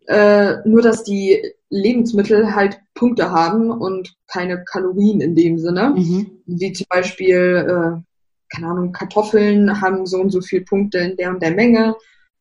äh, 0.08 0.56
nur 0.64 0.82
dass 0.82 1.04
die 1.04 1.40
Lebensmittel 1.70 2.54
halt 2.54 2.80
Punkte 2.94 3.30
haben 3.30 3.70
und 3.70 4.14
keine 4.28 4.64
Kalorien 4.64 5.20
in 5.20 5.34
dem 5.34 5.58
Sinne. 5.58 5.94
Mhm. 5.96 6.42
Wie 6.46 6.72
zum 6.72 6.86
Beispiel, 6.88 7.36
äh, 7.36 8.54
keine 8.54 8.68
Ahnung, 8.68 8.92
Kartoffeln 8.92 9.80
haben 9.80 10.06
so 10.06 10.18
und 10.18 10.30
so 10.30 10.40
viele 10.40 10.64
Punkte 10.64 10.98
in 10.98 11.16
der 11.16 11.30
und 11.30 11.42
der 11.42 11.54
Menge. 11.54 11.96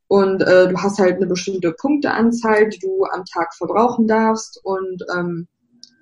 Und 0.08 0.42
äh, 0.44 0.68
du 0.68 0.78
hast 0.78 1.00
halt 1.00 1.16
eine 1.16 1.26
bestimmte 1.26 1.72
Punkteanzahl, 1.72 2.70
die 2.70 2.80
du 2.80 3.06
am 3.06 3.26
Tag 3.26 3.56
verbrauchen 3.56 4.08
darfst. 4.08 4.60
Und 4.64 5.04
ähm, 5.16 5.48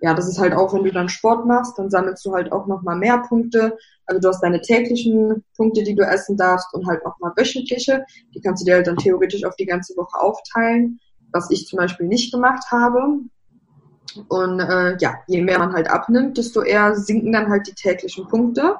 ja, 0.01 0.13
das 0.13 0.27
ist 0.27 0.37
halt 0.37 0.53
auch, 0.53 0.73
wenn 0.73 0.83
du 0.83 0.91
dann 0.91 1.07
Sport 1.07 1.45
machst, 1.45 1.79
dann 1.79 1.89
sammelst 1.89 2.25
du 2.25 2.33
halt 2.33 2.51
auch 2.51 2.67
nochmal 2.67 2.97
mehr 2.97 3.19
Punkte. 3.19 3.77
Also 4.05 4.19
du 4.19 4.27
hast 4.27 4.41
deine 4.41 4.59
täglichen 4.59 5.45
Punkte, 5.55 5.83
die 5.83 5.95
du 5.95 6.03
essen 6.03 6.35
darfst 6.35 6.73
und 6.73 6.85
halt 6.85 7.05
nochmal 7.05 7.31
wöchentliche. 7.37 8.03
Die 8.35 8.41
kannst 8.41 8.61
du 8.61 8.65
dir 8.65 8.75
halt 8.75 8.87
dann 8.87 8.97
theoretisch 8.97 9.45
auf 9.45 9.55
die 9.55 9.65
ganze 9.65 9.95
Woche 9.95 10.19
aufteilen, 10.19 10.99
was 11.33 11.51
ich 11.51 11.67
zum 11.67 11.77
Beispiel 11.77 12.07
nicht 12.07 12.31
gemacht 12.31 12.63
habe. 12.71 13.19
Und 14.27 14.59
äh, 14.59 14.95
ja, 14.99 15.15
je 15.27 15.41
mehr 15.41 15.59
man 15.59 15.73
halt 15.73 15.89
abnimmt, 15.89 16.37
desto 16.37 16.61
eher 16.61 16.95
sinken 16.95 17.33
dann 17.33 17.49
halt 17.49 17.67
die 17.67 17.73
täglichen 17.73 18.27
Punkte. 18.27 18.75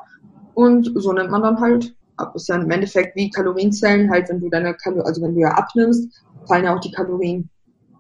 Und 0.54 0.92
so 0.96 1.12
nimmt 1.12 1.32
man 1.32 1.42
dann 1.42 1.60
halt 1.60 1.96
ab. 2.18 2.36
Ist 2.36 2.48
ja 2.48 2.56
im 2.56 2.70
Endeffekt 2.70 3.16
wie 3.16 3.32
Kalorienzellen, 3.32 4.10
halt, 4.12 4.30
wenn 4.30 4.39
du 4.39 4.50
deine 4.50 4.76
Kalorien, 4.76 5.08
also 5.08 5.22
wenn 5.22 5.34
du 5.34 5.42
ja 5.42 5.52
abnimmst, 5.52 6.24
fallen 6.48 6.66
ja 6.66 6.76
auch 6.76 6.80
die 6.80 6.92
Kalorien. 6.92 7.50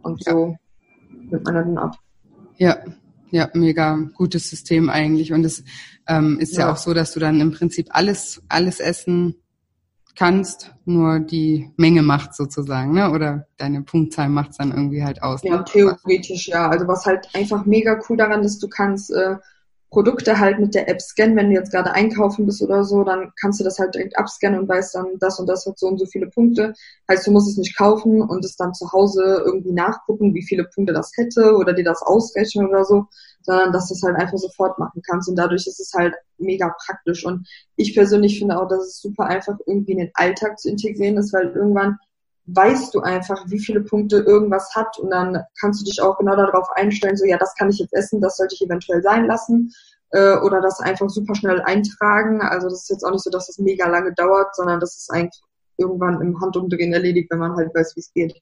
Und 0.03 0.23
so 0.23 0.47
ja. 0.47 0.57
nimmt 1.31 1.45
man 1.45 1.55
dann 1.55 1.77
ab. 1.77 1.95
Ja, 2.57 2.77
ja, 3.31 3.49
mega 3.53 3.97
gutes 4.13 4.49
System 4.49 4.89
eigentlich. 4.89 5.33
Und 5.33 5.43
es 5.43 5.63
ähm, 6.07 6.37
ist 6.39 6.53
ja. 6.53 6.67
ja 6.67 6.71
auch 6.71 6.77
so, 6.77 6.93
dass 6.93 7.13
du 7.13 7.19
dann 7.19 7.41
im 7.41 7.51
Prinzip 7.51 7.87
alles, 7.89 8.43
alles 8.47 8.79
essen 8.79 9.42
kannst, 10.15 10.73
nur 10.85 11.19
die 11.19 11.71
Menge 11.77 12.01
macht 12.01 12.35
sozusagen, 12.35 12.93
ne? 12.93 13.11
Oder 13.11 13.47
deine 13.57 13.81
Punktzahl 13.81 14.29
macht 14.29 14.51
es 14.51 14.57
dann 14.57 14.71
irgendwie 14.71 15.03
halt 15.03 15.23
aus. 15.23 15.41
Ja, 15.43 15.57
ne? 15.57 15.65
theoretisch 15.65 16.47
ja. 16.47 16.69
Also 16.69 16.87
was 16.87 17.05
halt 17.05 17.27
einfach 17.33 17.65
mega 17.65 17.99
cool 18.07 18.17
daran 18.17 18.43
ist, 18.43 18.61
du 18.61 18.67
kannst 18.67 19.11
äh, 19.11 19.35
Produkte 19.93 20.39
halt 20.39 20.57
mit 20.59 20.73
der 20.73 20.89
App 20.89 20.99
scannen, 20.99 21.35
wenn 21.37 21.49
du 21.49 21.55
jetzt 21.55 21.71
gerade 21.71 21.91
einkaufen 21.91 22.47
bist 22.47 22.63
oder 22.63 22.83
so, 22.83 23.03
dann 23.03 23.31
kannst 23.39 23.59
du 23.59 23.63
das 23.63 23.77
halt 23.77 23.93
direkt 23.93 24.17
abscannen 24.17 24.59
und 24.59 24.67
weißt 24.67 24.95
dann, 24.95 25.19
das 25.19 25.39
und 25.39 25.45
das 25.45 25.67
hat 25.67 25.77
so 25.77 25.87
und 25.87 25.99
so 25.99 26.07
viele 26.07 26.27
Punkte. 26.27 26.73
Heißt, 27.07 27.27
du 27.27 27.31
musst 27.31 27.47
es 27.47 27.57
nicht 27.57 27.77
kaufen 27.77 28.23
und 28.23 28.43
es 28.43 28.55
dann 28.55 28.73
zu 28.73 28.91
Hause 28.91 29.43
irgendwie 29.45 29.71
nachgucken, 29.71 30.33
wie 30.33 30.41
viele 30.41 30.63
Punkte 30.63 30.93
das 30.93 31.11
hätte 31.15 31.55
oder 31.55 31.73
dir 31.73 31.83
das 31.83 32.01
ausrechnen 32.01 32.69
oder 32.69 32.85
so, 32.85 33.05
sondern 33.43 33.71
dass 33.71 33.89
du 33.89 33.93
es 33.93 34.01
halt 34.01 34.15
einfach 34.15 34.39
sofort 34.39 34.79
machen 34.79 35.03
kannst. 35.07 35.29
Und 35.29 35.35
dadurch 35.35 35.67
ist 35.67 35.79
es 35.79 35.93
halt 35.93 36.15
mega 36.39 36.73
praktisch. 36.83 37.23
Und 37.23 37.47
ich 37.75 37.93
persönlich 37.93 38.39
finde 38.39 38.59
auch, 38.59 38.67
dass 38.67 38.87
es 38.87 38.99
super 38.99 39.25
einfach 39.25 39.59
irgendwie 39.67 39.91
in 39.91 39.99
den 39.99 40.11
Alltag 40.15 40.59
zu 40.59 40.69
integrieren 40.69 41.17
ist, 41.17 41.31
weil 41.33 41.49
irgendwann 41.49 41.99
weißt 42.45 42.93
du 42.93 43.01
einfach, 43.01 43.45
wie 43.47 43.59
viele 43.59 43.81
Punkte 43.81 44.17
irgendwas 44.17 44.75
hat 44.75 44.97
und 44.99 45.09
dann 45.11 45.43
kannst 45.59 45.81
du 45.81 45.85
dich 45.85 46.01
auch 46.01 46.17
genau 46.17 46.35
darauf 46.35 46.69
einstellen, 46.71 47.15
so 47.15 47.25
ja, 47.25 47.37
das 47.37 47.55
kann 47.55 47.69
ich 47.69 47.79
jetzt 47.79 47.93
essen, 47.93 48.21
das 48.21 48.37
sollte 48.37 48.55
ich 48.55 48.61
eventuell 48.61 49.01
sein 49.01 49.25
lassen 49.25 49.71
äh, 50.11 50.37
oder 50.37 50.61
das 50.61 50.79
einfach 50.79 51.09
super 51.09 51.35
schnell 51.35 51.61
eintragen. 51.61 52.41
Also 52.41 52.67
das 52.67 52.83
ist 52.83 52.89
jetzt 52.89 53.03
auch 53.03 53.11
nicht 53.11 53.23
so, 53.23 53.29
dass 53.29 53.47
das 53.47 53.59
mega 53.59 53.87
lange 53.87 54.13
dauert, 54.13 54.55
sondern 54.55 54.79
das 54.79 54.97
ist 54.97 55.09
eigentlich 55.11 55.41
irgendwann 55.77 56.21
im 56.21 56.39
Handumdrehen 56.39 56.93
erledigt, 56.93 57.29
wenn 57.31 57.39
man 57.39 57.55
halt 57.55 57.73
weiß, 57.73 57.95
wie 57.95 57.99
es 57.99 58.13
geht. 58.13 58.41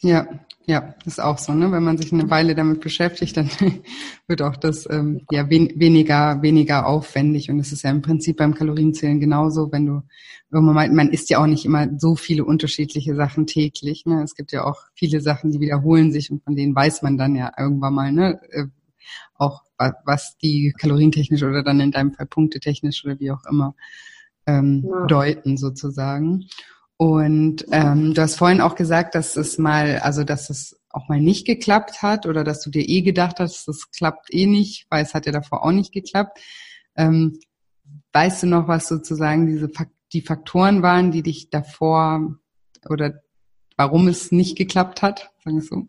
Ja, 0.00 0.26
ja, 0.64 0.94
ist 1.04 1.20
auch 1.20 1.38
so, 1.38 1.52
ne? 1.52 1.72
Wenn 1.72 1.82
man 1.82 1.98
sich 1.98 2.12
eine 2.12 2.30
Weile 2.30 2.54
damit 2.54 2.80
beschäftigt, 2.80 3.36
dann 3.36 3.50
wird 4.26 4.42
auch 4.42 4.56
das 4.56 4.88
ähm, 4.90 5.22
ja 5.30 5.48
wen, 5.50 5.72
weniger 5.76 6.40
weniger 6.42 6.86
aufwendig 6.86 7.50
und 7.50 7.58
es 7.58 7.72
ist 7.72 7.82
ja 7.82 7.90
im 7.90 8.02
Prinzip 8.02 8.36
beim 8.36 8.54
Kalorienzählen 8.54 9.18
genauso, 9.18 9.72
wenn 9.72 9.86
du 9.86 10.02
irgendwann 10.52 10.74
mal, 10.74 10.90
man 10.90 11.10
isst 11.10 11.30
ja 11.30 11.38
auch 11.38 11.46
nicht 11.46 11.64
immer 11.64 11.88
so 11.98 12.14
viele 12.14 12.44
unterschiedliche 12.44 13.14
Sachen 13.16 13.46
täglich, 13.46 14.06
ne? 14.06 14.22
Es 14.22 14.34
gibt 14.34 14.52
ja 14.52 14.64
auch 14.64 14.82
viele 14.94 15.20
Sachen, 15.20 15.50
die 15.50 15.60
wiederholen 15.60 16.12
sich 16.12 16.30
und 16.30 16.44
von 16.44 16.54
denen 16.54 16.74
weiß 16.74 17.02
man 17.02 17.18
dann 17.18 17.34
ja 17.34 17.52
irgendwann 17.58 17.94
mal, 17.94 18.12
ne? 18.12 18.40
Äh, 18.50 18.66
auch 19.34 19.62
was 20.04 20.36
die 20.38 20.72
kalorientechnisch 20.78 21.42
oder 21.42 21.64
dann 21.64 21.80
in 21.80 21.90
deinem 21.90 22.12
Fall 22.12 22.26
punktetechnisch 22.26 23.04
oder 23.04 23.18
wie 23.18 23.32
auch 23.32 23.44
immer 23.50 23.74
ähm, 24.46 24.84
ja. 24.88 25.06
deuten 25.06 25.56
sozusagen. 25.56 26.46
Und 26.96 27.66
ähm, 27.72 28.14
du 28.14 28.22
hast 28.22 28.36
vorhin 28.36 28.60
auch 28.60 28.74
gesagt, 28.74 29.14
dass 29.14 29.36
es 29.36 29.58
mal, 29.58 29.98
also 29.98 30.24
dass 30.24 30.50
es 30.50 30.80
auch 30.90 31.08
mal 31.08 31.20
nicht 31.20 31.46
geklappt 31.46 32.02
hat 32.02 32.26
oder 32.26 32.44
dass 32.44 32.60
du 32.62 32.70
dir 32.70 32.88
eh 32.88 33.02
gedacht 33.02 33.40
hast, 33.40 33.66
das 33.66 33.90
klappt 33.90 34.32
eh 34.32 34.46
nicht, 34.46 34.86
weil 34.90 35.02
es 35.02 35.14
hat 35.14 35.26
ja 35.26 35.32
davor 35.32 35.64
auch 35.64 35.72
nicht 35.72 35.92
geklappt. 35.92 36.38
Ähm, 36.96 37.40
weißt 38.12 38.44
du 38.44 38.46
noch, 38.46 38.68
was 38.68 38.88
sozusagen 38.88 39.46
diese 39.46 39.70
die 40.12 40.20
Faktoren 40.20 40.82
waren, 40.82 41.10
die 41.10 41.22
dich 41.22 41.50
davor 41.50 42.36
oder 42.88 43.22
warum 43.76 44.08
es 44.08 44.30
nicht 44.30 44.56
geklappt 44.56 45.02
hat, 45.02 45.32
sagen 45.42 45.56
wir 45.56 45.62
so? 45.62 45.86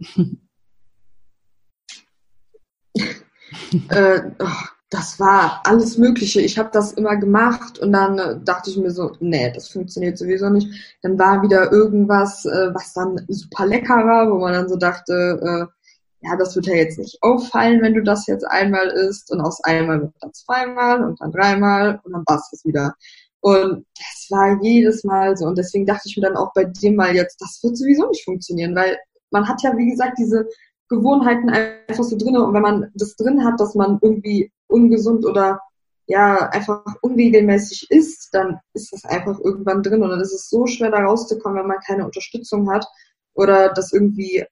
äh, 3.90 4.32
oh, 4.40 4.48
das 4.94 5.20
war 5.20 5.62
alles 5.64 5.98
Mögliche. 5.98 6.40
Ich 6.42 6.60
habe 6.60 6.70
das 6.72 6.94
immer 6.94 7.16
gemacht 7.18 7.80
und 7.80 7.92
dann 7.92 8.20
äh, 8.20 8.40
dachte 8.44 8.70
ich 8.70 8.78
mir 8.78 8.92
so, 8.92 9.12
nee, 9.20 9.52
das 9.52 9.70
funktioniert 9.70 10.20
sowieso 10.20 10.50
nicht. 10.50 10.70
Dann 11.02 11.18
war 11.18 11.42
wieder 11.42 11.72
irgendwas, 11.72 12.46
äh, 12.46 12.72
was 12.76 12.94
dann 12.94 13.26
super 13.28 13.66
lecker 13.66 13.96
war, 14.06 14.30
wo 14.30 14.38
man 14.38 14.54
dann 14.54 14.70
so 14.70 14.76
dachte, 14.76 15.40
äh, 15.42 16.28
ja, 16.28 16.38
das 16.38 16.56
wird 16.56 16.68
ja 16.68 16.76
jetzt 16.76 17.00
nicht 17.00 17.18
auffallen, 17.22 17.82
wenn 17.82 17.96
du 17.96 18.04
das 18.04 18.28
jetzt 18.28 18.46
einmal 18.46 18.88
isst 18.88 19.32
und 19.32 19.42
aus 19.42 19.64
einmal 19.64 20.02
wird 20.02 20.14
dann 20.22 20.34
zweimal 20.34 21.04
und 21.04 21.20
dann 21.20 21.32
dreimal 21.32 22.00
und 22.04 22.14
dann 22.14 22.24
war 22.28 22.38
es 22.38 22.50
das 22.52 22.64
wieder. 22.64 22.94
Und 23.42 23.86
das 23.98 24.28
war 24.30 24.60
jedes 24.62 25.04
Mal 25.04 25.36
so 25.36 25.48
und 25.48 25.58
deswegen 25.58 25.88
dachte 25.88 26.04
ich 26.06 26.16
mir 26.16 26.28
dann 26.28 26.38
auch 26.38 26.54
bei 26.54 26.66
dem 26.66 26.96
mal 26.96 27.16
jetzt, 27.16 27.42
das 27.42 27.60
wird 27.64 27.78
sowieso 27.78 28.08
nicht 28.10 28.24
funktionieren, 28.24 28.76
weil 28.76 28.98
man 29.32 29.50
hat 29.50 29.64
ja, 29.64 29.76
wie 29.76 29.90
gesagt, 29.90 30.20
diese 30.20 30.48
Gewohnheiten 30.88 31.50
einfach 31.50 32.04
so 32.04 32.16
drin 32.16 32.38
und 32.38 32.54
wenn 32.54 32.62
man 32.62 32.92
das 32.94 33.16
drin 33.16 33.44
hat, 33.44 33.60
dass 33.60 33.74
man 33.74 33.98
irgendwie 34.02 34.52
ungesund 34.74 35.26
oder 35.26 35.62
ja 36.06 36.50
einfach 36.50 36.84
unregelmäßig 37.02 37.90
isst, 37.90 38.34
dann 38.34 38.60
ist 38.74 38.92
das 38.92 39.06
einfach 39.06 39.40
irgendwann 39.40 39.84
drin. 39.84 40.04
Und 40.04 40.10
dann 40.10 40.22
ist 40.22 40.34
es 40.34 40.50
so 40.50 40.68
schwer 40.68 40.92
da 40.92 41.00
rauszukommen, 41.00 41.60
wenn 41.60 41.68
man 41.68 41.80
keine 41.80 42.06
Unterstützung 42.06 42.70
hat 42.72 42.86
oder 43.34 43.74
das 43.74 43.94
irgendwie 43.94 44.46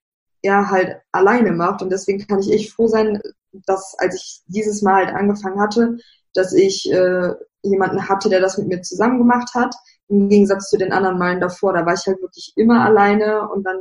ja 0.44 0.70
halt 0.70 0.98
alleine 1.12 1.52
macht. 1.52 1.82
Und 1.82 1.92
deswegen 1.92 2.26
kann 2.26 2.40
ich 2.40 2.52
echt 2.52 2.74
froh 2.74 2.88
sein, 2.88 3.22
dass 3.52 3.96
als 3.98 4.16
ich 4.16 4.42
dieses 4.48 4.82
Mal 4.82 5.06
halt 5.06 5.16
angefangen 5.16 5.60
hatte, 5.60 5.98
dass 6.34 6.54
ich 6.54 6.90
äh, 6.92 7.34
jemanden 7.64 8.08
hatte, 8.08 8.30
der 8.30 8.40
das 8.40 8.58
mit 8.58 8.68
mir 8.68 8.82
zusammen 8.82 9.18
gemacht 9.18 9.54
hat, 9.54 9.76
im 10.08 10.30
Gegensatz 10.30 10.70
zu 10.70 10.78
den 10.78 10.92
anderen 10.92 11.18
Malen 11.18 11.40
davor, 11.40 11.74
da 11.74 11.86
war 11.86 11.94
ich 11.94 12.06
halt 12.06 12.22
wirklich 12.22 12.54
immer 12.56 12.84
alleine 12.84 13.50
und 13.50 13.64
dann 13.64 13.78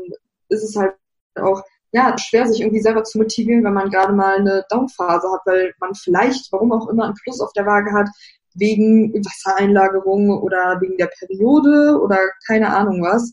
ist 0.48 0.62
es 0.62 0.76
halt 0.76 0.94
auch 1.36 1.62
ja, 1.92 2.16
schwer, 2.18 2.46
sich 2.46 2.60
irgendwie 2.60 2.80
selber 2.80 3.04
zu 3.04 3.18
motivieren, 3.18 3.64
wenn 3.64 3.74
man 3.74 3.90
gerade 3.90 4.12
mal 4.12 4.36
eine 4.36 4.64
Downphase 4.70 5.28
hat, 5.32 5.40
weil 5.44 5.74
man 5.80 5.94
vielleicht, 5.94 6.52
warum 6.52 6.72
auch 6.72 6.88
immer, 6.88 7.04
einen 7.04 7.14
Plus 7.22 7.40
auf 7.40 7.52
der 7.52 7.66
Waage 7.66 7.92
hat, 7.92 8.08
wegen 8.54 9.12
Wassereinlagerung 9.14 10.30
oder 10.30 10.80
wegen 10.80 10.96
der 10.96 11.10
Periode 11.18 12.00
oder 12.00 12.18
keine 12.46 12.74
Ahnung 12.74 13.02
was. 13.02 13.32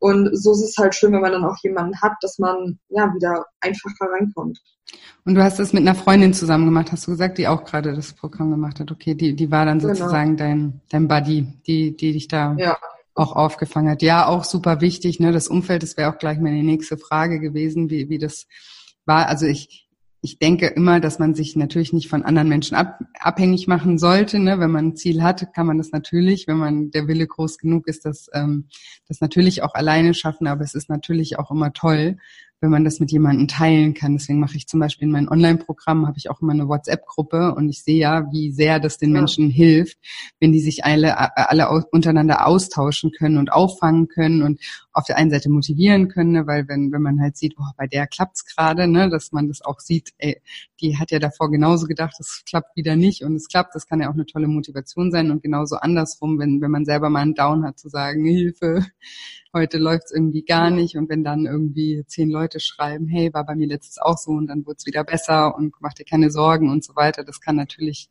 Und 0.00 0.30
so 0.32 0.52
ist 0.52 0.62
es 0.62 0.76
halt 0.78 0.94
schön, 0.94 1.12
wenn 1.12 1.22
man 1.22 1.32
dann 1.32 1.44
auch 1.44 1.56
jemanden 1.62 2.00
hat, 2.00 2.12
dass 2.20 2.38
man 2.38 2.78
ja 2.88 3.12
wieder 3.14 3.44
einfacher 3.60 4.12
reinkommt. 4.12 4.58
Und 5.24 5.34
du 5.34 5.42
hast 5.42 5.58
das 5.58 5.72
mit 5.72 5.82
einer 5.82 5.94
Freundin 5.94 6.32
zusammen 6.32 6.66
gemacht, 6.66 6.92
hast 6.92 7.06
du 7.06 7.10
gesagt, 7.10 7.36
die 7.36 7.48
auch 7.48 7.64
gerade 7.64 7.94
das 7.94 8.12
Programm 8.12 8.50
gemacht 8.50 8.80
hat. 8.80 8.90
Okay, 8.90 9.14
die, 9.14 9.34
die 9.34 9.50
war 9.50 9.66
dann 9.66 9.80
genau. 9.80 9.94
sozusagen 9.94 10.36
genau. 10.36 10.48
dein, 10.48 10.80
dein 10.88 11.08
Buddy, 11.08 11.46
die, 11.66 11.96
die 11.96 12.12
dich 12.12 12.28
da 12.28 12.54
ja 12.56 12.78
auch 13.18 13.32
aufgefangen 13.32 13.90
hat. 13.90 14.02
Ja, 14.02 14.26
auch 14.26 14.44
super 14.44 14.80
wichtig. 14.80 15.20
Ne? 15.20 15.32
Das 15.32 15.48
Umfeld, 15.48 15.82
das 15.82 15.96
wäre 15.96 16.12
auch 16.12 16.18
gleich 16.18 16.38
meine 16.38 16.62
nächste 16.62 16.96
Frage 16.96 17.40
gewesen, 17.40 17.90
wie, 17.90 18.08
wie 18.08 18.18
das 18.18 18.46
war. 19.04 19.26
Also 19.26 19.46
ich, 19.46 19.88
ich 20.20 20.38
denke 20.38 20.66
immer, 20.66 21.00
dass 21.00 21.18
man 21.18 21.34
sich 21.34 21.56
natürlich 21.56 21.92
nicht 21.92 22.08
von 22.08 22.22
anderen 22.22 22.48
Menschen 22.48 22.76
ab, 22.76 23.00
abhängig 23.20 23.68
machen 23.68 23.98
sollte. 23.98 24.38
Ne? 24.38 24.58
Wenn 24.58 24.70
man 24.70 24.88
ein 24.88 24.96
Ziel 24.96 25.22
hat, 25.22 25.52
kann 25.54 25.66
man 25.66 25.78
das 25.78 25.90
natürlich, 25.90 26.46
wenn 26.46 26.58
man 26.58 26.90
der 26.90 27.08
Wille 27.08 27.26
groß 27.26 27.58
genug 27.58 27.86
ist, 27.86 28.04
das, 28.04 28.28
ähm, 28.32 28.68
das 29.06 29.20
natürlich 29.20 29.62
auch 29.62 29.74
alleine 29.74 30.14
schaffen. 30.14 30.46
Aber 30.46 30.62
es 30.62 30.74
ist 30.74 30.88
natürlich 30.88 31.38
auch 31.38 31.50
immer 31.50 31.72
toll, 31.72 32.16
wenn 32.60 32.70
man 32.70 32.84
das 32.84 32.98
mit 32.98 33.12
jemandem 33.12 33.46
teilen 33.46 33.94
kann. 33.94 34.14
Deswegen 34.14 34.40
mache 34.40 34.56
ich 34.56 34.66
zum 34.66 34.80
Beispiel 34.80 35.06
in 35.06 35.12
meinem 35.12 35.28
Online-Programm, 35.28 36.06
habe 36.06 36.18
ich 36.18 36.28
auch 36.28 36.42
immer 36.42 36.52
eine 36.52 36.68
WhatsApp-Gruppe 36.68 37.54
und 37.54 37.68
ich 37.68 37.82
sehe 37.82 37.98
ja, 37.98 38.30
wie 38.32 38.50
sehr 38.50 38.80
das 38.80 38.98
den 38.98 39.12
Menschen 39.12 39.48
hilft, 39.48 39.98
wenn 40.40 40.52
die 40.52 40.60
sich 40.60 40.84
alle, 40.84 41.36
alle 41.36 41.68
untereinander 41.92 42.46
austauschen 42.46 43.12
können 43.12 43.38
und 43.38 43.52
auffangen 43.52 44.08
können 44.08 44.42
und 44.42 44.60
auf 44.92 45.04
der 45.04 45.16
einen 45.16 45.30
Seite 45.30 45.48
motivieren 45.48 46.08
können, 46.08 46.32
ne? 46.32 46.46
weil 46.46 46.66
wenn, 46.66 46.90
wenn 46.90 47.02
man 47.02 47.20
halt 47.20 47.36
sieht, 47.36 47.54
oh, 47.58 47.70
bei 47.76 47.86
der 47.86 48.08
klappt's 48.08 48.44
gerade, 48.44 48.88
ne, 48.88 49.08
dass 49.08 49.30
man 49.30 49.46
das 49.46 49.62
auch 49.62 49.78
sieht, 49.78 50.10
ey, 50.18 50.40
die 50.80 50.98
hat 50.98 51.12
ja 51.12 51.20
davor 51.20 51.50
genauso 51.50 51.86
gedacht, 51.86 52.16
es 52.18 52.42
klappt 52.48 52.76
wieder 52.76 52.96
nicht 52.96 53.22
und 53.22 53.36
es 53.36 53.48
klappt, 53.48 53.74
das 53.76 53.86
kann 53.86 54.00
ja 54.00 54.08
auch 54.08 54.14
eine 54.14 54.26
tolle 54.26 54.48
Motivation 54.48 55.10
sein. 55.12 55.30
Und 55.30 55.42
genauso 55.42 55.76
andersrum, 55.76 56.38
wenn, 56.38 56.60
wenn 56.60 56.70
man 56.70 56.84
selber 56.84 57.10
mal 57.10 57.20
einen 57.20 57.34
Down 57.34 57.64
hat, 57.64 57.78
zu 57.78 57.88
sagen, 57.88 58.24
Hilfe, 58.24 58.84
heute 59.54 59.78
läuft's 59.78 60.12
irgendwie 60.12 60.44
gar 60.44 60.70
nicht 60.70 60.96
und 60.96 61.08
wenn 61.08 61.24
dann 61.24 61.46
irgendwie 61.46 62.04
zehn 62.06 62.30
Leute 62.30 62.60
schreiben, 62.60 63.06
hey, 63.06 63.32
war 63.32 63.44
bei 63.44 63.54
mir 63.54 63.66
letztes 63.66 63.98
auch 63.98 64.18
so 64.18 64.32
und 64.32 64.48
dann 64.48 64.66
wird's 64.66 64.86
wieder 64.86 65.04
besser 65.04 65.54
und 65.54 65.74
mach 65.80 65.94
dir 65.94 66.04
keine 66.04 66.30
Sorgen 66.30 66.70
und 66.70 66.84
so 66.84 66.96
weiter, 66.96 67.24
das 67.24 67.40
kann 67.40 67.56
natürlich 67.56 68.08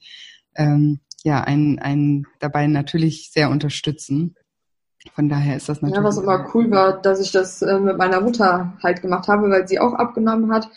ähm, 0.56 1.00
ja 1.24 1.42
einen, 1.42 1.80
einen 1.80 2.28
dabei 2.40 2.68
natürlich 2.68 3.32
sehr 3.32 3.50
unterstützen. 3.50 4.36
Von 5.14 5.30
daher 5.30 5.56
ist 5.56 5.70
das 5.70 5.82
natürlich. 5.82 5.98
Ja, 5.98 6.04
was 6.04 6.18
immer 6.18 6.50
cool 6.54 6.70
war, 6.72 7.02
dass 7.02 7.22
ich 7.22 7.32
das 7.32 7.62
äh, 7.62 7.80
mit 7.80 7.98
meiner 7.98 8.20
Mutter 8.20 8.74
halt 8.84 9.02
gemacht 9.02 9.28
habe, 9.28 9.50
weil 9.50 9.68
sie 9.68 9.80
auch 9.80 9.94
abgenommen 9.94 10.52
hat. 10.52 10.70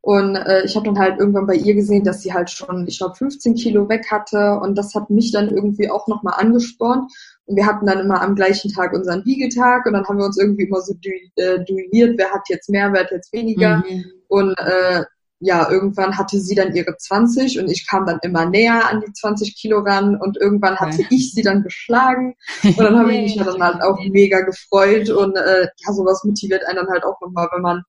Und 0.00 0.36
äh, 0.36 0.64
ich 0.64 0.76
habe 0.76 0.86
dann 0.86 0.98
halt 0.98 1.18
irgendwann 1.18 1.46
bei 1.46 1.54
ihr 1.54 1.74
gesehen, 1.74 2.04
dass 2.04 2.22
sie 2.22 2.32
halt 2.32 2.50
schon, 2.50 2.86
ich 2.86 2.98
glaube, 2.98 3.16
15 3.16 3.54
Kilo 3.54 3.88
weg 3.88 4.06
hatte. 4.10 4.58
Und 4.60 4.76
das 4.76 4.94
hat 4.94 5.10
mich 5.10 5.32
dann 5.32 5.50
irgendwie 5.50 5.90
auch 5.90 6.06
nochmal 6.06 6.34
angespornt. 6.38 7.12
Und 7.46 7.56
wir 7.56 7.66
hatten 7.66 7.86
dann 7.86 8.00
immer 8.00 8.20
am 8.20 8.34
gleichen 8.34 8.72
Tag 8.72 8.92
unseren 8.92 9.24
Wiegetag 9.24 9.86
und 9.86 9.92
dann 9.92 10.04
haben 10.06 10.18
wir 10.18 10.26
uns 10.26 10.38
irgendwie 10.38 10.64
immer 10.64 10.80
so 10.80 10.94
du, 10.94 11.10
äh, 11.36 11.64
duelliert, 11.64 12.18
wer 12.18 12.30
hat 12.32 12.48
jetzt 12.48 12.68
mehr, 12.68 12.92
wer 12.92 13.04
hat 13.04 13.12
jetzt 13.12 13.32
weniger. 13.32 13.84
Mhm. 13.88 14.04
Und 14.28 14.58
äh, 14.58 15.04
ja, 15.38 15.70
irgendwann 15.70 16.16
hatte 16.16 16.40
sie 16.40 16.54
dann 16.54 16.74
ihre 16.74 16.96
20 16.96 17.60
und 17.60 17.70
ich 17.70 17.86
kam 17.86 18.06
dann 18.06 18.18
immer 18.22 18.46
näher 18.46 18.88
an 18.90 19.02
die 19.06 19.12
20 19.12 19.54
Kilo 19.54 19.80
ran 19.80 20.16
und 20.16 20.38
irgendwann 20.38 20.76
hatte 20.76 21.00
okay. 21.00 21.06
ich 21.10 21.34
sie 21.34 21.42
dann 21.42 21.62
geschlagen 21.62 22.34
und 22.62 22.80
dann 22.80 22.98
habe 22.98 23.12
ich 23.12 23.20
mich 23.20 23.34
ja 23.36 23.44
dann 23.44 23.62
halt 23.62 23.82
auch 23.82 23.98
mega 24.08 24.40
gefreut 24.40 25.10
und 25.10 25.36
äh, 25.36 25.68
ja, 25.76 25.92
sowas 25.92 26.24
motiviert 26.24 26.66
einen 26.66 26.76
dann 26.76 26.88
halt 26.88 27.04
auch 27.04 27.20
nochmal, 27.20 27.48
wenn 27.52 27.62
man 27.62 27.82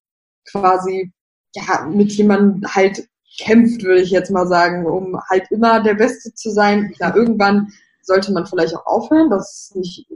quasi 0.51 1.11
ja 1.55 1.87
mit 1.89 2.11
jemandem 2.11 2.69
halt 2.75 3.07
kämpft, 3.39 3.83
würde 3.83 4.01
ich 4.01 4.11
jetzt 4.11 4.31
mal 4.31 4.47
sagen, 4.47 4.85
um 4.85 5.19
halt 5.29 5.49
immer 5.51 5.81
der 5.81 5.93
Beste 5.93 6.33
zu 6.33 6.49
sein. 6.49 6.93
Ja, 6.99 7.15
irgendwann 7.15 7.71
sollte 8.07 8.31
man 8.33 8.47
vielleicht 8.47 8.75
auch 8.75 8.85
aufhören, 8.85 9.29
das 9.29 9.71
nicht 9.75 10.07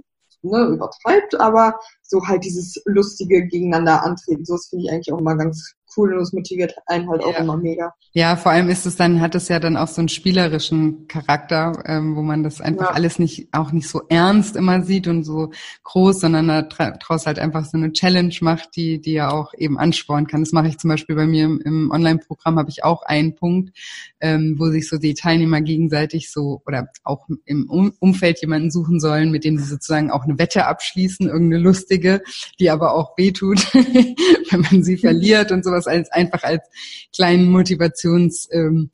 ne, 0.41 0.65
übertreibt, 0.65 1.39
aber 1.39 1.79
so 2.01 2.25
halt 2.25 2.43
dieses 2.43 2.81
lustige 2.85 3.45
Gegeneinander 3.47 4.03
antreten, 4.03 4.45
so 4.45 4.53
das 4.53 4.67
finde 4.69 4.85
ich 4.85 4.91
eigentlich 4.91 5.13
auch 5.13 5.19
immer 5.19 5.35
ganz 5.35 5.73
cool 5.95 6.13
und 6.13 6.21
es 6.21 6.33
motiviert 6.33 6.73
einen 6.87 7.09
halt 7.09 7.23
auch 7.23 7.37
immer 7.37 7.57
mega. 7.57 7.93
Ja, 8.13 8.35
vor 8.35 8.51
allem 8.51 8.69
ist 8.69 8.85
es 8.85 8.95
dann, 8.95 9.21
hat 9.21 9.35
es 9.35 9.47
ja 9.47 9.59
dann 9.59 9.77
auch 9.77 9.87
so 9.87 10.01
einen 10.01 10.09
spielerischen 10.09 11.07
Charakter, 11.07 11.83
ähm, 11.85 12.15
wo 12.15 12.21
man 12.21 12.43
das 12.43 12.61
einfach 12.61 12.89
ja. 12.89 12.95
alles 12.95 13.19
nicht, 13.19 13.49
auch 13.53 13.71
nicht 13.71 13.87
so 13.87 14.01
ernst 14.09 14.55
immer 14.55 14.81
sieht 14.83 15.07
und 15.07 15.23
so 15.23 15.51
groß, 15.83 16.19
sondern 16.19 16.47
daraus 16.47 17.25
halt 17.25 17.39
einfach 17.39 17.65
so 17.65 17.77
eine 17.77 17.91
Challenge 17.91 18.35
macht, 18.41 18.75
die, 18.75 18.99
die 18.99 19.13
ja 19.13 19.31
auch 19.31 19.53
eben 19.57 19.77
anspornen 19.77 20.27
kann. 20.27 20.41
Das 20.41 20.51
mache 20.51 20.67
ich 20.67 20.77
zum 20.77 20.89
Beispiel 20.89 21.15
bei 21.15 21.25
mir 21.25 21.45
im, 21.45 21.61
im 21.61 21.91
Online-Programm 21.91 22.57
habe 22.57 22.69
ich 22.69 22.83
auch 22.83 23.03
einen 23.03 23.35
Punkt, 23.35 23.77
ähm, 24.19 24.55
wo 24.57 24.69
sich 24.69 24.89
so 24.89 24.97
die 24.97 25.13
Teilnehmer 25.13 25.61
gegenseitig 25.61 26.31
so 26.31 26.61
oder 26.65 26.89
auch 27.03 27.27
im 27.45 27.69
Umfeld 27.99 28.41
jemanden 28.41 28.71
suchen 28.71 28.99
sollen, 28.99 29.31
mit 29.31 29.43
dem 29.43 29.57
sie 29.57 29.65
sozusagen 29.65 30.11
auch 30.11 30.23
eine 30.23 30.37
Wette 30.37 30.65
abschließen, 30.65 31.27
irgendeine 31.27 31.63
lustige, 31.63 32.21
die 32.59 32.69
aber 32.69 32.95
auch 32.95 33.17
wehtut, 33.17 33.73
wenn 33.73 34.61
man 34.61 34.83
sie 34.83 34.97
verliert 34.97 35.51
und 35.51 35.63
sowas 35.63 35.80
das 35.85 35.93
als 35.93 36.11
einfach 36.11 36.43
als 36.43 36.67
kleinen 37.13 37.49
Motivationsschub 37.49 38.89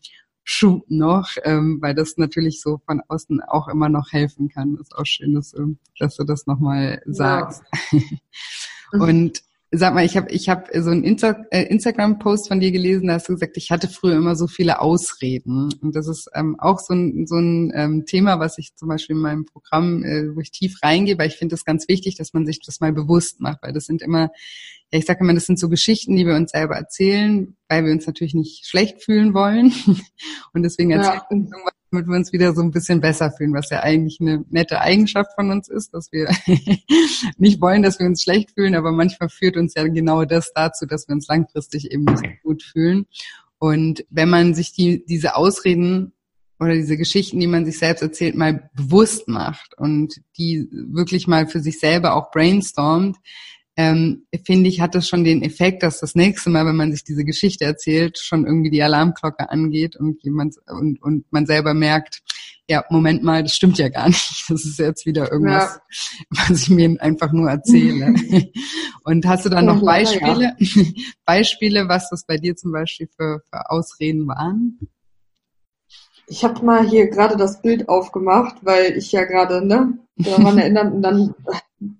ähm, 0.61 0.83
noch, 0.87 1.29
ähm, 1.43 1.79
weil 1.81 1.95
das 1.95 2.17
natürlich 2.17 2.61
so 2.61 2.79
von 2.85 3.01
außen 3.07 3.41
auch 3.41 3.67
immer 3.67 3.89
noch 3.89 4.11
helfen 4.11 4.49
kann. 4.49 4.75
Das 4.77 4.87
ist 4.87 4.95
auch 4.95 5.05
schön, 5.05 5.35
dass, 5.35 5.51
du, 5.51 5.77
dass 5.99 6.15
du 6.15 6.23
das 6.23 6.47
nochmal 6.47 7.01
sagst. 7.05 7.63
Ja. 7.91 7.99
Und 8.99 9.41
Sag 9.71 9.93
mal, 9.93 10.05
ich 10.05 10.15
habe 10.15 10.31
ich 10.31 10.47
hab 10.47 10.69
so 10.73 10.91
einen 10.91 11.03
Insta 11.03 11.43
äh, 11.51 11.63
Instagram-Post 11.63 12.47
von 12.47 12.61
dir 12.61 12.71
gelesen, 12.71 13.07
da 13.07 13.15
hast 13.15 13.27
du 13.27 13.33
gesagt, 13.33 13.57
ich 13.57 13.69
hatte 13.69 13.89
früher 13.89 14.15
immer 14.15 14.37
so 14.37 14.47
viele 14.47 14.79
Ausreden. 14.79 15.69
Und 15.81 15.93
das 15.93 16.07
ist 16.07 16.29
ähm, 16.33 16.57
auch 16.57 16.79
so 16.79 16.93
ein, 16.93 17.27
so 17.27 17.35
ein 17.35 17.73
ähm, 17.75 18.05
Thema, 18.05 18.39
was 18.39 18.57
ich 18.59 18.75
zum 18.75 18.87
Beispiel 18.87 19.17
in 19.17 19.21
meinem 19.21 19.45
Programm, 19.45 20.05
äh, 20.05 20.33
wo 20.33 20.39
ich 20.39 20.51
tief 20.51 20.81
reingehe, 20.81 21.17
weil 21.17 21.27
ich 21.27 21.35
finde 21.35 21.55
es 21.55 21.65
ganz 21.65 21.89
wichtig, 21.89 22.15
dass 22.15 22.31
man 22.33 22.45
sich 22.45 22.61
das 22.65 22.79
mal 22.79 22.93
bewusst 22.93 23.41
macht, 23.41 23.59
weil 23.61 23.73
das 23.73 23.85
sind 23.85 24.01
immer, 24.01 24.29
ja, 24.89 24.99
ich 24.99 25.05
sage 25.05 25.19
immer, 25.19 25.33
das 25.33 25.45
sind 25.45 25.59
so 25.59 25.67
Geschichten, 25.67 26.15
die 26.15 26.25
wir 26.25 26.35
uns 26.35 26.51
selber 26.51 26.77
erzählen, 26.77 27.57
weil 27.67 27.83
wir 27.83 27.91
uns 27.91 28.07
natürlich 28.07 28.35
nicht 28.35 28.67
schlecht 28.67 29.03
fühlen 29.03 29.33
wollen. 29.33 29.73
Und 30.53 30.63
deswegen 30.63 30.91
erzählen 30.91 31.13
ja. 31.13 31.25
wir 31.29 31.37
irgendwas 31.37 31.73
damit 31.97 32.09
wir 32.09 32.15
uns 32.15 32.31
wieder 32.31 32.53
so 32.53 32.61
ein 32.61 32.71
bisschen 32.71 33.01
besser 33.01 33.31
fühlen, 33.31 33.53
was 33.53 33.69
ja 33.69 33.81
eigentlich 33.81 34.19
eine 34.21 34.45
nette 34.49 34.79
Eigenschaft 34.79 35.31
von 35.35 35.51
uns 35.51 35.67
ist, 35.67 35.93
dass 35.93 36.11
wir 36.11 36.29
nicht 37.37 37.59
wollen, 37.59 37.81
dass 37.81 37.99
wir 37.99 38.05
uns 38.05 38.21
schlecht 38.21 38.51
fühlen, 38.51 38.75
aber 38.75 38.91
manchmal 38.91 39.29
führt 39.29 39.57
uns 39.57 39.73
ja 39.75 39.87
genau 39.87 40.25
das 40.25 40.51
dazu, 40.53 40.85
dass 40.85 41.07
wir 41.07 41.15
uns 41.15 41.27
langfristig 41.27 41.91
eben 41.91 42.05
nicht 42.05 42.23
gut 42.43 42.63
fühlen. 42.63 43.07
Und 43.57 44.05
wenn 44.09 44.29
man 44.29 44.53
sich 44.53 44.73
die, 44.73 45.03
diese 45.05 45.35
Ausreden 45.35 46.13
oder 46.59 46.75
diese 46.75 46.97
Geschichten, 46.97 47.39
die 47.39 47.47
man 47.47 47.65
sich 47.65 47.79
selbst 47.79 48.03
erzählt, 48.03 48.35
mal 48.35 48.69
bewusst 48.75 49.27
macht 49.27 49.75
und 49.77 50.21
die 50.37 50.67
wirklich 50.71 51.27
mal 51.27 51.47
für 51.47 51.59
sich 51.59 51.79
selber 51.79 52.15
auch 52.15 52.31
brainstormt, 52.31 53.17
ähm, 53.79 54.25
finde 54.43 54.69
ich, 54.69 54.81
hat 54.81 54.95
das 54.95 55.07
schon 55.07 55.23
den 55.23 55.43
Effekt, 55.43 55.83
dass 55.83 55.99
das 55.99 56.15
nächste 56.15 56.49
Mal, 56.49 56.65
wenn 56.65 56.75
man 56.75 56.91
sich 56.91 57.03
diese 57.03 57.23
Geschichte 57.23 57.63
erzählt, 57.63 58.17
schon 58.17 58.43
irgendwie 58.45 58.71
die 58.71 58.81
Alarmglocke 58.81 59.51
angeht 59.51 59.95
und 59.95 60.23
jemand 60.23 60.55
und, 60.67 60.99
und 61.01 61.31
man 61.31 61.45
selber 61.45 61.75
merkt, 61.75 62.23
ja, 62.67 62.83
Moment 62.89 63.23
mal, 63.23 63.43
das 63.43 63.53
stimmt 63.53 63.77
ja 63.77 63.89
gar 63.89 64.07
nicht. 64.07 64.45
Das 64.49 64.65
ist 64.65 64.79
jetzt 64.79 65.05
wieder 65.05 65.31
irgendwas, 65.31 65.75
ja. 65.75 66.25
was 66.29 66.63
ich 66.63 66.69
mir 66.69 66.99
einfach 66.99 67.31
nur 67.31 67.51
erzähle. 67.51 68.15
und 69.03 69.25
hast 69.27 69.45
du 69.45 69.49
da 69.49 69.61
noch 69.61 69.83
Beispiele, 69.85 70.55
ja. 70.57 70.83
Beispiele, 71.25 71.87
was 71.87 72.09
das 72.09 72.25
bei 72.25 72.37
dir 72.37 72.55
zum 72.55 72.71
Beispiel 72.71 73.07
für, 73.15 73.41
für 73.47 73.69
Ausreden 73.69 74.27
waren? 74.27 74.79
Ich 76.25 76.43
habe 76.43 76.65
mal 76.65 76.89
hier 76.89 77.09
gerade 77.09 77.37
das 77.37 77.61
Bild 77.61 77.87
aufgemacht, 77.87 78.57
weil 78.63 78.97
ich 78.97 79.11
ja 79.11 79.23
gerade 79.23 79.65
ne 79.65 79.99
daran 80.17 80.57
erinnert 80.57 80.93
und 80.93 81.01
dann 81.03 81.35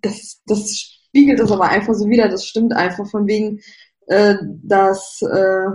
das 0.02 0.42
das 0.46 0.97
spiegelt 1.10 1.40
das 1.40 1.52
aber 1.52 1.70
einfach 1.70 1.94
so 1.94 2.08
wieder. 2.08 2.30
Das 2.30 2.46
stimmt 2.46 2.74
einfach 2.74 3.08
von 3.10 3.28
wegen, 3.28 3.60
äh, 4.08 4.36
dass, 4.64 5.22
äh, 5.22 5.66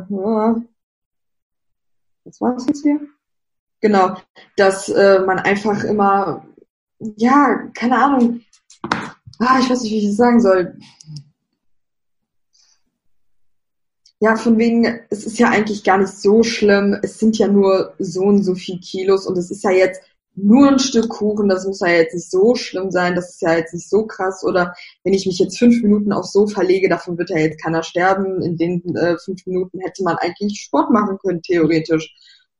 was 2.24 2.40
war 2.40 2.54
das 2.54 2.66
jetzt 2.66 2.82
hier? 2.82 3.00
Genau, 3.80 4.16
dass 4.56 4.88
äh, 4.88 5.20
man 5.26 5.40
einfach 5.40 5.82
immer, 5.84 6.46
ja, 7.16 7.68
keine 7.74 7.98
Ahnung, 7.98 8.40
ah, 9.38 9.58
ich 9.58 9.68
weiß 9.68 9.82
nicht, 9.82 9.92
wie 9.92 9.98
ich 9.98 10.06
das 10.06 10.16
sagen 10.16 10.40
soll. 10.40 10.78
Ja, 14.20 14.36
von 14.36 14.56
wegen, 14.56 15.00
es 15.10 15.26
ist 15.26 15.40
ja 15.40 15.48
eigentlich 15.48 15.82
gar 15.82 15.98
nicht 15.98 16.12
so 16.12 16.44
schlimm. 16.44 16.96
Es 17.02 17.18
sind 17.18 17.38
ja 17.38 17.48
nur 17.48 17.94
so 17.98 18.22
und 18.22 18.44
so 18.44 18.54
viel 18.54 18.78
Kilos 18.78 19.26
und 19.26 19.36
es 19.36 19.50
ist 19.50 19.64
ja 19.64 19.72
jetzt 19.72 20.00
nur 20.34 20.68
ein 20.68 20.78
Stück 20.78 21.08
Kuchen, 21.10 21.48
das 21.48 21.66
muss 21.66 21.80
ja 21.80 21.88
jetzt 21.88 22.14
nicht 22.14 22.30
so 22.30 22.54
schlimm 22.54 22.90
sein, 22.90 23.14
das 23.14 23.30
ist 23.30 23.42
ja 23.42 23.54
jetzt 23.54 23.74
nicht 23.74 23.88
so 23.88 24.06
krass. 24.06 24.42
Oder 24.44 24.74
wenn 25.04 25.12
ich 25.12 25.26
mich 25.26 25.38
jetzt 25.38 25.58
fünf 25.58 25.82
Minuten 25.82 26.12
aufs 26.12 26.32
Sofa 26.32 26.62
lege, 26.62 26.88
davon 26.88 27.18
wird 27.18 27.30
ja 27.30 27.38
jetzt 27.38 27.62
keiner 27.62 27.82
sterben. 27.82 28.42
In 28.42 28.56
den 28.56 28.96
äh, 28.96 29.16
fünf 29.18 29.44
Minuten 29.46 29.80
hätte 29.80 30.02
man 30.02 30.16
eigentlich 30.16 30.60
Sport 30.60 30.90
machen 30.90 31.18
können, 31.18 31.42
theoretisch. 31.42 32.14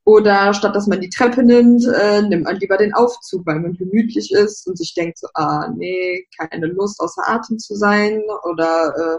Oder 0.05 0.53
statt 0.53 0.75
dass 0.75 0.87
man 0.87 1.01
die 1.01 1.09
Treppe 1.09 1.43
nimmt, 1.43 1.85
äh, 1.87 2.21
nimmt 2.21 2.43
man 2.43 2.57
lieber 2.57 2.77
den 2.77 2.93
Aufzug, 2.93 3.45
weil 3.45 3.59
man 3.59 3.73
gemütlich 3.73 4.31
ist 4.31 4.67
und 4.67 4.77
sich 4.77 4.93
denkt 4.93 5.17
so, 5.17 5.27
ah 5.33 5.69
nee, 5.75 6.27
keine 6.37 6.67
Lust 6.67 6.99
außer 6.99 7.23
Atem 7.25 7.57
zu 7.57 7.75
sein. 7.75 8.21
Oder 8.51 8.93
äh, 8.97 9.17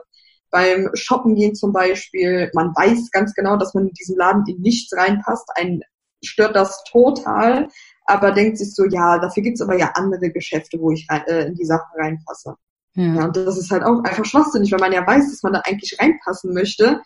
beim 0.51 0.91
Shoppen 0.95 1.35
gehen 1.35 1.55
zum 1.55 1.73
Beispiel, 1.73 2.51
man 2.55 2.69
weiß 2.77 3.11
ganz 3.11 3.35
genau, 3.35 3.57
dass 3.57 3.75
man 3.75 3.89
in 3.89 3.95
diesem 3.95 4.17
Laden 4.17 4.45
in 4.47 4.61
nichts 4.61 4.97
reinpasst. 4.97 5.49
Ein 5.57 5.81
stört 6.23 6.57
das 6.57 6.83
total 6.85 7.69
aber 8.05 8.33
denkt 8.33 8.59
sich 8.59 8.75
so, 8.75 8.85
ja, 8.85 9.19
dafür 9.19 9.43
gibt's 9.43 9.63
aber 9.63 9.79
ja 9.79 9.93
andere 9.95 10.31
Geschäfte, 10.31 10.79
wo 10.81 10.91
ich 10.91 11.07
rein, 11.11 11.23
äh, 11.27 11.47
in 11.47 11.55
die 11.55 11.65
Sache 11.65 11.87
reinpasse. 11.97 12.55
Ja. 12.95 13.15
ja. 13.15 13.25
und 13.25 13.37
das 13.37 13.59
ist 13.59 13.71
halt 13.71 13.83
auch 13.83 14.03
einfach 14.05 14.25
schwachsinnig, 14.25 14.71
weil 14.73 14.81
man 14.81 14.93
ja 14.93 15.07
weiß, 15.07 15.31
dass 15.31 15.43
man 15.43 15.53
da 15.53 15.63
eigentlich 15.65 15.97
reinpassen 15.99 16.53
möchte, 16.55 17.01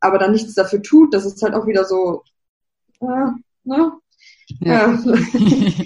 aber 0.00 0.18
dann 0.18 0.32
nichts 0.32 0.54
dafür 0.54 0.82
tut. 0.82 1.14
Das 1.14 1.24
ist 1.24 1.42
halt 1.42 1.54
auch 1.54 1.66
wieder 1.66 1.84
so, 1.84 2.22
äh, 3.00 3.30
ne? 3.64 3.92
Ja. 4.60 4.92
ja. 4.92 4.98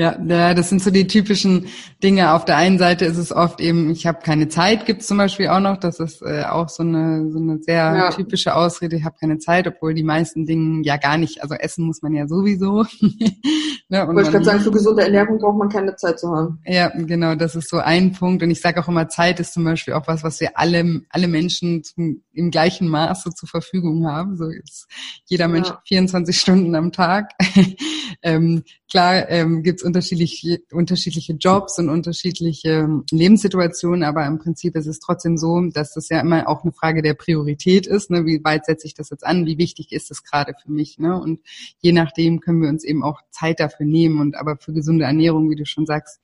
Ja, 0.00 0.54
das 0.54 0.70
sind 0.70 0.80
so 0.80 0.90
die 0.90 1.06
typischen 1.06 1.66
Dinge. 2.02 2.32
Auf 2.32 2.46
der 2.46 2.56
einen 2.56 2.78
Seite 2.78 3.04
ist 3.04 3.18
es 3.18 3.32
oft 3.32 3.60
eben, 3.60 3.90
ich 3.90 4.06
habe 4.06 4.20
keine 4.22 4.48
Zeit, 4.48 4.86
gibt's 4.86 5.06
zum 5.06 5.18
Beispiel 5.18 5.48
auch 5.48 5.60
noch. 5.60 5.76
Das 5.76 6.00
ist 6.00 6.22
äh, 6.22 6.44
auch 6.44 6.70
so 6.70 6.82
eine, 6.82 7.30
so 7.30 7.38
eine 7.38 7.58
sehr 7.58 7.94
ja. 7.94 8.10
typische 8.10 8.54
Ausrede, 8.54 8.96
ich 8.96 9.04
habe 9.04 9.16
keine 9.20 9.36
Zeit, 9.36 9.66
obwohl 9.66 9.92
die 9.92 10.02
meisten 10.02 10.46
Dinge 10.46 10.82
ja 10.86 10.96
gar 10.96 11.18
nicht, 11.18 11.42
also 11.42 11.54
essen 11.54 11.84
muss 11.84 12.00
man 12.00 12.14
ja 12.14 12.26
sowieso. 12.26 12.86
ne, 13.90 14.06
und 14.06 14.16
Wollte 14.16 14.28
ich 14.28 14.32
gerade 14.32 14.44
sagen, 14.44 14.60
für 14.60 14.70
gesunde 14.70 15.02
Ernährung 15.02 15.38
braucht 15.38 15.58
man 15.58 15.68
keine 15.68 15.94
Zeit 15.96 16.18
zu 16.18 16.28
haben. 16.28 16.58
Ja, 16.64 16.88
genau, 16.88 17.34
das 17.34 17.54
ist 17.54 17.68
so 17.68 17.78
ein 17.78 18.12
Punkt. 18.12 18.42
Und 18.42 18.50
ich 18.50 18.60
sage 18.60 18.80
auch 18.80 18.88
immer, 18.88 19.08
Zeit 19.08 19.40
ist 19.40 19.52
zum 19.52 19.64
Beispiel 19.64 19.94
auch 19.94 20.06
was, 20.06 20.22
was 20.22 20.40
wir 20.40 20.58
alle, 20.58 21.02
alle 21.10 21.28
Menschen 21.28 21.84
zum, 21.84 22.22
im 22.32 22.50
gleichen 22.50 22.88
Maße 22.88 23.30
zur 23.30 23.48
Verfügung 23.48 24.06
haben. 24.06 24.36
So 24.36 24.46
ist 24.46 24.86
jeder 25.26 25.48
Mensch 25.48 25.68
ja. 25.68 25.82
24 25.86 26.38
Stunden 26.38 26.74
am 26.74 26.92
Tag. 26.92 27.32
ähm, 28.22 28.62
klar 28.90 29.28
ähm, 29.28 29.62
gibt 29.62 29.82
unterschiedliche, 29.82 30.60
unterschiedliche 30.72 31.34
Jobs 31.34 31.78
und 31.78 31.88
unterschiedliche 31.88 32.70
ähm, 32.70 33.04
Lebenssituationen, 33.10 34.02
aber 34.02 34.26
im 34.26 34.38
Prinzip 34.38 34.76
ist 34.76 34.86
es 34.86 35.00
trotzdem 35.00 35.36
so, 35.36 35.60
dass 35.72 35.94
das 35.94 36.08
ja 36.08 36.20
immer 36.20 36.48
auch 36.48 36.62
eine 36.62 36.72
Frage 36.72 37.02
der 37.02 37.14
Priorität 37.14 37.86
ist. 37.86 38.10
Ne? 38.10 38.24
Wie 38.24 38.42
weit 38.44 38.66
setze 38.66 38.86
ich 38.86 38.94
das 38.94 39.10
jetzt 39.10 39.26
an? 39.26 39.46
Wie 39.46 39.58
wichtig 39.58 39.92
ist 39.92 40.10
das 40.10 40.22
gerade 40.22 40.54
für 40.62 40.70
mich? 40.70 40.98
Ne? 40.98 41.20
Und 41.20 41.40
je 41.80 41.92
nachdem 41.92 42.40
können 42.40 42.62
wir 42.62 42.68
uns 42.68 42.84
eben 42.84 43.02
auch 43.02 43.20
Zeit 43.30 43.60
dafür 43.60 43.79
nehmen. 43.84 44.20
Und 44.20 44.36
aber 44.36 44.56
für 44.56 44.72
gesunde 44.72 45.04
Ernährung, 45.04 45.50
wie 45.50 45.56
du 45.56 45.64
schon 45.66 45.86
sagst, 45.86 46.20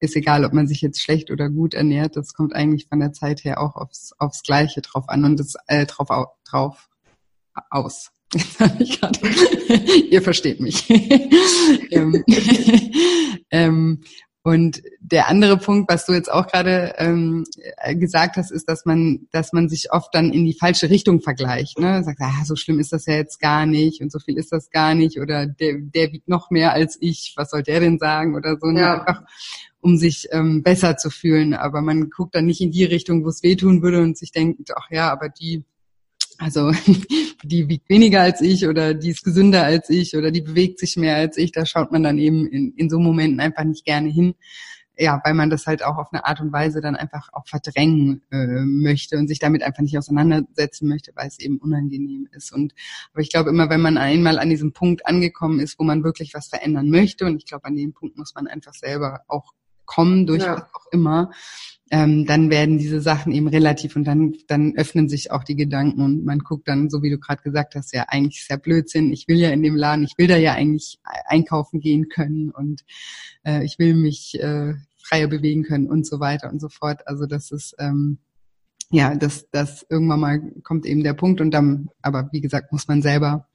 ist 0.00 0.16
egal, 0.16 0.44
ob 0.44 0.52
man 0.52 0.68
sich 0.68 0.80
jetzt 0.80 1.02
schlecht 1.02 1.30
oder 1.30 1.50
gut 1.50 1.74
ernährt. 1.74 2.16
Das 2.16 2.34
kommt 2.34 2.54
eigentlich 2.54 2.86
von 2.88 3.00
der 3.00 3.12
Zeit 3.12 3.44
her 3.44 3.60
auch 3.60 3.76
aufs, 3.76 4.12
aufs 4.18 4.42
Gleiche 4.42 4.80
drauf 4.80 5.08
an 5.08 5.24
und 5.24 5.40
das 5.40 5.54
äh, 5.66 5.86
drauf, 5.86 6.08
drauf 6.44 6.88
aus. 7.70 8.10
ihr 10.10 10.22
versteht 10.22 10.60
mich. 10.60 10.88
ähm, 11.90 12.24
ähm, 13.50 14.02
und 14.42 14.82
der 15.00 15.28
andere 15.28 15.58
Punkt, 15.58 15.90
was 15.90 16.06
du 16.06 16.12
jetzt 16.12 16.30
auch 16.30 16.46
gerade 16.46 16.94
ähm, 16.98 17.44
gesagt 17.94 18.36
hast, 18.36 18.50
ist, 18.50 18.68
dass 18.68 18.86
man, 18.86 19.26
dass 19.30 19.52
man 19.52 19.68
sich 19.68 19.92
oft 19.92 20.14
dann 20.14 20.32
in 20.32 20.44
die 20.44 20.54
falsche 20.54 20.90
Richtung 20.90 21.20
vergleicht. 21.20 21.78
Ne? 21.78 22.02
Sagt, 22.04 22.20
ah, 22.20 22.44
so 22.44 22.56
schlimm 22.56 22.78
ist 22.78 22.92
das 22.92 23.06
ja 23.06 23.14
jetzt 23.14 23.40
gar 23.40 23.66
nicht 23.66 24.00
und 24.00 24.12
so 24.12 24.18
viel 24.18 24.38
ist 24.38 24.52
das 24.52 24.70
gar 24.70 24.94
nicht 24.94 25.20
oder 25.20 25.46
der, 25.46 25.74
der 25.78 26.12
wiegt 26.12 26.28
noch 26.28 26.50
mehr 26.50 26.72
als 26.72 26.96
ich. 27.00 27.34
Was 27.36 27.50
soll 27.50 27.62
der 27.62 27.80
denn 27.80 27.98
sagen 27.98 28.36
oder 28.36 28.56
so? 28.60 28.68
Ne? 28.68 28.80
Ja. 28.80 29.00
Einfach, 29.00 29.22
um 29.80 29.96
sich 29.96 30.28
ähm, 30.30 30.62
besser 30.62 30.96
zu 30.96 31.10
fühlen. 31.10 31.52
Aber 31.52 31.82
man 31.82 32.08
guckt 32.08 32.34
dann 32.34 32.46
nicht 32.46 32.60
in 32.60 32.70
die 32.70 32.84
Richtung, 32.84 33.24
wo 33.24 33.28
es 33.28 33.42
wehtun 33.42 33.82
würde 33.82 34.00
und 34.00 34.16
sich 34.16 34.32
denkt, 34.32 34.70
ach 34.74 34.90
ja, 34.90 35.10
aber 35.10 35.28
die 35.28 35.64
also 36.38 36.70
die 37.42 37.68
wiegt 37.68 37.88
weniger 37.88 38.22
als 38.22 38.40
ich 38.40 38.66
oder 38.66 38.94
die 38.94 39.10
ist 39.10 39.24
gesünder 39.24 39.64
als 39.64 39.90
ich 39.90 40.16
oder 40.16 40.30
die 40.30 40.40
bewegt 40.40 40.78
sich 40.78 40.96
mehr 40.96 41.16
als 41.16 41.36
ich, 41.36 41.52
da 41.52 41.66
schaut 41.66 41.92
man 41.92 42.02
dann 42.02 42.18
eben 42.18 42.46
in, 42.46 42.72
in 42.76 42.88
so 42.88 42.98
Momenten 42.98 43.40
einfach 43.40 43.64
nicht 43.64 43.84
gerne 43.84 44.08
hin. 44.08 44.34
Ja, 45.00 45.20
weil 45.24 45.34
man 45.34 45.48
das 45.48 45.68
halt 45.68 45.84
auch 45.84 45.96
auf 45.96 46.08
eine 46.12 46.26
Art 46.26 46.40
und 46.40 46.52
Weise 46.52 46.80
dann 46.80 46.96
einfach 46.96 47.28
auch 47.32 47.46
verdrängen 47.46 48.22
äh, 48.32 48.64
möchte 48.64 49.16
und 49.16 49.28
sich 49.28 49.38
damit 49.38 49.62
einfach 49.62 49.82
nicht 49.82 49.96
auseinandersetzen 49.96 50.88
möchte, 50.88 51.12
weil 51.14 51.28
es 51.28 51.38
eben 51.38 51.58
unangenehm 51.58 52.28
ist. 52.32 52.52
Und 52.52 52.74
aber 53.12 53.22
ich 53.22 53.30
glaube 53.30 53.50
immer, 53.50 53.70
wenn 53.70 53.80
man 53.80 53.96
einmal 53.96 54.40
an 54.40 54.50
diesem 54.50 54.72
Punkt 54.72 55.06
angekommen 55.06 55.60
ist, 55.60 55.78
wo 55.78 55.84
man 55.84 56.02
wirklich 56.02 56.34
was 56.34 56.48
verändern 56.48 56.90
möchte, 56.90 57.26
und 57.26 57.36
ich 57.36 57.46
glaube, 57.46 57.66
an 57.66 57.76
dem 57.76 57.92
Punkt 57.92 58.18
muss 58.18 58.34
man 58.34 58.48
einfach 58.48 58.74
selber 58.74 59.20
auch 59.28 59.52
kommen, 59.88 60.26
durch 60.26 60.44
ja. 60.44 60.52
was 60.52 60.62
auch 60.74 60.86
immer, 60.92 61.32
ähm, 61.90 62.26
dann 62.26 62.50
werden 62.50 62.78
diese 62.78 63.00
Sachen 63.00 63.32
eben 63.32 63.48
relativ 63.48 63.96
und 63.96 64.04
dann, 64.04 64.34
dann 64.46 64.74
öffnen 64.76 65.08
sich 65.08 65.30
auch 65.30 65.42
die 65.42 65.56
Gedanken 65.56 66.02
und 66.02 66.24
man 66.24 66.40
guckt 66.40 66.68
dann, 66.68 66.90
so 66.90 67.02
wie 67.02 67.10
du 67.10 67.18
gerade 67.18 67.42
gesagt 67.42 67.74
hast, 67.74 67.94
ja 67.94 68.04
eigentlich 68.08 68.42
ist 68.42 68.50
ja 68.50 68.56
Blödsinn, 68.56 69.12
ich 69.12 69.26
will 69.26 69.38
ja 69.38 69.50
in 69.50 69.62
dem 69.62 69.74
Laden, 69.74 70.04
ich 70.04 70.18
will 70.18 70.26
da 70.26 70.36
ja 70.36 70.52
eigentlich 70.52 70.98
einkaufen 71.24 71.80
gehen 71.80 72.08
können 72.08 72.50
und 72.50 72.82
äh, 73.44 73.64
ich 73.64 73.78
will 73.78 73.94
mich 73.94 74.38
äh, 74.40 74.74
freier 75.02 75.28
bewegen 75.28 75.62
können 75.62 75.86
und 75.86 76.06
so 76.06 76.20
weiter 76.20 76.50
und 76.50 76.60
so 76.60 76.68
fort. 76.68 77.06
Also 77.08 77.24
das 77.24 77.50
ist 77.50 77.74
ähm, 77.78 78.18
ja, 78.90 79.14
das, 79.14 79.48
das 79.50 79.86
irgendwann 79.88 80.20
mal 80.20 80.52
kommt 80.62 80.86
eben 80.86 81.02
der 81.02 81.14
Punkt 81.14 81.40
und 81.40 81.50
dann, 81.50 81.88
aber 82.02 82.28
wie 82.32 82.40
gesagt, 82.40 82.72
muss 82.72 82.88
man 82.88 83.02
selber, 83.02 83.46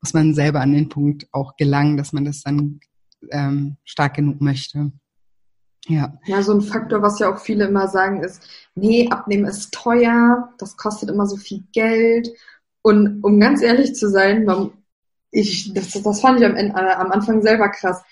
muss 0.00 0.14
man 0.14 0.34
selber 0.34 0.60
an 0.60 0.72
den 0.72 0.88
Punkt 0.88 1.28
auch 1.32 1.56
gelangen, 1.56 1.96
dass 1.96 2.12
man 2.12 2.24
das 2.24 2.42
dann 2.42 2.80
ähm, 3.30 3.76
stark 3.84 4.14
genug 4.14 4.40
möchte. 4.40 4.92
Ja. 5.88 6.12
Ja, 6.26 6.42
so 6.42 6.52
ein 6.52 6.60
Faktor, 6.60 7.02
was 7.02 7.18
ja 7.18 7.32
auch 7.32 7.38
viele 7.38 7.66
immer 7.66 7.88
sagen, 7.88 8.22
ist, 8.22 8.42
nee, 8.74 9.08
abnehmen 9.10 9.46
ist 9.46 9.72
teuer, 9.74 10.52
das 10.58 10.76
kostet 10.76 11.10
immer 11.10 11.26
so 11.26 11.36
viel 11.36 11.64
Geld. 11.72 12.30
Und 12.82 13.22
um 13.22 13.40
ganz 13.40 13.62
ehrlich 13.62 13.94
zu 13.94 14.08
sein, 14.08 14.48
ich, 15.30 15.72
das, 15.74 15.90
das 15.90 16.20
fand 16.20 16.40
ich 16.40 16.46
am, 16.46 16.56
äh, 16.56 16.70
am 16.70 17.10
Anfang 17.10 17.42
selber 17.42 17.68
krass. 17.70 18.02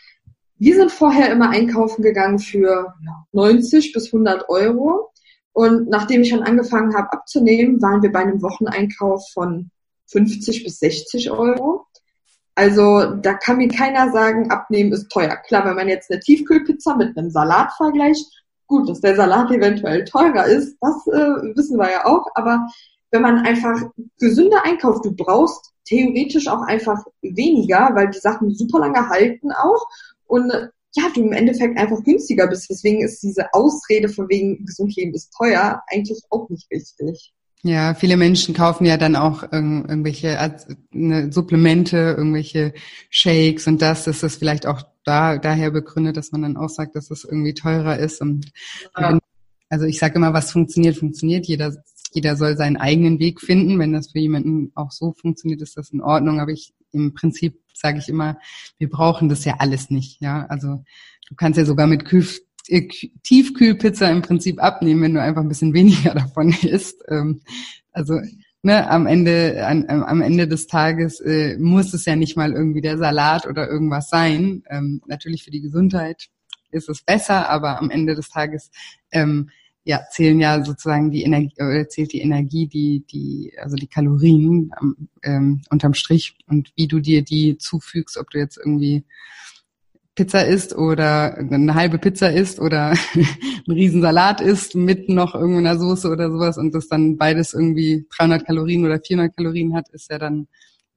Wir 0.59 0.75
sind 0.77 0.91
vorher 0.91 1.31
immer 1.31 1.51
einkaufen 1.51 2.03
gegangen 2.03 2.39
für 2.39 2.95
90 3.33 3.93
bis 3.93 4.07
100 4.07 4.49
Euro. 4.49 5.11
Und 5.53 5.89
nachdem 5.89 6.23
ich 6.23 6.31
dann 6.31 6.43
angefangen 6.43 6.95
habe 6.95 7.13
abzunehmen, 7.13 7.81
waren 7.83 8.03
wir 8.03 8.13
bei 8.13 8.21
einem 8.21 8.43
Wocheneinkauf 8.43 9.31
von 9.33 9.71
50 10.07 10.65
bis 10.65 10.79
60 10.81 11.31
Euro. 11.31 11.87
Also 12.61 13.14
da 13.23 13.33
kann 13.33 13.57
mir 13.57 13.68
keiner 13.68 14.12
sagen, 14.12 14.51
abnehmen 14.51 14.92
ist 14.92 15.11
teuer. 15.11 15.35
Klar, 15.46 15.64
wenn 15.64 15.77
man 15.77 15.88
jetzt 15.88 16.11
eine 16.11 16.20
Tiefkühlpizza 16.20 16.94
mit 16.94 17.16
einem 17.16 17.31
Salat 17.31 17.73
vergleicht, 17.73 18.27
gut, 18.66 18.87
dass 18.87 19.01
der 19.01 19.16
Salat 19.16 19.51
eventuell 19.51 20.05
teurer 20.05 20.44
ist, 20.44 20.77
das 20.83 21.07
äh, 21.07 21.57
wissen 21.57 21.79
wir 21.79 21.90
ja 21.90 22.05
auch. 22.05 22.27
Aber 22.35 22.68
wenn 23.12 23.23
man 23.23 23.46
einfach 23.46 23.81
gesünder 24.18 24.62
einkauft, 24.62 25.07
du 25.07 25.16
brauchst 25.16 25.73
theoretisch 25.87 26.49
auch 26.49 26.61
einfach 26.66 27.03
weniger, 27.23 27.92
weil 27.94 28.11
die 28.11 28.18
Sachen 28.18 28.55
super 28.55 28.81
lange 28.81 29.09
halten 29.09 29.53
auch. 29.53 29.87
Und 30.27 30.53
ja, 30.96 31.05
du 31.14 31.23
im 31.23 31.33
Endeffekt 31.33 31.79
einfach 31.79 32.05
günstiger 32.05 32.46
bist. 32.46 32.68
Deswegen 32.68 33.03
ist 33.03 33.23
diese 33.23 33.55
Ausrede 33.55 34.11
von 34.11 34.29
wegen 34.29 34.66
gesund 34.66 34.94
leben 34.96 35.14
ist 35.14 35.33
teuer 35.33 35.83
eigentlich 35.90 36.23
auch 36.29 36.46
nicht 36.51 36.70
richtig. 36.70 37.33
Ja, 37.62 37.94
viele 37.94 38.16
Menschen 38.16 38.55
kaufen 38.55 38.87
ja 38.87 38.96
dann 38.96 39.16
auch 39.16 39.42
irgendwelche 39.42 40.38
ne, 40.92 41.31
Supplemente, 41.31 42.14
irgendwelche 42.16 42.73
Shakes 43.11 43.66
und 43.66 43.83
das, 43.83 44.07
ist 44.07 44.23
das 44.23 44.37
vielleicht 44.37 44.66
auch 44.66 44.83
da 45.05 45.37
daher 45.38 45.70
begründet, 45.70 46.16
dass 46.16 46.33
man 46.33 46.42
dann 46.42 46.57
auch 46.57 46.70
sagt, 46.70 46.96
dass 46.96 47.11
es 47.11 47.23
das 47.23 47.25
irgendwie 47.25 47.55
teurer 47.55 47.99
ist. 47.99 48.20
Und 48.23 48.51
ja. 48.99 49.18
also 49.68 49.85
ich 49.85 49.99
sage 49.99 50.14
immer, 50.14 50.33
was 50.33 50.53
funktioniert, 50.53 50.96
funktioniert. 50.96 51.46
Jeder, 51.46 51.75
jeder 52.12 52.37
soll 52.37 52.57
seinen 52.57 52.77
eigenen 52.77 53.18
Weg 53.18 53.40
finden. 53.40 53.79
Wenn 53.79 53.92
das 53.92 54.12
für 54.12 54.18
jemanden 54.18 54.73
auch 54.75 54.90
so 54.90 55.12
funktioniert, 55.12 55.61
ist 55.61 55.77
das 55.77 55.90
in 55.90 56.01
Ordnung. 56.01 56.40
Aber 56.40 56.53
ich 56.53 56.73
im 56.92 57.14
Prinzip 57.14 57.61
sage 57.75 57.99
ich 57.99 58.09
immer, 58.09 58.38
wir 58.79 58.88
brauchen 58.88 59.29
das 59.29 59.44
ja 59.44 59.57
alles 59.59 59.90
nicht. 59.90 60.20
Ja, 60.20 60.46
also 60.46 60.85
du 61.29 61.35
kannst 61.37 61.59
ja 61.59 61.64
sogar 61.64 61.87
mit 61.87 62.12
äh, 62.12 62.40
Tiefkühlpizza 62.64 64.09
im 64.11 64.23
Prinzip 64.23 64.62
abnehmen, 64.62 65.03
wenn 65.03 65.14
du 65.14 65.23
einfach 65.23 65.42
ein 65.42 65.49
bisschen 65.49 65.75
weniger 65.75 66.14
davon 66.14 66.51
isst. 66.62 67.03
Ähm, 67.09 67.40
also 67.92 68.20
ne, 68.62 68.90
am 68.90 69.07
Ende 69.07 69.66
an, 69.66 69.88
am 69.88 70.20
Ende 70.20 70.46
des 70.46 70.66
Tages 70.66 71.20
äh, 71.20 71.57
muss 71.59 71.92
es 71.94 72.05
ja 72.05 72.16
nicht 72.16 72.37
mal 72.37 72.53
irgendwie 72.53 72.81
der 72.81 72.99
Salat 72.99 73.46
oder 73.46 73.68
irgendwas 73.68 74.09
sein. 74.09 74.62
Ähm, 74.68 75.03
natürlich 75.07 75.44
für 75.44 75.51
die 75.51 75.62
Gesundheit 75.62 76.29
ist 76.70 76.88
es 76.88 77.03
besser, 77.03 77.49
aber 77.49 77.79
am 77.79 77.90
Ende 77.90 78.14
des 78.14 78.29
Tages 78.29 78.70
ähm, 79.12 79.51
ja, 79.85 80.03
zählen 80.11 80.38
ja 80.38 80.62
sozusagen 80.62 81.11
die 81.11 81.23
Energie, 81.23 81.55
oder 81.59 81.88
zählt 81.88 82.12
die 82.12 82.20
Energie, 82.20 82.66
die, 82.66 83.05
die, 83.11 83.53
also 83.61 83.77
die 83.77 83.87
Kalorien 83.87 84.70
ähm, 85.23 85.62
unterm 85.70 85.94
Strich 85.94 86.37
und 86.46 86.70
wie 86.77 86.87
du 86.87 87.01
dir 87.01 87.23
die 87.23 87.57
zufügst, 87.57 88.18
ob 88.18 88.31
du 88.31 88.38
jetzt 88.38 88.59
irgendwie 88.59 89.05
Pizza 90.21 90.47
isst 90.47 90.77
oder 90.77 91.39
eine 91.39 91.75
halbe 91.75 91.97
Pizza 91.97 92.31
isst 92.31 92.61
oder 92.61 92.91
ein 93.15 93.73
Riesensalat 93.73 94.43
isst 94.43 94.75
mit 94.75 95.09
noch 95.09 95.35
irgendeiner 95.35 95.79
Soße 95.79 96.11
oder 96.11 96.31
sowas 96.31 96.59
und 96.59 96.75
das 96.75 96.89
dann 96.89 97.17
beides 97.17 97.55
irgendwie 97.55 98.07
300 98.15 98.45
Kalorien 98.45 98.85
oder 98.85 99.01
400 99.01 99.35
Kalorien 99.35 99.75
hat, 99.75 99.89
ist 99.89 100.11
ja 100.11 100.19
dann 100.19 100.47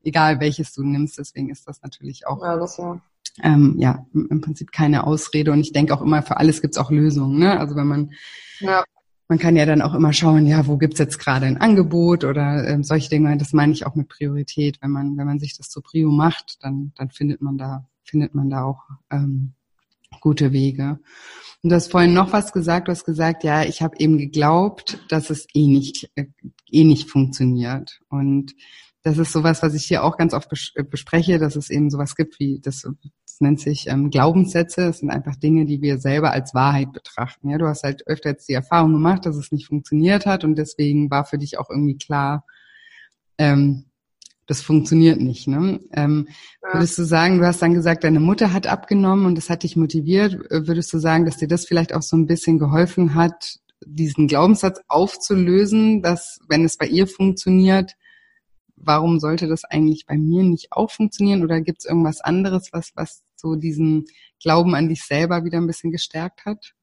egal, 0.03 0.41
welches 0.41 0.73
du 0.73 0.83
nimmst. 0.83 1.17
Deswegen 1.17 1.49
ist 1.49 1.65
das 1.69 1.81
natürlich 1.83 2.27
auch 2.27 2.43
ja, 2.43 2.57
das 2.57 2.75
ja. 2.75 2.99
Ähm, 3.41 3.75
ja 3.77 4.05
im 4.13 4.41
Prinzip 4.41 4.73
keine 4.73 5.07
Ausrede 5.07 5.53
und 5.53 5.61
ich 5.61 5.71
denke 5.71 5.93
auch 5.93 6.01
immer, 6.01 6.21
für 6.21 6.35
alles 6.35 6.61
gibt's 6.61 6.77
auch 6.77 6.91
Lösungen. 6.91 7.39
Ne? 7.39 7.57
Also 7.57 7.77
wenn 7.77 7.87
man 7.87 8.11
ja 8.59 8.83
man 9.29 9.39
kann 9.39 9.55
ja 9.55 9.65
dann 9.65 9.81
auch 9.81 9.93
immer 9.93 10.11
schauen, 10.11 10.45
ja, 10.45 10.67
wo 10.67 10.77
gibt's 10.77 10.99
jetzt 10.99 11.17
gerade 11.17 11.45
ein 11.45 11.55
Angebot 11.55 12.25
oder 12.25 12.67
ähm, 12.67 12.83
solche 12.83 13.09
Dinge. 13.09 13.37
Das 13.37 13.53
meine 13.53 13.71
ich 13.71 13.85
auch 13.85 13.95
mit 13.95 14.09
Priorität. 14.09 14.79
Wenn 14.81 14.91
man, 14.91 15.15
wenn 15.17 15.25
man 15.25 15.39
sich 15.39 15.55
das 15.57 15.69
zur 15.69 15.81
Prio 15.81 16.11
macht, 16.11 16.57
dann, 16.61 16.91
dann 16.97 17.09
findet 17.09 17.41
man 17.41 17.57
da 17.57 17.87
findet 18.03 18.35
man 18.35 18.49
da 18.49 18.63
auch 18.63 18.83
ähm, 19.11 19.53
gute 20.19 20.51
Wege. 20.51 20.99
Und 21.61 21.69
du 21.69 21.75
hast 21.75 21.91
vorhin 21.91 22.13
noch 22.13 22.33
was 22.33 22.51
gesagt, 22.51 22.87
du 22.87 22.91
hast 22.91 23.05
gesagt, 23.05 23.43
ja, 23.43 23.63
ich 23.63 23.81
habe 23.81 23.95
eben 23.99 24.17
geglaubt, 24.17 24.99
dass 25.09 25.29
es 25.29 25.47
eh 25.53 25.67
nicht, 25.67 26.09
äh, 26.15 26.25
eh 26.69 26.83
nicht 26.83 27.09
funktioniert. 27.09 28.01
Und 28.09 28.53
das 29.03 29.17
ist 29.17 29.31
sowas, 29.31 29.61
was 29.63 29.73
ich 29.73 29.85
hier 29.85 30.03
auch 30.03 30.17
ganz 30.17 30.33
oft 30.33 30.49
äh, 30.75 30.83
bespreche, 30.83 31.39
dass 31.39 31.55
es 31.55 31.69
eben 31.69 31.89
sowas 31.89 32.15
gibt 32.15 32.39
wie, 32.39 32.59
das, 32.59 32.81
das 32.81 33.41
nennt 33.41 33.59
sich 33.59 33.87
ähm, 33.87 34.09
Glaubenssätze. 34.09 34.81
Das 34.81 34.99
sind 34.99 35.09
einfach 35.09 35.35
Dinge, 35.35 35.65
die 35.65 35.81
wir 35.81 35.99
selber 35.99 36.31
als 36.31 36.53
Wahrheit 36.53 36.91
betrachten. 36.93 37.49
Ja, 37.49 37.57
du 37.57 37.67
hast 37.67 37.83
halt 37.83 38.07
öfter 38.07 38.29
jetzt 38.29 38.47
die 38.49 38.53
Erfahrung 38.53 38.93
gemacht, 38.93 39.25
dass 39.25 39.35
es 39.35 39.51
nicht 39.51 39.67
funktioniert 39.67 40.25
hat 40.25 40.43
und 40.43 40.55
deswegen 40.55 41.09
war 41.09 41.25
für 41.25 41.37
dich 41.37 41.59
auch 41.59 41.69
irgendwie 41.69 41.97
klar, 41.97 42.45
ähm, 43.37 43.85
das 44.47 44.61
funktioniert 44.61 45.19
nicht. 45.19 45.47
Ne? 45.47 45.79
Ähm, 45.93 46.27
ja. 46.61 46.73
Würdest 46.73 46.97
du 46.97 47.03
sagen, 47.03 47.39
du 47.39 47.45
hast 47.45 47.61
dann 47.61 47.73
gesagt, 47.73 48.03
deine 48.03 48.19
Mutter 48.19 48.53
hat 48.53 48.67
abgenommen 48.67 49.25
und 49.25 49.35
das 49.35 49.49
hat 49.49 49.63
dich 49.63 49.75
motiviert. 49.75 50.33
Äh, 50.51 50.67
würdest 50.67 50.91
du 50.93 50.99
sagen, 50.99 51.25
dass 51.25 51.37
dir 51.37 51.47
das 51.47 51.65
vielleicht 51.65 51.93
auch 51.93 52.01
so 52.01 52.17
ein 52.17 52.27
bisschen 52.27 52.59
geholfen 52.59 53.15
hat, 53.15 53.59
diesen 53.85 54.27
Glaubenssatz 54.27 54.81
aufzulösen, 54.87 56.01
dass 56.01 56.39
wenn 56.47 56.63
es 56.63 56.77
bei 56.77 56.87
ihr 56.87 57.07
funktioniert, 57.07 57.93
warum 58.75 59.19
sollte 59.19 59.47
das 59.47 59.63
eigentlich 59.63 60.05
bei 60.05 60.17
mir 60.17 60.43
nicht 60.43 60.71
auch 60.71 60.91
funktionieren? 60.91 61.43
Oder 61.43 61.61
gibt 61.61 61.79
es 61.79 61.85
irgendwas 61.85 62.21
anderes, 62.21 62.69
was, 62.71 62.91
was 62.95 63.23
so 63.35 63.55
diesen 63.55 64.05
Glauben 64.41 64.75
an 64.75 64.89
dich 64.89 65.03
selber 65.03 65.45
wieder 65.45 65.59
ein 65.59 65.67
bisschen 65.67 65.91
gestärkt 65.91 66.45
hat? 66.45 66.73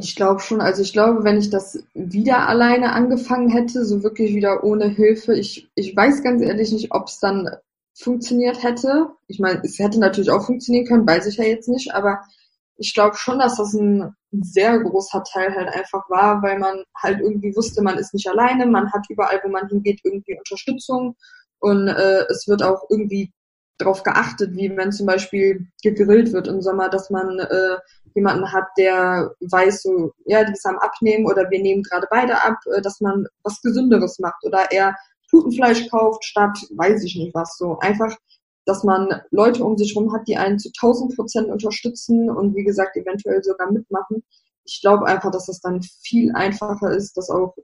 Ich 0.00 0.14
glaube 0.14 0.40
schon, 0.40 0.60
also 0.60 0.80
ich 0.80 0.92
glaube, 0.92 1.24
wenn 1.24 1.38
ich 1.38 1.50
das 1.50 1.82
wieder 1.92 2.48
alleine 2.48 2.92
angefangen 2.92 3.48
hätte, 3.48 3.84
so 3.84 4.04
wirklich 4.04 4.32
wieder 4.34 4.62
ohne 4.62 4.86
Hilfe, 4.88 5.34
ich, 5.34 5.68
ich 5.74 5.94
weiß 5.96 6.22
ganz 6.22 6.40
ehrlich 6.40 6.70
nicht, 6.70 6.92
ob 6.92 7.08
es 7.08 7.18
dann 7.18 7.50
funktioniert 7.94 8.62
hätte. 8.62 9.08
Ich 9.26 9.40
meine, 9.40 9.60
es 9.64 9.78
hätte 9.80 9.98
natürlich 9.98 10.30
auch 10.30 10.46
funktionieren 10.46 10.86
können, 10.86 11.06
weiß 11.06 11.26
ich 11.26 11.36
ja 11.36 11.44
jetzt 11.44 11.68
nicht, 11.68 11.92
aber 11.94 12.20
ich 12.76 12.94
glaube 12.94 13.16
schon, 13.16 13.40
dass 13.40 13.56
das 13.56 13.74
ein, 13.74 14.14
ein 14.32 14.42
sehr 14.44 14.78
großer 14.78 15.24
Teil 15.24 15.52
halt 15.52 15.68
einfach 15.74 16.08
war, 16.08 16.42
weil 16.42 16.60
man 16.60 16.84
halt 16.96 17.18
irgendwie 17.20 17.54
wusste, 17.56 17.82
man 17.82 17.98
ist 17.98 18.14
nicht 18.14 18.28
alleine, 18.28 18.66
man 18.66 18.92
hat 18.92 19.04
überall, 19.08 19.40
wo 19.42 19.48
man 19.48 19.68
hingeht, 19.68 20.00
irgendwie 20.04 20.38
Unterstützung 20.38 21.16
und 21.58 21.88
äh, 21.88 22.24
es 22.30 22.46
wird 22.46 22.62
auch 22.62 22.84
irgendwie 22.88 23.32
darauf 23.78 24.02
geachtet, 24.02 24.54
wie 24.54 24.76
wenn 24.76 24.92
zum 24.92 25.06
Beispiel 25.06 25.66
gegrillt 25.82 26.32
wird 26.32 26.48
im 26.48 26.60
Sommer, 26.60 26.88
dass 26.88 27.10
man 27.10 27.38
äh, 27.38 27.76
jemanden 28.14 28.52
hat, 28.52 28.66
der 28.76 29.34
weiß, 29.40 29.82
so, 29.82 30.12
ja, 30.26 30.44
die 30.44 30.52
ist 30.52 30.66
am 30.66 30.78
Abnehmen 30.78 31.26
oder 31.26 31.48
wir 31.50 31.62
nehmen 31.62 31.82
gerade 31.82 32.06
beide 32.10 32.42
ab, 32.42 32.58
äh, 32.74 32.82
dass 32.82 33.00
man 33.00 33.26
was 33.44 33.62
Gesünderes 33.62 34.18
macht 34.18 34.44
oder 34.44 34.70
eher 34.70 34.96
Putenfleisch 35.30 35.88
kauft 35.90 36.24
statt, 36.24 36.58
weiß 36.74 37.04
ich 37.04 37.16
nicht 37.16 37.34
was, 37.34 37.56
so 37.56 37.78
einfach, 37.78 38.14
dass 38.64 38.84
man 38.84 39.22
Leute 39.30 39.64
um 39.64 39.78
sich 39.78 39.94
herum 39.94 40.12
hat, 40.12 40.26
die 40.28 40.36
einen 40.36 40.58
zu 40.58 40.68
1000 40.68 41.16
Prozent 41.16 41.48
unterstützen 41.48 42.28
und 42.28 42.54
wie 42.54 42.64
gesagt 42.64 42.96
eventuell 42.96 43.42
sogar 43.42 43.70
mitmachen. 43.72 44.22
Ich 44.64 44.80
glaube 44.82 45.06
einfach, 45.06 45.30
dass 45.30 45.48
es 45.48 45.60
dann 45.60 45.82
viel 46.02 46.32
einfacher 46.34 46.90
ist, 46.90 47.16
das 47.16 47.30
auch 47.30 47.54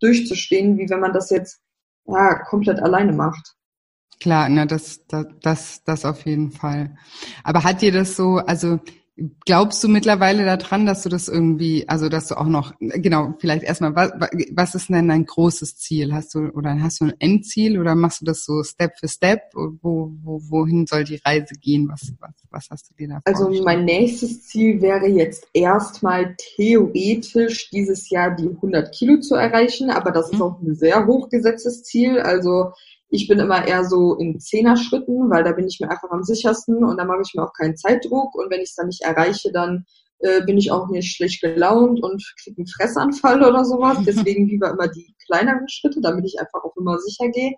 durchzustehen, 0.00 0.78
wie 0.78 0.88
wenn 0.88 1.00
man 1.00 1.12
das 1.12 1.30
jetzt 1.30 1.60
ja, 2.06 2.42
komplett 2.44 2.80
alleine 2.80 3.12
macht. 3.12 3.54
Klar, 4.20 4.48
na, 4.48 4.66
das, 4.66 5.06
das, 5.06 5.26
das, 5.42 5.84
das 5.84 6.04
auf 6.04 6.24
jeden 6.26 6.50
Fall. 6.50 6.96
Aber 7.44 7.64
hat 7.64 7.82
dir 7.82 7.92
das 7.92 8.16
so, 8.16 8.36
also 8.36 8.80
Glaubst 9.46 9.82
du 9.82 9.88
mittlerweile 9.88 10.44
daran, 10.44 10.84
dass 10.84 11.02
du 11.02 11.08
das 11.08 11.28
irgendwie, 11.28 11.88
also 11.88 12.10
dass 12.10 12.28
du 12.28 12.34
auch 12.34 12.48
noch, 12.48 12.74
genau, 12.80 13.32
vielleicht 13.38 13.62
erstmal, 13.62 13.96
was, 13.96 14.12
was 14.52 14.74
ist 14.74 14.90
denn 14.90 15.08
dein 15.08 15.24
großes 15.24 15.78
Ziel? 15.78 16.12
Hast 16.12 16.34
du 16.34 16.50
oder 16.50 16.78
hast 16.82 17.00
du 17.00 17.06
ein 17.06 17.14
Endziel 17.18 17.80
oder 17.80 17.94
machst 17.94 18.20
du 18.20 18.26
das 18.26 18.44
so 18.44 18.62
Step 18.62 18.98
für 18.98 19.08
Step? 19.08 19.40
Wo, 19.54 20.12
wo, 20.22 20.42
wohin 20.50 20.86
soll 20.86 21.04
die 21.04 21.18
Reise 21.24 21.54
gehen? 21.58 21.88
Was, 21.88 22.12
was, 22.20 22.34
was 22.50 22.68
hast 22.70 22.90
du 22.90 22.94
dir 22.94 23.08
da 23.08 23.20
Also 23.24 23.50
mein 23.64 23.86
nächstes 23.86 24.42
Ziel 24.42 24.82
wäre 24.82 25.06
jetzt 25.06 25.48
erstmal 25.54 26.36
theoretisch 26.36 27.70
dieses 27.70 28.10
Jahr 28.10 28.36
die 28.36 28.50
100 28.50 28.94
Kilo 28.94 29.20
zu 29.20 29.34
erreichen, 29.34 29.88
aber 29.88 30.10
das 30.10 30.26
ist 30.26 30.34
mhm. 30.34 30.42
auch 30.42 30.60
ein 30.60 30.74
sehr 30.74 31.06
hochgesetztes 31.06 31.84
Ziel. 31.84 32.20
Also 32.20 32.72
ich 33.08 33.28
bin 33.28 33.38
immer 33.38 33.66
eher 33.66 33.84
so 33.84 34.14
in 34.16 34.40
Zehner-Schritten, 34.40 35.30
weil 35.30 35.44
da 35.44 35.52
bin 35.52 35.66
ich 35.66 35.78
mir 35.80 35.90
einfach 35.90 36.10
am 36.10 36.24
sichersten 36.24 36.84
und 36.84 36.96
da 36.96 37.04
mache 37.04 37.22
ich 37.24 37.34
mir 37.34 37.44
auch 37.44 37.52
keinen 37.52 37.76
Zeitdruck. 37.76 38.34
Und 38.34 38.50
wenn 38.50 38.60
ich 38.60 38.70
es 38.70 38.74
dann 38.74 38.88
nicht 38.88 39.02
erreiche, 39.02 39.52
dann 39.52 39.84
äh, 40.18 40.42
bin 40.44 40.58
ich 40.58 40.72
auch 40.72 40.88
nicht 40.88 41.14
schlecht 41.14 41.40
gelaunt 41.40 42.02
und 42.02 42.22
kriege 42.42 42.58
einen 42.58 42.66
Fressanfall 42.66 43.42
oder 43.42 43.64
sowas. 43.64 43.98
Deswegen 44.06 44.46
lieber 44.46 44.70
immer 44.70 44.88
die 44.88 45.14
kleineren 45.26 45.68
Schritte, 45.68 46.00
damit 46.00 46.24
ich 46.26 46.40
einfach 46.40 46.64
auch 46.64 46.76
immer 46.76 46.98
sicher 46.98 47.28
gehe. 47.28 47.54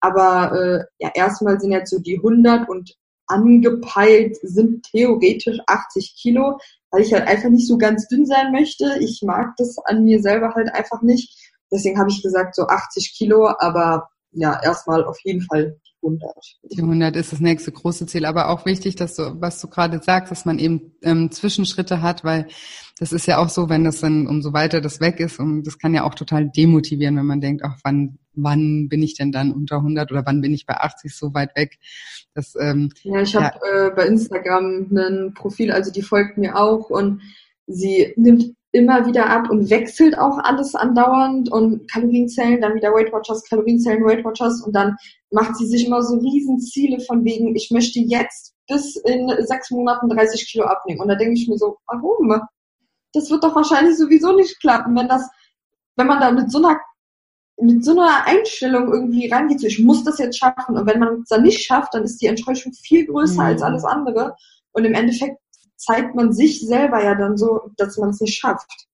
Aber 0.00 0.52
äh, 0.52 0.84
ja, 0.98 1.10
erstmal 1.14 1.60
sind 1.60 1.72
jetzt 1.72 1.90
so 1.90 1.98
die 1.98 2.16
100 2.16 2.68
und 2.68 2.94
angepeilt 3.28 4.36
sind 4.42 4.84
theoretisch 4.90 5.58
80 5.66 6.16
Kilo, 6.20 6.58
weil 6.90 7.02
ich 7.02 7.14
halt 7.14 7.26
einfach 7.26 7.48
nicht 7.48 7.68
so 7.68 7.78
ganz 7.78 8.08
dünn 8.08 8.26
sein 8.26 8.52
möchte. 8.52 8.98
Ich 9.00 9.22
mag 9.22 9.54
das 9.56 9.76
an 9.84 10.04
mir 10.04 10.20
selber 10.20 10.54
halt 10.54 10.74
einfach 10.74 11.00
nicht. 11.02 11.38
Deswegen 11.70 11.98
habe 11.98 12.10
ich 12.10 12.22
gesagt 12.22 12.54
so 12.54 12.66
80 12.66 13.14
Kilo, 13.16 13.48
aber 13.58 14.08
ja, 14.32 14.60
erstmal 14.62 15.04
auf 15.04 15.18
jeden 15.24 15.42
Fall 15.42 15.76
die 15.84 16.06
100. 16.06 16.30
Die 16.70 16.82
100 16.82 17.16
ist 17.16 17.32
das 17.32 17.40
nächste 17.40 17.70
große 17.70 18.06
Ziel, 18.06 18.24
aber 18.24 18.48
auch 18.48 18.66
wichtig, 18.66 18.96
dass 18.96 19.14
du, 19.14 19.40
was 19.40 19.60
du 19.60 19.68
gerade 19.68 20.00
sagst, 20.02 20.30
dass 20.30 20.44
man 20.44 20.58
eben 20.58 20.92
ähm, 21.02 21.30
Zwischenschritte 21.30 22.02
hat, 22.02 22.24
weil 22.24 22.48
das 22.98 23.12
ist 23.12 23.26
ja 23.26 23.38
auch 23.38 23.48
so, 23.48 23.68
wenn 23.68 23.84
das 23.84 24.00
dann, 24.00 24.26
umso 24.26 24.52
weiter 24.52 24.80
das 24.80 25.00
weg 25.00 25.20
ist, 25.20 25.38
und 25.38 25.64
das 25.64 25.78
kann 25.78 25.94
ja 25.94 26.04
auch 26.04 26.14
total 26.14 26.48
demotivieren, 26.48 27.16
wenn 27.16 27.26
man 27.26 27.40
denkt, 27.40 27.62
ach, 27.64 27.78
wann, 27.84 28.18
wann 28.34 28.88
bin 28.88 29.02
ich 29.02 29.14
denn 29.14 29.32
dann 29.32 29.52
unter 29.52 29.76
100 29.76 30.10
oder 30.10 30.24
wann 30.24 30.40
bin 30.40 30.54
ich 30.54 30.66
bei 30.66 30.74
80 30.74 31.14
so 31.14 31.34
weit 31.34 31.54
weg? 31.56 31.78
Das, 32.34 32.54
ähm, 32.58 32.90
ja, 33.02 33.20
ich 33.20 33.36
habe 33.36 33.56
ja. 33.64 33.86
äh, 33.86 33.90
bei 33.90 34.06
Instagram 34.06 34.88
ein 34.96 35.34
Profil, 35.34 35.70
also 35.70 35.92
die 35.92 36.02
folgt 36.02 36.38
mir 36.38 36.56
auch 36.56 36.90
und 36.90 37.22
sie 37.66 38.12
nimmt 38.16 38.54
immer 38.72 39.06
wieder 39.06 39.28
ab 39.28 39.50
und 39.50 39.68
wechselt 39.68 40.18
auch 40.18 40.38
alles 40.38 40.74
andauernd 40.74 41.52
und 41.52 41.90
Kalorienzellen, 41.90 42.60
dann 42.62 42.74
wieder 42.74 42.92
Weight 42.92 43.12
Watchers, 43.12 43.44
Kalorienzellen, 43.48 44.02
Weight 44.04 44.24
Watchers 44.24 44.62
und 44.62 44.74
dann 44.74 44.96
macht 45.30 45.56
sie 45.56 45.66
sich 45.66 45.86
immer 45.86 46.02
so 46.02 46.16
riesen 46.16 46.58
Ziele 46.58 47.00
von 47.00 47.24
wegen, 47.24 47.54
ich 47.54 47.70
möchte 47.70 48.00
jetzt 48.00 48.54
bis 48.66 48.96
in 48.96 49.30
sechs 49.40 49.70
Monaten 49.70 50.08
30 50.08 50.50
Kilo 50.50 50.64
abnehmen. 50.64 51.00
Und 51.00 51.08
da 51.08 51.14
denke 51.14 51.34
ich 51.34 51.48
mir 51.48 51.58
so, 51.58 51.76
warum? 51.86 52.40
Das 53.12 53.30
wird 53.30 53.44
doch 53.44 53.54
wahrscheinlich 53.54 53.98
sowieso 53.98 54.32
nicht 54.32 54.58
klappen, 54.60 54.96
wenn 54.96 55.08
das, 55.08 55.28
wenn 55.96 56.06
man 56.06 56.20
da 56.20 56.30
mit 56.30 56.50
so 56.50 56.58
einer 56.58 56.80
mit 57.60 57.84
so 57.84 57.92
einer 57.92 58.26
Einstellung 58.26 58.92
irgendwie 58.92 59.28
reingeht, 59.28 59.60
so 59.60 59.66
ich 59.66 59.78
muss 59.78 60.02
das 60.02 60.18
jetzt 60.18 60.38
schaffen 60.38 60.76
und 60.76 60.86
wenn 60.86 60.98
man 60.98 61.20
es 61.20 61.28
dann 61.28 61.42
nicht 61.42 61.62
schafft, 61.62 61.94
dann 61.94 62.02
ist 62.02 62.20
die 62.20 62.26
Enttäuschung 62.26 62.72
viel 62.72 63.06
größer 63.06 63.34
mhm. 63.34 63.40
als 63.40 63.62
alles 63.62 63.84
andere 63.84 64.34
und 64.72 64.84
im 64.84 64.94
Endeffekt 64.94 65.36
zeigt 65.82 66.14
man 66.14 66.32
sich 66.32 66.66
selber 66.66 67.02
ja 67.02 67.14
dann 67.14 67.36
so, 67.36 67.70
dass 67.76 67.98
man 67.98 68.10
es 68.10 68.20
nicht 68.20 68.38
schafft. 68.38 68.86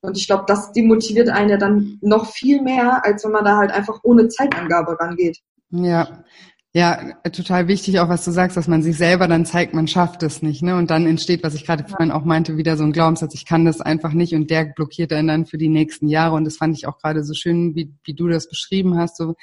Und 0.00 0.16
ich 0.16 0.26
glaube, 0.26 0.44
das 0.46 0.72
demotiviert 0.72 1.28
einen 1.28 1.50
ja 1.50 1.56
dann 1.56 1.98
noch 2.00 2.26
viel 2.26 2.62
mehr, 2.62 3.04
als 3.04 3.24
wenn 3.24 3.32
man 3.32 3.44
da 3.44 3.56
halt 3.56 3.70
einfach 3.70 4.00
ohne 4.02 4.28
Zeitangabe 4.28 4.98
rangeht. 4.98 5.40
Ja, 5.70 6.24
ja, 6.72 7.14
total 7.32 7.66
wichtig 7.66 7.98
auch, 7.98 8.08
was 8.08 8.24
du 8.24 8.30
sagst, 8.30 8.56
dass 8.56 8.68
man 8.68 8.80
sich 8.80 8.96
selber 8.96 9.26
dann 9.26 9.44
zeigt, 9.44 9.74
man 9.74 9.88
schafft 9.88 10.22
es 10.22 10.40
nicht, 10.40 10.62
ne? 10.62 10.76
Und 10.76 10.88
dann 10.88 11.04
entsteht, 11.04 11.42
was 11.42 11.54
ich 11.54 11.66
gerade 11.66 11.84
vorhin 11.88 12.12
auch 12.12 12.24
meinte, 12.24 12.56
wieder 12.56 12.76
so 12.76 12.84
ein 12.84 12.92
Glaubenssatz, 12.92 13.34
ich 13.34 13.44
kann 13.44 13.64
das 13.64 13.80
einfach 13.80 14.12
nicht 14.12 14.36
und 14.36 14.50
der 14.50 14.66
blockiert 14.66 15.12
einen 15.12 15.26
dann 15.26 15.46
für 15.46 15.58
die 15.58 15.68
nächsten 15.68 16.06
Jahre. 16.06 16.36
Und 16.36 16.44
das 16.44 16.58
fand 16.58 16.76
ich 16.76 16.86
auch 16.86 16.98
gerade 16.98 17.24
so 17.24 17.34
schön, 17.34 17.74
wie, 17.74 17.92
wie 18.04 18.14
du 18.14 18.28
das 18.28 18.48
beschrieben 18.48 18.96
hast. 18.96 19.16
So, 19.16 19.34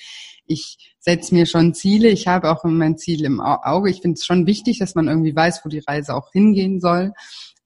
ich 0.45 0.95
setze 0.99 1.35
mir 1.35 1.45
schon 1.45 1.73
Ziele, 1.73 2.07
ich 2.07 2.27
habe 2.27 2.49
auch 2.49 2.63
mein 2.63 2.97
Ziel 2.97 3.25
im 3.25 3.41
Auge. 3.41 3.89
Ich 3.89 4.01
finde 4.01 4.15
es 4.15 4.25
schon 4.25 4.47
wichtig, 4.47 4.79
dass 4.79 4.95
man 4.95 5.09
irgendwie 5.09 5.35
weiß, 5.35 5.65
wo 5.65 5.69
die 5.69 5.83
Reise 5.85 6.15
auch 6.15 6.31
hingehen 6.31 6.79
soll. 6.79 7.11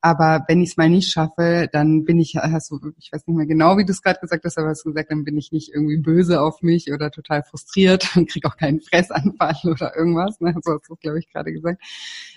Aber 0.01 0.43
wenn 0.47 0.61
ich 0.61 0.71
es 0.71 0.77
mal 0.77 0.89
nicht 0.89 1.11
schaffe, 1.11 1.69
dann 1.71 2.05
bin 2.05 2.19
ich, 2.19 2.35
hast 2.35 2.71
du, 2.71 2.79
ich 2.97 3.11
weiß 3.11 3.27
nicht 3.27 3.37
mehr 3.37 3.45
genau, 3.45 3.77
wie 3.77 3.85
du 3.85 3.91
es 3.91 4.01
gerade 4.01 4.19
gesagt 4.19 4.43
hast, 4.43 4.57
aber 4.57 4.69
hast 4.69 4.83
du 4.83 4.89
gesagt, 4.89 5.11
dann 5.11 5.23
bin 5.23 5.37
ich 5.37 5.51
nicht 5.51 5.69
irgendwie 5.73 5.97
böse 5.97 6.41
auf 6.41 6.63
mich 6.63 6.91
oder 6.91 7.11
total 7.11 7.43
frustriert 7.43 8.09
und 8.15 8.27
krieg 8.27 8.45
auch 8.45 8.57
keinen 8.57 8.81
Fressanfall 8.81 9.55
oder 9.63 9.95
irgendwas. 9.95 10.39
Ne? 10.39 10.55
So 10.63 10.73
hast 10.73 10.89
du, 10.89 10.95
glaube 10.95 11.19
ich, 11.19 11.31
gerade 11.31 11.53
gesagt. 11.53 11.81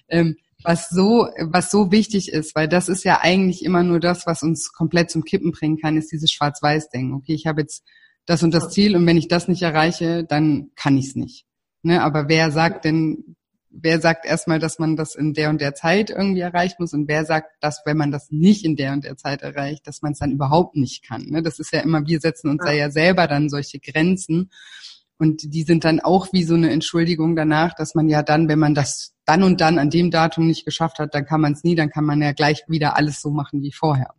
Ähm, 0.09 0.37
was 0.63 0.89
so, 0.89 1.29
was 1.41 1.71
so 1.71 1.91
wichtig 1.91 2.31
ist, 2.31 2.55
weil 2.55 2.69
das 2.69 2.89
ist 2.89 3.05
ja 3.05 3.21
eigentlich 3.21 3.65
immer 3.65 3.83
nur 3.83 4.01
das, 4.01 4.27
was 4.27 4.43
uns 4.43 4.73
komplett 4.73 5.11
zum 5.11 5.25
Kippen 5.25 5.53
bringen 5.53 5.79
kann, 5.79 5.97
ist 5.97 6.13
dieses 6.13 6.31
Schwarz-Weiß-Denken. 6.31 7.15
Okay, 7.15 7.35
ich 7.35 7.47
habe 7.47 7.63
jetzt 7.63 7.85
das 8.27 8.43
und 8.43 8.53
das 8.55 8.71
Ziel 8.71 8.97
und 8.97 9.07
wenn 9.07 9.17
ich 9.17 9.29
das 9.29 9.49
nicht 9.49 9.63
erreiche, 9.63 10.25
dann 10.25 10.71
kann 10.77 10.97
ich 10.97 11.09
es 11.09 11.17
nicht. 11.17 11.47
Ne, 11.83 12.03
aber 12.03 12.29
wer 12.29 12.51
sagt 12.51 12.87
denn, 12.87 13.37
wer 13.81 14.01
sagt 14.01 14.25
erstmal, 14.25 14.59
dass 14.59 14.79
man 14.79 14.97
das 14.97 15.15
in 15.15 15.35
der 15.35 15.51
und 15.51 15.61
der 15.61 15.75
Zeit 15.75 16.11
irgendwie 16.11 16.41
erreichen 16.41 16.77
muss 16.79 16.93
und 16.93 17.09
wer 17.09 17.25
sagt, 17.25 17.51
dass 17.61 17.83
wenn 17.85 17.97
man 17.97 18.11
das 18.11 18.31
nicht 18.31 18.65
in 18.65 18.77
der 18.77 18.93
und 18.93 19.05
der 19.05 19.17
Zeit 19.17 19.43
erreicht, 19.43 19.87
dass 19.87 20.03
man 20.03 20.13
es 20.13 20.19
dann 20.19 20.33
überhaupt 20.33 20.77
nicht 20.77 21.07
kann. 21.07 21.27
Ne? 21.27 21.43
Das 21.43 21.59
ist 21.59 21.73
ja 21.73 21.81
immer, 21.81 22.07
wir 22.07 22.21
setzen 22.21 22.51
uns 22.51 22.63
ja. 22.65 22.71
da 22.71 22.73
ja 22.73 22.91
selber 22.91 23.27
dann 23.27 23.49
solche 23.49 23.81
Grenzen 23.81 24.51
und 25.19 25.55
die 25.55 25.63
sind 25.63 25.85
dann 25.85 26.01
auch 26.01 26.33
wie 26.33 26.45
so 26.45 26.55
eine 26.55 26.71
Entschuldigung 26.71 27.37
danach, 27.37 27.75
dass 27.75 27.95
man 27.95 28.09
ja 28.09 28.23
dann, 28.23 28.49
wenn 28.49 28.59
man 28.59 28.75
das 28.75 29.15
dann 29.25 29.43
und 29.43 29.61
dann 29.61 29.79
an 29.79 29.91
dem 29.91 30.11
Datum 30.11 30.47
nicht 30.47 30.65
geschafft 30.65 30.99
hat, 30.99 31.15
dann 31.15 31.25
kann 31.25 31.41
man 31.41 31.53
es 31.53 31.65
nie, 31.65 31.75
dann 31.75 31.91
kann 31.91 32.05
man 32.05 32.21
ja 32.21 32.33
gleich 32.33 32.65
wieder 32.69 32.97
alles 32.97 33.21
so 33.21 33.31
machen 33.31 33.63
wie 33.63 33.73
vorher. 33.73 34.11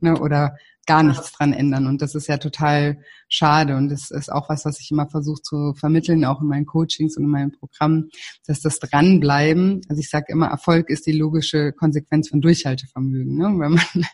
Ne? 0.00 0.18
Oder 0.18 0.56
gar 0.90 1.04
nichts 1.04 1.30
dran 1.30 1.52
ändern. 1.52 1.86
Und 1.86 2.02
das 2.02 2.16
ist 2.16 2.26
ja 2.26 2.36
total 2.36 2.98
schade. 3.28 3.76
Und 3.76 3.90
das 3.90 4.10
ist 4.10 4.32
auch 4.32 4.48
was, 4.48 4.64
was 4.64 4.80
ich 4.80 4.90
immer 4.90 5.08
versuche 5.08 5.40
zu 5.40 5.72
vermitteln, 5.74 6.24
auch 6.24 6.40
in 6.40 6.48
meinen 6.48 6.66
Coachings 6.66 7.16
und 7.16 7.22
in 7.22 7.30
meinem 7.30 7.52
Programm, 7.52 8.08
dass 8.44 8.60
das 8.60 8.80
Dranbleiben, 8.80 9.82
also 9.88 10.00
ich 10.00 10.10
sage 10.10 10.26
immer, 10.30 10.48
Erfolg 10.48 10.90
ist 10.90 11.06
die 11.06 11.12
logische 11.12 11.72
Konsequenz 11.72 12.28
von 12.28 12.40
Durchhaltevermögen. 12.40 13.36
Ne? 13.36 13.44
Wenn 13.44 13.72
man, 13.74 13.80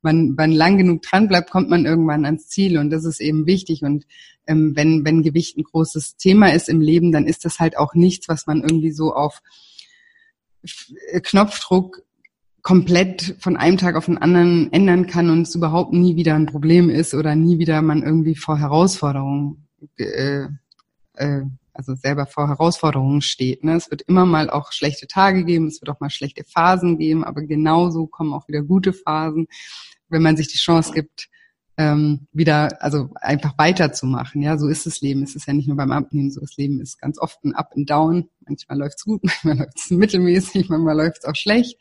man, 0.00 0.34
man 0.34 0.50
lang 0.50 0.78
genug 0.78 1.02
dranbleibt, 1.02 1.50
kommt 1.50 1.68
man 1.68 1.84
irgendwann 1.84 2.24
ans 2.24 2.48
Ziel. 2.48 2.78
Und 2.78 2.88
das 2.88 3.04
ist 3.04 3.20
eben 3.20 3.44
wichtig. 3.44 3.82
Und 3.82 4.06
ähm, 4.46 4.72
wenn, 4.74 5.04
wenn 5.04 5.22
Gewicht 5.22 5.58
ein 5.58 5.64
großes 5.64 6.16
Thema 6.16 6.54
ist 6.54 6.70
im 6.70 6.80
Leben, 6.80 7.12
dann 7.12 7.26
ist 7.26 7.44
das 7.44 7.58
halt 7.58 7.76
auch 7.76 7.92
nichts, 7.92 8.28
was 8.28 8.46
man 8.46 8.62
irgendwie 8.62 8.92
so 8.92 9.12
auf 9.12 9.42
Knopfdruck 11.22 12.00
komplett 12.64 13.36
von 13.38 13.58
einem 13.58 13.76
Tag 13.76 13.94
auf 13.94 14.06
den 14.06 14.16
anderen 14.16 14.72
ändern 14.72 15.06
kann 15.06 15.28
und 15.28 15.42
es 15.42 15.54
überhaupt 15.54 15.92
nie 15.92 16.16
wieder 16.16 16.34
ein 16.34 16.46
Problem 16.46 16.88
ist 16.88 17.14
oder 17.14 17.36
nie 17.36 17.58
wieder 17.58 17.82
man 17.82 18.02
irgendwie 18.02 18.34
vor 18.34 18.58
Herausforderungen, 18.58 19.68
äh, 19.98 20.46
äh, 21.12 21.42
also 21.74 21.94
selber 21.94 22.24
vor 22.24 22.48
Herausforderungen 22.48 23.20
steht. 23.20 23.64
Ne? 23.64 23.76
Es 23.76 23.90
wird 23.90 24.02
immer 24.02 24.24
mal 24.24 24.48
auch 24.48 24.72
schlechte 24.72 25.06
Tage 25.06 25.44
geben, 25.44 25.66
es 25.66 25.82
wird 25.82 25.90
auch 25.90 26.00
mal 26.00 26.08
schlechte 26.08 26.42
Phasen 26.42 26.96
geben, 26.96 27.22
aber 27.22 27.42
genauso 27.42 28.06
kommen 28.06 28.32
auch 28.32 28.48
wieder 28.48 28.62
gute 28.62 28.94
Phasen, 28.94 29.46
wenn 30.08 30.22
man 30.22 30.38
sich 30.38 30.48
die 30.48 30.58
Chance 30.58 30.92
gibt, 30.94 31.28
ähm, 31.76 32.28
wieder, 32.32 32.80
also 32.82 33.10
einfach 33.16 33.58
weiterzumachen. 33.58 34.42
Ja, 34.42 34.58
so 34.58 34.68
ist 34.68 34.86
das 34.86 35.00
Leben. 35.00 35.22
Es 35.22 35.34
ist 35.34 35.46
ja 35.46 35.52
nicht 35.52 35.66
nur 35.66 35.76
beim 35.76 35.90
Abnehmen 35.90 36.30
so. 36.30 36.40
Das 36.40 36.56
Leben 36.56 36.80
ist 36.80 37.00
ganz 37.00 37.18
oft 37.18 37.44
ein 37.44 37.54
Up 37.54 37.72
and 37.76 37.90
Down. 37.90 38.28
Manchmal 38.46 38.78
läuft's 38.78 39.04
gut, 39.04 39.22
manchmal 39.24 39.58
läuft's 39.58 39.90
mittelmäßig, 39.90 40.68
manchmal 40.68 40.96
läuft's 40.96 41.24
auch 41.24 41.34
schlecht. 41.34 41.80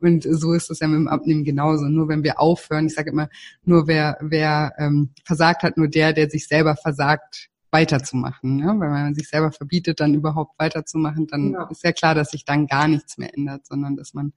Und 0.00 0.24
so 0.24 0.54
ist 0.54 0.70
es 0.70 0.80
ja 0.80 0.88
mit 0.88 0.96
dem 0.96 1.08
Abnehmen 1.08 1.44
genauso. 1.44 1.84
Nur 1.86 2.08
wenn 2.08 2.24
wir 2.24 2.40
aufhören, 2.40 2.86
ich 2.86 2.94
sage 2.94 3.10
immer, 3.10 3.28
nur 3.64 3.86
wer, 3.86 4.16
wer 4.20 4.72
ähm, 4.78 5.10
versagt 5.24 5.62
hat, 5.62 5.76
nur 5.76 5.88
der, 5.88 6.12
der 6.12 6.30
sich 6.30 6.46
selber 6.48 6.76
versagt, 6.76 7.50
weiterzumachen. 7.70 8.60
Ja? 8.60 8.68
Weil 8.68 8.80
wenn 8.80 9.02
man 9.02 9.14
sich 9.14 9.28
selber 9.28 9.52
verbietet, 9.52 10.00
dann 10.00 10.14
überhaupt 10.14 10.58
weiterzumachen, 10.58 11.26
dann 11.26 11.52
ja. 11.52 11.68
ist 11.70 11.84
ja 11.84 11.92
klar, 11.92 12.14
dass 12.14 12.30
sich 12.30 12.44
dann 12.46 12.66
gar 12.66 12.88
nichts 12.88 13.18
mehr 13.18 13.36
ändert, 13.36 13.66
sondern 13.66 13.96
dass 13.96 14.14
man, 14.14 14.32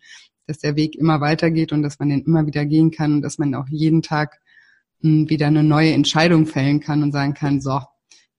dass 0.47 0.57
der 0.57 0.75
Weg 0.75 0.95
immer 0.95 1.21
weitergeht 1.21 1.71
und 1.71 1.83
dass 1.83 1.99
man 1.99 2.09
den 2.09 2.23
immer 2.23 2.45
wieder 2.47 2.65
gehen 2.65 2.91
kann 2.91 3.13
und 3.13 3.21
dass 3.21 3.37
man 3.37 3.53
auch 3.55 3.67
jeden 3.69 4.01
Tag 4.01 4.41
wieder 5.01 5.47
eine 5.47 5.63
neue 5.63 5.93
Entscheidung 5.93 6.45
fällen 6.45 6.79
kann 6.79 7.03
und 7.03 7.11
sagen 7.11 7.33
kann, 7.33 7.61
so, 7.61 7.79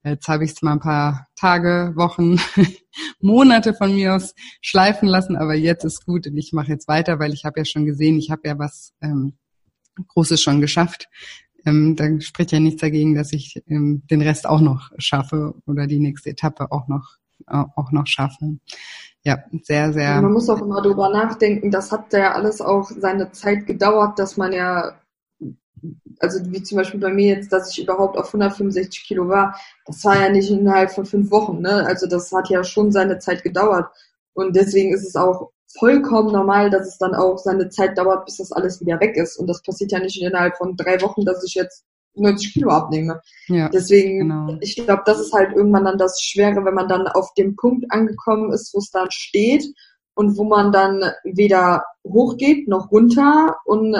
jetzt 0.04 0.28
habe 0.28 0.44
ich 0.44 0.52
es 0.52 0.62
mal 0.62 0.72
ein 0.72 0.80
paar 0.80 1.28
Tage, 1.36 1.92
Wochen, 1.96 2.38
Monate 3.20 3.74
von 3.74 3.94
mir 3.94 4.14
aus 4.14 4.34
schleifen 4.60 5.08
lassen, 5.08 5.36
aber 5.36 5.54
jetzt 5.54 5.84
ist 5.84 6.04
gut 6.04 6.26
und 6.26 6.36
ich 6.36 6.52
mache 6.52 6.72
jetzt 6.72 6.88
weiter, 6.88 7.18
weil 7.18 7.32
ich 7.32 7.44
habe 7.44 7.60
ja 7.60 7.64
schon 7.64 7.86
gesehen, 7.86 8.18
ich 8.18 8.30
habe 8.30 8.42
ja 8.44 8.58
was 8.58 8.92
ähm, 9.00 9.34
Großes 10.08 10.40
schon 10.40 10.60
geschafft. 10.60 11.08
Ähm, 11.64 11.96
da 11.96 12.20
spricht 12.20 12.52
ja 12.52 12.60
nichts 12.60 12.80
dagegen, 12.80 13.14
dass 13.14 13.32
ich 13.32 13.62
ähm, 13.66 14.02
den 14.10 14.22
Rest 14.22 14.46
auch 14.46 14.60
noch 14.60 14.90
schaffe 14.98 15.54
oder 15.66 15.86
die 15.86 15.98
nächste 15.98 16.30
Etappe 16.30 16.70
auch 16.70 16.88
noch 16.88 17.18
äh, 17.46 17.64
auch 17.76 17.92
noch 17.92 18.06
schaffe. 18.06 18.58
Ja, 19.24 19.38
sehr, 19.62 19.92
sehr. 19.92 20.20
Man 20.22 20.32
muss 20.32 20.48
auch 20.48 20.60
immer 20.60 20.80
drüber 20.80 21.10
nachdenken, 21.10 21.70
das 21.70 21.92
hat 21.92 22.12
ja 22.12 22.32
alles 22.32 22.60
auch 22.60 22.90
seine 22.90 23.32
Zeit 23.32 23.66
gedauert, 23.66 24.18
dass 24.18 24.36
man 24.36 24.52
ja 24.52 24.94
also 26.20 26.40
wie 26.50 26.62
zum 26.62 26.78
Beispiel 26.78 27.00
bei 27.00 27.12
mir 27.12 27.36
jetzt, 27.36 27.52
dass 27.52 27.70
ich 27.70 27.82
überhaupt 27.82 28.16
auf 28.16 28.28
165 28.28 29.04
Kilo 29.04 29.28
war, 29.28 29.58
das 29.86 30.04
war 30.04 30.20
ja 30.20 30.28
nicht 30.30 30.50
innerhalb 30.50 30.90
von 30.90 31.06
fünf 31.06 31.30
Wochen, 31.30 31.60
ne? 31.60 31.86
Also 31.86 32.06
das 32.06 32.32
hat 32.32 32.48
ja 32.50 32.64
schon 32.64 32.92
seine 32.92 33.18
Zeit 33.18 33.42
gedauert. 33.42 33.86
Und 34.34 34.54
deswegen 34.56 34.92
ist 34.92 35.06
es 35.06 35.16
auch 35.16 35.50
vollkommen 35.78 36.32
normal, 36.32 36.70
dass 36.70 36.88
es 36.88 36.98
dann 36.98 37.14
auch 37.14 37.38
seine 37.38 37.68
Zeit 37.68 37.98
dauert, 37.98 38.24
bis 38.24 38.38
das 38.38 38.52
alles 38.52 38.80
wieder 38.80 39.00
weg 39.00 39.16
ist. 39.16 39.36
Und 39.36 39.46
das 39.46 39.62
passiert 39.62 39.92
ja 39.92 40.00
nicht 40.00 40.20
innerhalb 40.20 40.56
von 40.56 40.76
drei 40.76 41.00
Wochen, 41.02 41.24
dass 41.24 41.44
ich 41.44 41.54
jetzt 41.54 41.84
90 42.14 42.54
Kilo 42.54 42.70
abnehme. 42.70 43.20
Ja, 43.46 43.68
Deswegen, 43.68 44.20
genau. 44.20 44.56
ich 44.60 44.76
glaube, 44.76 45.02
das 45.06 45.20
ist 45.20 45.32
halt 45.32 45.54
irgendwann 45.54 45.84
dann 45.84 45.98
das 45.98 46.20
Schwere, 46.20 46.64
wenn 46.64 46.74
man 46.74 46.88
dann 46.88 47.06
auf 47.06 47.32
dem 47.34 47.56
Punkt 47.56 47.86
angekommen 47.90 48.52
ist, 48.52 48.74
wo 48.74 48.78
es 48.78 48.90
dann 48.90 49.10
steht 49.10 49.64
und 50.14 50.36
wo 50.36 50.44
man 50.44 50.72
dann 50.72 51.02
weder 51.24 51.84
hochgeht 52.04 52.66
noch 52.66 52.90
runter 52.90 53.56
und 53.64 53.96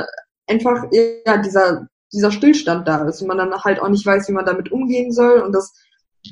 einfach 0.48 0.84
ja 0.92 1.36
dieser 1.38 1.88
dieser 2.12 2.32
Stillstand 2.32 2.88
da 2.88 3.06
ist 3.06 3.20
und 3.20 3.28
man 3.28 3.38
dann 3.38 3.52
halt 3.52 3.80
auch 3.80 3.88
nicht 3.88 4.06
weiß, 4.06 4.28
wie 4.28 4.32
man 4.32 4.46
damit 4.46 4.72
umgehen 4.72 5.12
soll 5.12 5.40
und 5.40 5.52
das 5.52 5.74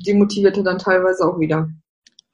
demotivierte 0.05 0.63
dann 0.63 0.79
teilweise 0.79 1.25
auch 1.25 1.39
wieder. 1.39 1.69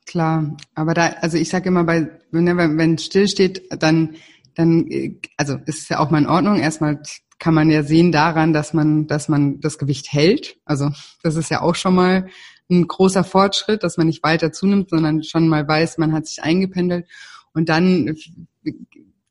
Klar, 0.05 0.57
aber 0.75 0.93
da, 0.93 1.07
also 1.21 1.37
ich 1.37 1.49
sage 1.49 1.69
immer, 1.69 1.83
bei, 1.83 2.09
wenn, 2.31 2.45
wenn 2.77 2.97
still 2.97 3.27
steht, 3.27 3.63
dann, 3.81 4.15
dann, 4.55 4.87
also 5.37 5.57
ist 5.65 5.89
ja 5.89 5.99
auch 5.99 6.11
mal 6.11 6.19
in 6.19 6.27
Ordnung. 6.27 6.57
Erstmal 6.57 7.01
kann 7.39 7.53
man 7.53 7.69
ja 7.69 7.83
sehen 7.83 8.11
daran, 8.11 8.53
dass 8.53 8.73
man, 8.73 9.07
dass 9.07 9.29
man 9.29 9.59
das 9.59 9.77
Gewicht 9.77 10.11
hält. 10.11 10.57
Also 10.65 10.89
das 11.21 11.35
ist 11.35 11.49
ja 11.49 11.61
auch 11.61 11.75
schon 11.75 11.95
mal 11.95 12.27
ein 12.69 12.87
großer 12.87 13.23
Fortschritt, 13.23 13.83
dass 13.83 13.97
man 13.97 14.07
nicht 14.07 14.23
weiter 14.23 14.51
zunimmt, 14.51 14.89
sondern 14.89 15.23
schon 15.23 15.47
mal 15.47 15.67
weiß, 15.67 15.97
man 15.97 16.13
hat 16.13 16.27
sich 16.27 16.43
eingependelt. 16.43 17.07
Und 17.53 17.69
dann 17.69 18.15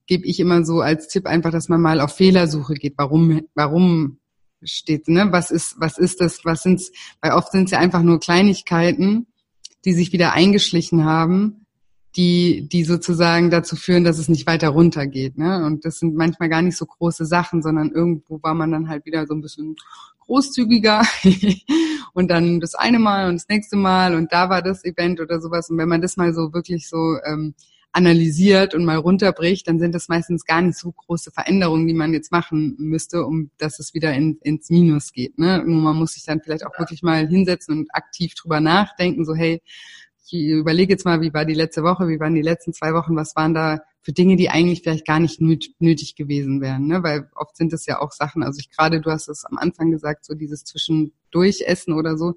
gebe 0.06 0.26
ich 0.26 0.40
immer 0.40 0.64
so 0.64 0.80
als 0.80 1.08
Tipp 1.08 1.26
einfach, 1.26 1.50
dass 1.50 1.68
man 1.68 1.80
mal 1.80 2.00
auf 2.00 2.16
Fehlersuche 2.16 2.74
geht. 2.74 2.94
Warum, 2.96 3.42
warum 3.54 4.18
steht, 4.62 5.08
ne? 5.08 5.28
Was 5.30 5.50
ist, 5.50 5.76
was 5.78 5.98
ist 5.98 6.20
das? 6.20 6.44
Was 6.44 6.62
sind's? 6.62 6.92
Weil 7.20 7.32
oft 7.32 7.52
sind 7.52 7.64
es 7.64 7.70
ja 7.72 7.78
einfach 7.78 8.02
nur 8.02 8.20
Kleinigkeiten, 8.20 9.26
die 9.84 9.92
sich 9.92 10.12
wieder 10.12 10.32
eingeschlichen 10.32 11.04
haben, 11.04 11.66
die, 12.16 12.68
die 12.70 12.84
sozusagen 12.84 13.50
dazu 13.50 13.76
führen, 13.76 14.04
dass 14.04 14.18
es 14.18 14.28
nicht 14.28 14.46
weiter 14.46 14.68
runtergeht. 14.68 15.38
Ne? 15.38 15.64
Und 15.64 15.84
das 15.84 15.98
sind 15.98 16.14
manchmal 16.14 16.48
gar 16.48 16.62
nicht 16.62 16.76
so 16.76 16.86
große 16.86 17.24
Sachen, 17.24 17.62
sondern 17.62 17.90
irgendwo 17.90 18.42
war 18.42 18.54
man 18.54 18.70
dann 18.70 18.88
halt 18.88 19.06
wieder 19.06 19.26
so 19.26 19.34
ein 19.34 19.40
bisschen 19.40 19.76
großzügiger 20.20 21.02
und 22.12 22.30
dann 22.30 22.60
das 22.60 22.74
eine 22.74 22.98
Mal 22.98 23.28
und 23.28 23.36
das 23.36 23.48
nächste 23.48 23.76
Mal 23.76 24.14
und 24.14 24.32
da 24.32 24.50
war 24.50 24.62
das 24.62 24.84
Event 24.84 25.20
oder 25.20 25.40
sowas. 25.40 25.70
Und 25.70 25.78
wenn 25.78 25.88
man 25.88 26.02
das 26.02 26.16
mal 26.16 26.34
so 26.34 26.52
wirklich 26.52 26.88
so 26.88 27.16
ähm, 27.24 27.54
analysiert 27.92 28.74
und 28.74 28.84
mal 28.84 28.96
runterbricht, 28.96 29.68
dann 29.68 29.78
sind 29.78 29.94
das 29.94 30.08
meistens 30.08 30.44
gar 30.46 30.62
nicht 30.62 30.78
so 30.78 30.92
große 30.92 31.30
Veränderungen, 31.30 31.86
die 31.86 31.94
man 31.94 32.14
jetzt 32.14 32.32
machen 32.32 32.74
müsste, 32.78 33.24
um 33.24 33.50
dass 33.58 33.78
es 33.78 33.92
wieder 33.92 34.12
in, 34.14 34.38
ins 34.42 34.70
Minus 34.70 35.12
geht. 35.12 35.38
Ne? 35.38 35.62
Man 35.64 35.96
muss 35.96 36.14
sich 36.14 36.24
dann 36.24 36.40
vielleicht 36.40 36.66
auch 36.66 36.78
wirklich 36.78 37.02
mal 37.02 37.28
hinsetzen 37.28 37.78
und 37.78 37.94
aktiv 37.94 38.34
drüber 38.34 38.60
nachdenken, 38.60 39.24
so 39.24 39.34
hey, 39.34 39.62
ich 40.24 40.32
überlege 40.32 40.94
jetzt 40.94 41.04
mal, 41.04 41.20
wie 41.20 41.34
war 41.34 41.44
die 41.44 41.54
letzte 41.54 41.82
Woche, 41.82 42.08
wie 42.08 42.18
waren 42.18 42.34
die 42.34 42.42
letzten 42.42 42.72
zwei 42.72 42.94
Wochen, 42.94 43.14
was 43.16 43.36
waren 43.36 43.52
da 43.52 43.82
für 44.00 44.12
Dinge, 44.12 44.36
die 44.36 44.48
eigentlich 44.48 44.82
vielleicht 44.82 45.06
gar 45.06 45.20
nicht 45.20 45.40
nötig 45.40 46.16
gewesen 46.16 46.60
wären, 46.60 46.86
ne? 46.86 47.02
Weil 47.02 47.28
oft 47.34 47.56
sind 47.56 47.72
es 47.72 47.86
ja 47.86 48.00
auch 48.00 48.12
Sachen, 48.12 48.42
also 48.42 48.58
ich 48.58 48.70
gerade, 48.70 49.00
du 49.00 49.10
hast 49.10 49.28
es 49.28 49.44
am 49.44 49.58
Anfang 49.58 49.90
gesagt, 49.90 50.24
so 50.24 50.34
dieses 50.34 50.64
Zwischendurchessen 50.64 51.92
oder 51.92 52.16
so, 52.16 52.34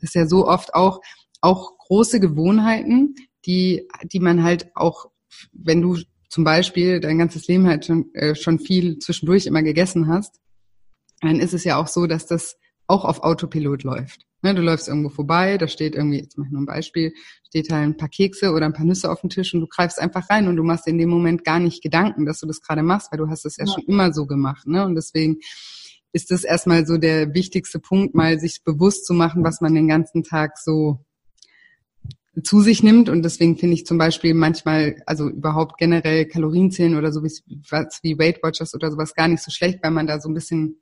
das 0.00 0.10
ist 0.10 0.14
ja 0.14 0.26
so 0.26 0.48
oft 0.48 0.74
auch, 0.74 1.00
auch 1.40 1.76
große 1.78 2.18
Gewohnheiten, 2.18 3.14
die, 3.46 3.88
die 4.04 4.20
man 4.20 4.42
halt 4.42 4.74
auch, 4.74 5.10
wenn 5.52 5.82
du 5.82 5.98
zum 6.28 6.44
Beispiel 6.44 7.00
dein 7.00 7.18
ganzes 7.18 7.46
Leben 7.46 7.66
halt 7.66 7.86
schon, 7.86 8.12
äh, 8.14 8.34
schon 8.34 8.58
viel 8.58 8.98
zwischendurch 8.98 9.46
immer 9.46 9.62
gegessen 9.62 10.08
hast, 10.08 10.40
dann 11.20 11.40
ist 11.40 11.54
es 11.54 11.64
ja 11.64 11.76
auch 11.76 11.88
so, 11.88 12.06
dass 12.06 12.26
das 12.26 12.56
auch 12.86 13.04
auf 13.04 13.22
Autopilot 13.22 13.82
läuft. 13.82 14.26
Ne, 14.42 14.54
du 14.54 14.60
läufst 14.60 14.88
irgendwo 14.88 15.08
vorbei, 15.08 15.56
da 15.56 15.68
steht 15.68 15.94
irgendwie, 15.94 16.18
jetzt 16.18 16.36
mach 16.36 16.44
ich 16.44 16.52
nur 16.52 16.60
ein 16.60 16.66
Beispiel, 16.66 17.14
steht 17.46 17.70
halt 17.70 17.84
ein 17.84 17.96
paar 17.96 18.10
Kekse 18.10 18.52
oder 18.52 18.66
ein 18.66 18.74
paar 18.74 18.84
Nüsse 18.84 19.10
auf 19.10 19.22
dem 19.22 19.30
Tisch 19.30 19.54
und 19.54 19.60
du 19.60 19.66
greifst 19.66 19.98
einfach 19.98 20.28
rein 20.28 20.48
und 20.48 20.56
du 20.56 20.62
machst 20.62 20.86
in 20.86 20.98
dem 20.98 21.08
Moment 21.08 21.44
gar 21.44 21.60
nicht 21.60 21.82
Gedanken, 21.82 22.26
dass 22.26 22.40
du 22.40 22.46
das 22.46 22.60
gerade 22.60 22.82
machst, 22.82 23.10
weil 23.10 23.18
du 23.18 23.28
hast 23.28 23.46
es 23.46 23.56
ja, 23.56 23.64
ja, 23.64 23.72
schon 23.72 23.84
immer 23.84 24.12
so 24.12 24.26
gemacht. 24.26 24.66
Ne? 24.66 24.84
Und 24.84 24.96
deswegen 24.96 25.38
ist 26.12 26.30
das 26.30 26.44
erstmal 26.44 26.86
so 26.86 26.98
der 26.98 27.32
wichtigste 27.32 27.78
Punkt, 27.78 28.14
mal 28.14 28.38
sich 28.38 28.62
bewusst 28.64 29.06
zu 29.06 29.14
machen, 29.14 29.44
was 29.44 29.62
man 29.62 29.74
den 29.74 29.88
ganzen 29.88 30.22
Tag 30.24 30.58
so 30.58 31.06
zu 32.42 32.60
sich 32.60 32.82
nimmt. 32.82 33.08
Und 33.08 33.22
deswegen 33.22 33.56
finde 33.56 33.74
ich 33.74 33.86
zum 33.86 33.98
Beispiel 33.98 34.34
manchmal, 34.34 35.02
also 35.06 35.28
überhaupt 35.28 35.78
generell 35.78 36.26
Kalorienzählen 36.26 36.96
oder 36.96 37.12
so 37.12 37.22
wie, 37.22 37.32
wie 38.02 38.18
Weight 38.18 38.42
Watchers 38.42 38.74
oder 38.74 38.90
sowas 38.90 39.14
gar 39.14 39.28
nicht 39.28 39.42
so 39.42 39.50
schlecht, 39.50 39.80
weil 39.82 39.90
man 39.90 40.06
da 40.06 40.20
so 40.20 40.28
ein 40.28 40.34
bisschen 40.34 40.80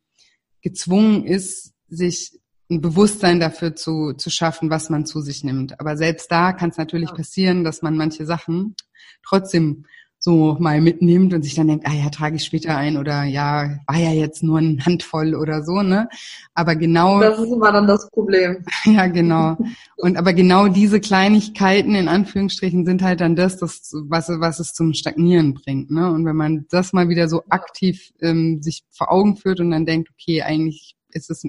gezwungen 0.63 1.25
ist, 1.25 1.75
sich 1.89 2.39
ein 2.71 2.81
Bewusstsein 2.81 3.39
dafür 3.39 3.77
zu, 3.77 4.15
zu 4.15 4.31
schaffen, 4.31 4.71
was 4.71 4.89
man 4.89 5.05
zu 5.05 5.21
sich 5.21 5.45
nimmt. 5.45 5.79
Aber 5.79 5.97
selbst 5.97 6.31
da 6.31 6.53
kann 6.53 6.71
es 6.71 6.79
natürlich 6.79 7.11
ja. 7.11 7.17
passieren, 7.17 7.65
dass 7.65 7.83
man 7.83 7.97
manche 7.97 8.25
Sachen 8.25 8.75
trotzdem 9.23 9.85
so 10.25 10.57
mal 10.61 10.81
mitnimmt 10.81 11.35
und 11.35 11.43
sich 11.43 11.57
dann 11.57 11.67
denkt, 11.67 11.85
ah 11.85 11.93
ja, 11.93 12.09
trage 12.09 12.37
ich 12.37 12.45
später 12.45 12.77
ein 12.77 12.97
oder 12.97 13.25
ja, 13.25 13.81
war 13.89 13.99
ja 13.99 14.13
jetzt 14.13 14.45
nur 14.45 14.59
ein 14.59 14.81
Handvoll 14.87 15.35
oder 15.35 15.65
so, 15.65 15.83
ne? 15.83 16.09
Aber 16.55 16.77
genau. 16.77 17.21
Das 17.21 17.41
ist 17.41 17.51
immer 17.51 17.73
dann 17.73 17.89
das 17.89 18.09
Problem. 18.09 18.65
ja, 18.85 19.09
genau. 19.09 19.57
Und 19.97 20.17
aber 20.17 20.33
genau 20.33 20.69
diese 20.69 21.01
Kleinigkeiten 21.01 21.97
in 21.97 22.07
Anführungsstrichen 22.07 22.87
sind 22.87 23.03
halt 23.03 23.21
dann 23.21 23.35
das, 23.35 23.57
das 23.57 23.93
was, 24.09 24.29
was 24.29 24.61
es 24.61 24.75
zum 24.75 24.95
Stagnieren 24.95 25.55
bringt, 25.55 25.91
ne? 25.91 26.13
Und 26.13 26.25
wenn 26.25 26.37
man 26.37 26.67
das 26.71 26.93
mal 26.93 27.09
wieder 27.09 27.27
so 27.27 27.43
aktiv 27.49 28.13
ähm, 28.21 28.63
sich 28.63 28.85
vor 28.91 29.11
Augen 29.11 29.37
führt 29.37 29.59
und 29.59 29.73
dann 29.73 29.87
denkt, 29.87 30.09
okay, 30.13 30.43
eigentlich 30.43 30.95
ist 31.11 31.31
es, 31.31 31.43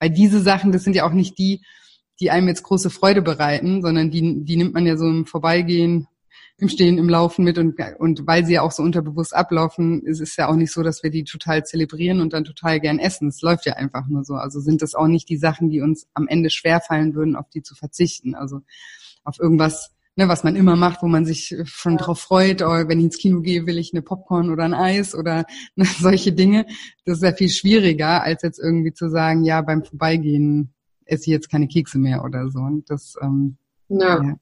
weil 0.00 0.10
diese 0.10 0.40
Sachen, 0.40 0.72
das 0.72 0.82
sind 0.82 0.96
ja 0.96 1.06
auch 1.06 1.12
nicht 1.12 1.38
die, 1.38 1.62
die 2.18 2.32
einem 2.32 2.48
jetzt 2.48 2.64
große 2.64 2.90
Freude 2.90 3.22
bereiten, 3.22 3.80
sondern 3.80 4.10
die, 4.10 4.44
die 4.44 4.56
nimmt 4.56 4.74
man 4.74 4.86
ja 4.86 4.96
so 4.96 5.06
im 5.06 5.24
Vorbeigehen 5.24 6.08
im 6.62 6.68
Stehen, 6.68 6.96
im 6.96 7.08
Laufen 7.08 7.44
mit 7.44 7.58
und, 7.58 7.74
und 7.98 8.24
weil 8.24 8.46
sie 8.46 8.54
ja 8.54 8.62
auch 8.62 8.70
so 8.70 8.84
unterbewusst 8.84 9.34
ablaufen, 9.34 10.02
ist 10.02 10.20
es 10.20 10.36
ja 10.36 10.48
auch 10.48 10.54
nicht 10.54 10.70
so, 10.70 10.84
dass 10.84 11.02
wir 11.02 11.10
die 11.10 11.24
total 11.24 11.64
zelebrieren 11.64 12.20
und 12.20 12.32
dann 12.32 12.44
total 12.44 12.78
gern 12.78 13.00
essen. 13.00 13.26
Es 13.26 13.42
läuft 13.42 13.66
ja 13.66 13.72
einfach 13.72 14.06
nur 14.06 14.22
so. 14.22 14.34
Also 14.34 14.60
sind 14.60 14.80
das 14.80 14.94
auch 14.94 15.08
nicht 15.08 15.28
die 15.28 15.38
Sachen, 15.38 15.70
die 15.70 15.80
uns 15.80 16.06
am 16.14 16.28
Ende 16.28 16.50
schwerfallen 16.50 17.16
würden, 17.16 17.34
auf 17.34 17.48
die 17.50 17.62
zu 17.62 17.74
verzichten. 17.74 18.36
Also 18.36 18.60
auf 19.24 19.40
irgendwas, 19.40 19.90
ne, 20.14 20.28
was 20.28 20.44
man 20.44 20.54
immer 20.54 20.76
macht, 20.76 21.02
wo 21.02 21.08
man 21.08 21.24
sich 21.26 21.52
schon 21.64 21.96
drauf 21.96 22.20
freut, 22.20 22.62
oh, 22.62 22.68
wenn 22.68 23.00
ich 23.00 23.06
ins 23.06 23.18
Kino 23.18 23.40
gehe, 23.40 23.66
will 23.66 23.78
ich 23.78 23.92
eine 23.92 24.02
Popcorn 24.02 24.48
oder 24.48 24.62
ein 24.62 24.74
Eis 24.74 25.16
oder 25.16 25.46
ne, 25.74 25.84
solche 25.84 26.32
Dinge. 26.32 26.64
Das 27.04 27.16
ist 27.16 27.24
ja 27.24 27.32
viel 27.32 27.50
schwieriger, 27.50 28.22
als 28.22 28.42
jetzt 28.42 28.60
irgendwie 28.60 28.92
zu 28.92 29.10
sagen, 29.10 29.42
ja, 29.42 29.62
beim 29.62 29.82
Vorbeigehen 29.82 30.74
esse 31.06 31.22
ich 31.22 31.32
jetzt 31.32 31.50
keine 31.50 31.66
Kekse 31.66 31.98
mehr 31.98 32.24
oder 32.24 32.48
so. 32.50 32.60
Und 32.60 32.88
das, 32.88 33.16
ähm, 33.20 33.56
ja. 34.00 34.22
ja. 34.22 34.36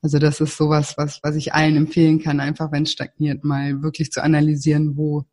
Also 0.00 0.18
das 0.18 0.40
ist 0.40 0.56
sowas, 0.56 0.94
was, 0.96 1.20
was 1.22 1.34
ich 1.34 1.54
allen 1.54 1.76
empfehlen 1.76 2.22
kann, 2.22 2.40
einfach 2.40 2.70
wenn 2.70 2.84
es 2.84 2.92
stagniert, 2.92 3.42
mal 3.42 3.82
wirklich 3.82 4.12
zu 4.12 4.22
analysieren, 4.22 4.96
wo, 4.96 5.24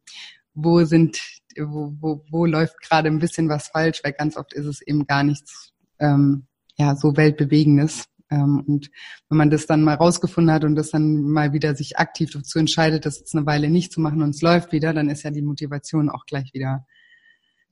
wo 0.53 0.84
sind, 0.86 1.20
wo, 1.57 1.93
wo, 1.99 2.26
wo 2.32 2.45
läuft 2.45 2.82
gerade 2.82 3.09
ein 3.09 3.20
bisschen 3.20 3.47
was 3.47 3.68
falsch, 3.68 4.01
weil 4.03 4.13
ganz 4.13 4.38
oft 4.38 4.53
ist 4.53 4.66
es 4.66 4.82
eben 4.82 5.05
gar 5.05 5.24
nichts 5.24 5.72
ähm, 5.99 6.47
ja, 6.78 6.95
so 6.95 7.16
Weltbewegendes. 7.16 8.05
Ähm, 8.32 8.63
und 8.66 8.89
wenn 9.30 9.38
man 9.38 9.51
das 9.51 9.68
dann 9.68 9.84
mal 9.84 9.95
rausgefunden 9.95 10.53
hat 10.53 10.63
und 10.63 10.76
das 10.76 10.89
dann 10.89 11.22
mal 11.22 11.53
wieder 11.53 11.76
sich 11.76 11.99
aktiv 11.99 12.32
dazu 12.32 12.57
entscheidet, 12.57 13.05
das 13.05 13.20
jetzt 13.20 13.36
eine 13.36 13.45
Weile 13.45 13.70
nicht 13.70 13.93
zu 13.93 14.01
machen 14.01 14.24
und 14.24 14.32
es 14.32 14.41
läuft 14.41 14.72
wieder, 14.72 14.93
dann 14.93 15.09
ist 15.09 15.24
ja 15.24 15.30
die 15.30 15.43
Motivation 15.43 16.09
auch 16.09 16.26
gleich 16.26 16.53
wieder 16.53 16.88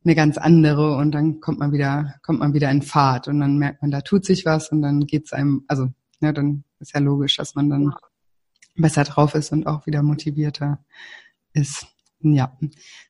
eine 0.04 0.16
ganz 0.16 0.38
andere 0.38 0.98
und 0.98 1.12
dann 1.12 1.40
kommt 1.40 1.60
man 1.60 1.72
wieder, 1.72 2.16
kommt 2.22 2.40
man 2.40 2.54
wieder 2.54 2.70
in 2.70 2.82
Fahrt 2.82 3.28
und 3.28 3.40
dann 3.40 3.58
merkt 3.58 3.82
man, 3.82 3.92
da 3.92 4.02
tut 4.02 4.26
sich 4.26 4.46
was 4.46 4.70
und 4.70 4.82
dann 4.82 5.02
geht's 5.06 5.34
einem, 5.34 5.64
also 5.68 5.88
ja, 6.20 6.32
dann 6.32 6.64
ist 6.80 6.94
ja 6.94 7.00
logisch, 7.00 7.38
dass 7.38 7.56
man 7.56 7.70
dann 7.70 7.94
besser 8.76 9.04
drauf 9.04 9.36
ist 9.36 9.52
und 9.52 9.68
auch 9.68 9.86
wieder 9.86 10.04
motivierter 10.04 10.84
ist. 11.54 11.88
Ja, 12.20 12.58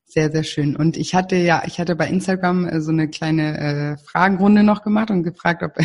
sehr, 0.06 0.32
sehr 0.32 0.44
schön. 0.44 0.76
Und 0.76 0.98
ich 0.98 1.14
hatte 1.14 1.36
ja, 1.36 1.64
ich 1.66 1.80
hatte 1.80 1.96
bei 1.96 2.08
Instagram 2.08 2.66
äh, 2.68 2.82
so 2.82 2.92
eine 2.92 3.10
kleine 3.10 3.58
äh, 3.60 3.98
Fragenrunde 3.98 4.64
noch 4.64 4.84
gemacht 4.84 5.12
und 5.12 5.24
gefragt, 5.24 5.62
ob 5.62 5.78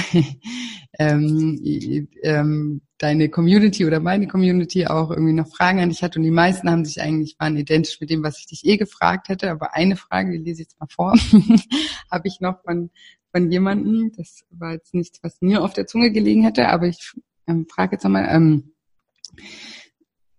ähm, 0.99 2.09
ähm, 2.23 2.81
deine 2.99 3.29
Community 3.29 3.87
oder 3.87 4.01
meine 4.01 4.27
Community 4.27 4.87
auch 4.87 5.11
irgendwie 5.11 5.33
noch 5.33 5.49
Fragen 5.49 5.81
an 5.81 5.89
dich 5.89 6.03
hat. 6.03 6.17
Und 6.17 6.25
die 6.25 6.31
meisten 6.31 6.71
haben 6.71 6.85
sich 6.85 7.01
eigentlich, 7.01 7.37
waren 7.39 7.57
identisch 7.57 8.01
mit 8.01 8.11
dem, 8.11 8.23
was 8.23 8.39
ich 8.39 8.47
dich 8.47 8.65
eh 8.67 8.77
gefragt 8.77 9.29
hätte. 9.29 9.51
Aber 9.51 9.75
eine 9.75 9.97
Frage, 9.97 10.33
die 10.33 10.39
lese 10.39 10.63
ich 10.63 10.69
jetzt 10.69 10.81
mal 10.81 10.89
vor, 10.91 11.15
habe 12.11 12.29
ich 12.29 12.41
noch 12.41 12.63
von 12.63 12.91
von 13.33 13.51
jemandem, 13.51 14.13
das 14.17 14.45
war 14.51 14.73
jetzt 14.73 14.95
nichts, 14.95 15.21
was 15.23 15.41
mir 15.41 15.63
auf 15.63 15.73
der 15.73 15.87
Zunge 15.87 16.11
gelegen 16.11 16.43
hätte, 16.43 16.69
aber 16.69 16.87
ich 16.87 17.13
ähm, 17.47 17.67
frage 17.69 17.97
jetzt 17.97 18.05
einmal, 18.05 18.27
ähm, 18.31 18.73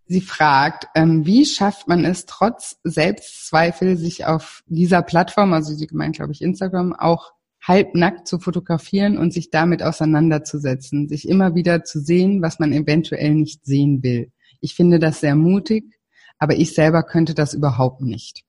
sie 0.05 0.21
fragt, 0.21 0.87
ähm, 0.95 1.25
wie 1.25 1.45
schafft 1.45 1.87
man 1.87 2.03
es 2.03 2.25
trotz 2.25 2.79
Selbstzweifel, 2.83 3.95
sich 3.97 4.25
auf 4.25 4.63
dieser 4.67 5.01
Plattform, 5.01 5.53
also 5.53 5.73
sie 5.73 5.87
gemeint, 5.87 6.15
glaube 6.15 6.31
ich, 6.31 6.41
Instagram, 6.41 6.93
auch 6.93 7.33
halbnackt 7.69 8.27
zu 8.27 8.39
fotografieren 8.39 9.19
und 9.19 9.31
sich 9.31 9.51
damit 9.51 9.83
auseinanderzusetzen, 9.83 11.07
sich 11.07 11.29
immer 11.29 11.53
wieder 11.53 11.83
zu 11.83 12.01
sehen, 12.01 12.41
was 12.41 12.59
man 12.59 12.73
eventuell 12.73 13.35
nicht 13.35 13.63
sehen 13.63 14.01
will. 14.01 14.31
Ich 14.59 14.73
finde 14.73 14.97
das 14.97 15.21
sehr 15.21 15.35
mutig, 15.35 15.85
aber 16.39 16.55
ich 16.55 16.73
selber 16.73 17.03
könnte 17.03 17.35
das 17.35 17.53
überhaupt 17.53 18.01
nicht. 18.01 18.43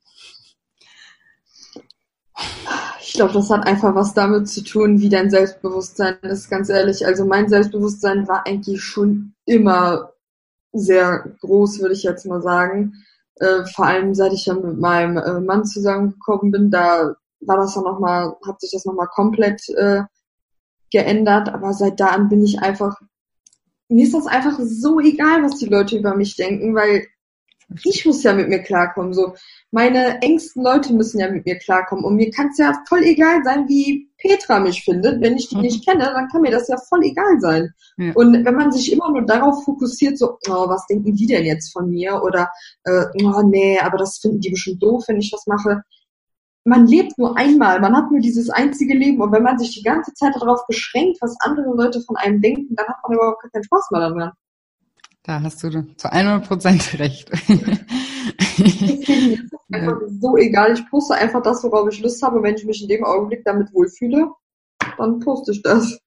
Ich 3.03 3.13
glaube, 3.13 3.35
das 3.35 3.51
hat 3.51 3.67
einfach 3.67 3.95
was 3.95 4.15
damit 4.15 4.49
zu 4.49 4.65
tun, 4.65 5.01
wie 5.01 5.11
dein 5.11 5.31
Selbstbewusstsein 5.31 6.17
ist, 6.23 6.49
ganz 6.49 6.71
ehrlich. 6.71 7.05
Also 7.05 7.27
mein 7.27 7.49
Selbstbewusstsein 7.49 8.27
war 8.27 8.47
eigentlich 8.47 8.83
schon 8.83 9.35
immer 9.45 10.13
sehr 10.73 11.37
groß, 11.41 11.81
würde 11.81 11.95
ich 11.95 12.05
jetzt 12.05 12.25
mal 12.25 12.41
sagen. 12.41 12.95
Äh, 13.35 13.65
vor 13.75 13.87
allem 13.87 14.15
seit 14.15 14.33
ich 14.33 14.47
ja 14.47 14.55
mit 14.55 14.79
meinem 14.79 15.19
äh, 15.19 15.41
Mann 15.41 15.67
zusammengekommen 15.67 16.53
bin, 16.53 16.71
da 16.71 17.17
war 17.41 17.57
das 17.57 17.75
dann 17.75 17.85
nochmal, 17.85 18.37
hat 18.47 18.61
sich 18.61 18.71
das 18.73 18.85
nochmal 18.85 19.09
komplett 19.09 19.69
äh, 19.71 20.03
geändert. 20.91 21.49
Aber 21.49 21.73
seit 21.73 22.01
da 22.01 22.09
an 22.09 22.29
bin 22.29 22.43
ich 22.43 22.61
einfach, 22.61 22.97
mir 23.89 24.05
ist 24.05 24.15
das 24.15 24.27
einfach 24.27 24.59
so 24.61 25.01
egal, 25.01 25.43
was 25.43 25.57
die 25.59 25.67
Leute 25.67 25.97
über 25.99 26.15
mich 26.15 26.37
denken, 26.37 26.75
weil 26.75 27.07
ich 27.85 28.05
muss 28.05 28.23
ja 28.23 28.33
mit 28.33 28.49
mir 28.49 28.61
klarkommen. 28.61 29.13
So, 29.13 29.35
meine 29.71 30.21
engsten 30.23 30.63
Leute 30.63 30.93
müssen 30.93 31.21
ja 31.21 31.31
mit 31.31 31.47
mir 31.47 31.57
klarkommen. 31.59 32.05
Und 32.05 32.17
mir 32.17 32.31
kann 32.31 32.49
es 32.49 32.59
ja 32.59 32.75
voll 32.89 33.03
egal 33.03 33.43
sein, 33.45 33.69
wie 33.69 34.11
Petra 34.19 34.59
mich 34.59 34.83
findet. 34.85 35.21
Wenn 35.21 35.37
ich 35.37 35.49
die 35.49 35.57
mhm. 35.57 35.63
nicht 35.63 35.87
kenne, 35.87 36.05
dann 36.05 36.29
kann 36.29 36.43
mir 36.43 36.51
das 36.51 36.69
ja 36.69 36.77
voll 36.89 37.05
egal 37.05 37.41
sein. 37.41 37.73
Ja. 37.97 38.13
Und 38.15 38.45
wenn 38.45 38.55
man 38.55 38.73
sich 38.73 38.93
immer 38.93 39.11
nur 39.11 39.25
darauf 39.25 39.65
fokussiert, 39.65 40.19
so, 40.19 40.39
oh, 40.49 40.69
was 40.69 40.87
denken 40.87 41.15
die 41.15 41.27
denn 41.27 41.45
jetzt 41.45 41.73
von 41.73 41.91
mir? 41.91 42.23
Oder, 42.23 42.51
äh, 42.85 43.05
oh 43.23 43.43
nee, 43.43 43.79
aber 43.79 43.99
das 43.99 44.19
finden 44.19 44.41
die 44.41 44.51
bestimmt 44.51 44.83
doof, 44.83 45.05
wenn 45.07 45.21
ich 45.21 45.33
was 45.33 45.47
mache. 45.47 45.83
Man 46.65 46.87
lebt 46.87 47.17
nur 47.19 47.37
einmal, 47.37 47.81
man 47.81 47.97
hat 47.97 48.11
nur 48.11 48.21
dieses 48.21 48.51
einzige 48.51 48.95
Leben. 48.95 49.21
Und 49.21 49.33
wenn 49.33 49.43
man 49.43 49.59
sich 49.59 49.75
die 49.75 49.83
ganze 49.83 50.13
Zeit 50.13 50.35
darauf 50.37 50.67
beschränkt, 50.67 51.19
was 51.21 51.37
andere 51.41 51.75
Leute 51.75 52.01
von 52.03 52.17
einem 52.17 52.41
denken, 52.41 52.75
dann 52.77 52.87
hat 52.87 52.97
man 53.03 53.17
überhaupt 53.17 53.43
keinen 53.51 53.65
Spaß 53.65 53.91
mehr 53.91 54.01
daran. 54.01 54.33
Da 55.23 55.43
hast 55.43 55.63
du 55.63 55.71
zu 55.97 56.13
100 56.13 56.47
Prozent 56.47 56.99
recht. 56.99 57.31
Deswegen 58.59 59.33
ist 59.33 59.53
es 59.53 59.61
einfach 59.73 60.01
so 60.21 60.37
egal. 60.37 60.73
Ich 60.73 60.89
poste 60.91 61.15
einfach 61.15 61.43
das, 61.43 61.63
worauf 61.63 61.89
ich 61.91 62.03
Lust 62.03 62.23
habe. 62.23 62.43
Wenn 62.43 62.55
ich 62.57 62.65
mich 62.65 62.83
in 62.83 62.89
dem 62.89 63.05
Augenblick 63.05 63.45
damit 63.45 63.73
wohlfühle, 63.73 64.31
dann 64.97 65.21
poste 65.21 65.53
ich 65.53 65.63
das. 65.63 65.99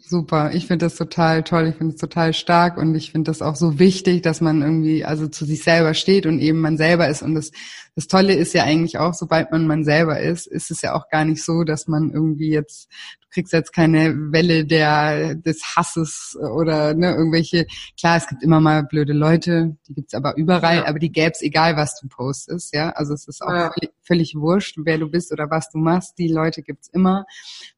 Super, 0.00 0.52
ich 0.54 0.66
finde 0.66 0.86
das 0.86 0.94
total 0.94 1.42
toll, 1.42 1.66
ich 1.68 1.74
finde 1.74 1.94
es 1.94 2.00
total 2.00 2.32
stark 2.32 2.78
und 2.78 2.94
ich 2.94 3.10
finde 3.10 3.30
das 3.30 3.42
auch 3.42 3.56
so 3.56 3.78
wichtig, 3.78 4.22
dass 4.22 4.40
man 4.40 4.62
irgendwie 4.62 5.04
also 5.04 5.26
zu 5.28 5.44
sich 5.44 5.64
selber 5.64 5.92
steht 5.92 6.24
und 6.24 6.38
eben 6.38 6.60
man 6.60 6.78
selber 6.78 7.08
ist. 7.08 7.22
Und 7.22 7.34
das 7.34 7.50
das 7.96 8.06
Tolle 8.08 8.34
ist 8.34 8.52
ja 8.52 8.62
eigentlich 8.64 8.98
auch, 8.98 9.14
sobald 9.14 9.50
man 9.50 9.66
man 9.66 9.82
selber 9.82 10.20
ist, 10.20 10.46
ist 10.46 10.70
es 10.70 10.82
ja 10.82 10.94
auch 10.94 11.08
gar 11.08 11.24
nicht 11.24 11.42
so, 11.42 11.64
dass 11.64 11.88
man 11.88 12.10
irgendwie 12.10 12.50
jetzt, 12.50 12.90
kriegst 13.30 13.52
jetzt 13.52 13.72
keine 13.72 14.14
Welle 14.32 14.64
der 14.64 15.34
des 15.34 15.62
Hasses 15.76 16.36
oder 16.40 16.94
ne, 16.94 17.14
irgendwelche, 17.14 17.66
klar, 17.98 18.16
es 18.16 18.26
gibt 18.26 18.42
immer 18.42 18.60
mal 18.60 18.84
blöde 18.84 19.12
Leute, 19.12 19.76
die 19.88 19.94
gibt's 19.94 20.14
aber 20.14 20.36
überall, 20.36 20.76
ja. 20.78 20.86
aber 20.86 20.98
die 20.98 21.12
gäb's 21.12 21.42
egal, 21.42 21.76
was 21.76 21.98
du 22.00 22.08
postest, 22.08 22.74
ja. 22.74 22.90
Also 22.90 23.14
es 23.14 23.28
ist 23.28 23.42
auch 23.42 23.52
ja. 23.52 23.72
völlig, 23.72 23.92
völlig 24.02 24.34
wurscht, 24.36 24.78
wer 24.84 24.98
du 24.98 25.08
bist 25.08 25.32
oder 25.32 25.50
was 25.50 25.68
du 25.70 25.78
machst, 25.78 26.18
die 26.18 26.28
Leute 26.28 26.62
gibt's 26.62 26.88
immer. 26.88 27.26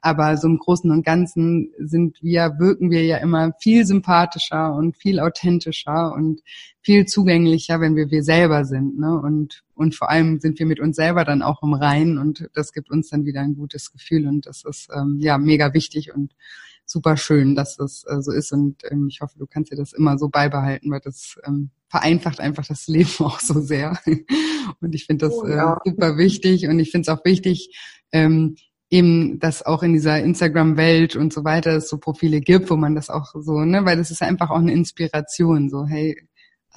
Aber 0.01 0.37
so 0.37 0.49
im 0.49 0.59
Großen 0.59 0.91
und 0.91 1.05
Ganzen 1.05 1.73
sind 1.79 2.19
wir, 2.23 2.55
wirken 2.59 2.91
wir 2.91 3.05
ja 3.05 3.19
immer 3.19 3.53
viel 3.61 3.87
sympathischer 3.87 4.75
und 4.75 4.97
viel 4.97 5.21
authentischer 5.21 6.13
und 6.13 6.41
viel 6.89 7.05
zugänglicher, 7.05 7.83
wenn 7.83 7.97
wir 7.97 8.11
wir 8.11 8.23
selber 8.23 8.65
sind. 8.65 8.99
Ne? 8.99 9.21
Und, 9.21 9.63
und 9.75 9.95
vor 9.95 10.09
allem 10.09 10.41
sind 10.41 10.59
wir 10.59 10.65
mit 10.65 10.81
uns 10.81 10.97
selber 10.97 11.27
dann 11.27 11.43
auch 11.43 11.63
im 11.63 11.75
Reinen 11.75 12.17
und 12.17 12.49
das 12.55 12.73
gibt 12.73 12.91
uns 12.91 13.11
dann 13.11 13.27
wieder 13.27 13.43
ein 13.43 13.57
gutes 13.57 13.93
Gefühl 13.93 14.27
und 14.27 14.47
das 14.47 14.65
ist 14.65 14.89
ähm, 14.97 15.19
ja 15.21 15.37
mega 15.37 15.75
wichtig 15.75 16.15
und 16.15 16.33
super 16.87 17.19
schön, 17.19 17.55
dass 17.55 17.77
das 17.77 18.05
äh, 18.09 18.23
so 18.23 18.33
ist 18.33 18.53
und 18.53 18.85
ähm, 18.91 19.07
ich 19.11 19.21
hoffe, 19.21 19.39
du 19.39 19.47
kannst 19.47 19.71
dir 19.71 19.77
das 19.77 19.93
immer 19.93 20.17
so 20.17 20.31
beibehalten, 20.31 20.91
weil 20.91 21.01
das 21.01 21.37
ähm, 21.47 21.69
vereinfacht 21.91 22.41
einfach 22.41 22.67
das 22.67 22.87
Leben 22.89 23.11
auch 23.19 23.41
so 23.41 23.61
sehr. 23.61 23.99
und 24.81 24.95
ich 24.95 25.05
finde 25.05 25.27
das 25.27 25.35
oh, 25.35 25.47
ja. 25.47 25.75
äh, 25.75 25.91
super 25.91 26.17
wichtig 26.17 26.69
und 26.69 26.79
ich 26.79 26.91
finde 26.91 27.03
es 27.03 27.15
auch 27.15 27.23
wichtig, 27.23 27.77
ähm, 28.13 28.57
eben, 28.89 29.39
dass 29.41 29.63
auch 29.63 29.83
in 29.83 29.93
dieser 29.93 30.23
Instagram-Welt 30.23 31.17
und 31.17 31.35
so 31.35 31.45
weiter 31.45 31.73
es 31.73 31.91
so 31.91 31.99
Profile 31.99 32.41
gibt, 32.41 32.71
wo 32.71 32.77
man 32.77 32.95
das 32.95 33.11
auch 33.11 33.35
so, 33.35 33.59
ne, 33.67 33.85
weil 33.85 33.99
das 33.99 34.11
ist 34.11 34.23
einfach 34.23 34.49
auch 34.49 34.61
eine 34.61 34.73
Inspiration, 34.73 35.69
so, 35.69 35.87
hey, 35.87 36.17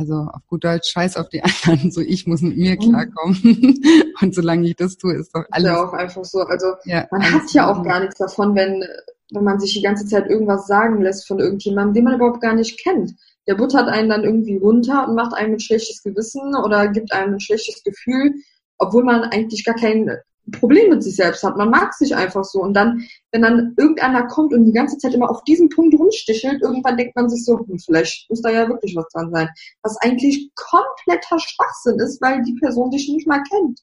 also 0.02 0.28
auf 0.32 0.42
gut 0.48 0.64
Deutsch, 0.64 0.92
scheiß 0.92 1.18
auf 1.18 1.30
die 1.30 1.44
anderen, 1.44 1.92
so 1.92 2.02
ich 2.02 2.26
muss 2.28 2.42
mit 2.42 2.58
mir 2.58 2.74
mhm. 2.74 2.80
klarkommen. 2.80 3.80
und 4.22 4.36
solange 4.36 4.68
ich 4.68 4.76
das 4.76 4.98
tue, 4.98 5.14
ist 5.14 5.34
doch 5.36 5.46
alles. 5.52 5.68
Ja, 5.68 5.84
auch 5.84 5.94
einfach 5.94 6.26
so. 6.26 6.42
Also 6.42 6.74
ja, 6.86 7.08
man 7.12 7.22
hat 7.22 7.52
ja 7.54 7.72
auch 7.72 7.84
gar 7.84 8.00
nichts 8.00 8.18
davon, 8.18 8.56
wenn, 8.56 8.84
wenn 9.32 9.44
man 9.44 9.60
sich 9.60 9.74
die 9.74 9.82
ganze 9.82 10.06
Zeit 10.06 10.28
irgendwas 10.28 10.68
sagen 10.68 11.02
lässt 11.02 11.28
von 11.28 11.40
irgendjemandem, 11.40 11.94
den 11.94 12.04
man 12.06 12.16
überhaupt 12.16 12.42
gar 12.42 12.56
nicht 12.56 12.82
kennt. 12.84 13.14
Der 13.48 13.56
buttert 13.56 13.88
einen 13.88 14.10
dann 14.10 14.24
irgendwie 14.24 14.58
runter 14.58 15.08
und 15.08 15.16
macht 15.16 15.34
einem 15.34 15.54
ein 15.54 15.60
schlechtes 15.60 16.04
Gewissen 16.04 16.56
oder 16.56 16.88
gibt 16.88 17.14
einem 17.14 17.36
ein 17.36 17.40
schlechtes 17.40 17.84
Gefühl, 17.84 18.36
obwohl 18.78 19.04
man 19.04 19.24
eigentlich 19.24 19.64
gar 19.66 19.76
kein 19.76 20.10
Problem 20.52 20.90
mit 20.90 21.04
sich 21.04 21.16
selbst 21.16 21.44
hat. 21.44 21.58
Man 21.58 21.70
mag 21.70 21.94
sich 21.94 22.16
einfach 22.16 22.44
so. 22.44 22.62
Und 22.62 22.74
dann, 22.74 23.06
wenn 23.32 23.42
dann 23.42 23.74
irgendeiner 23.78 24.28
kommt 24.28 24.54
und 24.54 24.66
die 24.66 24.74
ganze 24.74 24.98
Zeit 24.98 25.14
immer 25.14 25.30
auf 25.30 25.44
diesen 25.44 25.70
Punkt 25.70 25.98
rumstichelt, 25.98 26.62
irgendwann 26.62 26.98
denkt 26.98 27.16
man 27.16 27.30
sich 27.30 27.46
so, 27.46 27.60
hm, 27.60 27.80
vielleicht 27.80 28.30
muss 28.30 28.42
da 28.42 28.50
ja 28.50 28.68
wirklich 28.68 28.96
was 28.96 29.08
dran 29.14 29.32
sein. 29.32 29.50
Was 29.84 29.98
eigentlich 30.02 30.52
kompletter 30.56 31.40
Schwachsinn 31.40 32.00
ist, 32.00 32.22
weil 32.22 32.42
die 32.44 32.58
Person 32.60 32.92
dich 32.92 33.08
nicht 33.10 33.28
mal 33.28 33.44
kennt. 33.44 33.82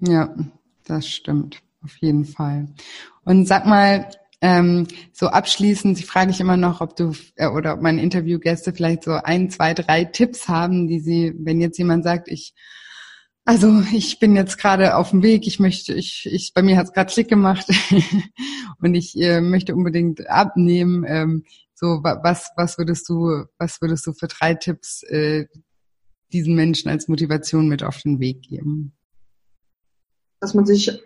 Ja, 0.00 0.34
das 0.84 1.08
stimmt. 1.08 1.62
Auf 1.84 1.96
jeden 1.98 2.24
Fall. 2.24 2.68
Und 3.24 3.46
sag 3.46 3.66
mal, 3.66 4.08
ähm, 4.40 4.88
so 5.12 5.28
abschließend, 5.28 5.98
ich 6.00 6.06
frage 6.06 6.32
ich 6.32 6.40
immer 6.40 6.56
noch, 6.56 6.80
ob 6.80 6.96
du 6.96 7.12
äh, 7.36 7.46
oder 7.46 7.74
ob 7.74 7.80
meine 7.80 8.02
Interviewgäste 8.02 8.72
vielleicht 8.72 9.04
so 9.04 9.12
ein, 9.12 9.50
zwei, 9.50 9.72
drei 9.72 10.04
Tipps 10.04 10.48
haben, 10.48 10.88
die 10.88 10.98
sie, 10.98 11.32
wenn 11.38 11.60
jetzt 11.60 11.78
jemand 11.78 12.02
sagt, 12.02 12.28
ich 12.28 12.52
also 13.44 13.82
ich 13.92 14.20
bin 14.20 14.36
jetzt 14.36 14.56
gerade 14.58 14.96
auf 14.96 15.10
dem 15.10 15.22
Weg. 15.22 15.46
Ich 15.46 15.58
möchte, 15.58 15.92
ich, 15.94 16.28
ich 16.30 16.52
bei 16.54 16.62
mir 16.62 16.76
hat 16.76 16.86
es 16.86 16.92
gerade 16.92 17.12
Klick 17.12 17.28
gemacht 17.28 17.66
und 18.80 18.94
ich 18.94 19.20
äh, 19.20 19.40
möchte 19.40 19.74
unbedingt 19.74 20.28
abnehmen. 20.28 21.04
Ähm, 21.06 21.44
so 21.74 22.00
was, 22.02 22.50
was 22.56 22.78
würdest 22.78 23.08
du, 23.08 23.44
was 23.58 23.80
würdest 23.80 24.06
du 24.06 24.12
für 24.12 24.28
drei 24.28 24.54
Tipps 24.54 25.02
äh, 25.04 25.46
diesen 26.32 26.54
Menschen 26.54 26.88
als 26.88 27.08
Motivation 27.08 27.68
mit 27.68 27.82
auf 27.82 28.00
den 28.02 28.20
Weg 28.20 28.42
geben? 28.42 28.92
Dass 30.38 30.54
man 30.54 30.64
sich, 30.64 31.00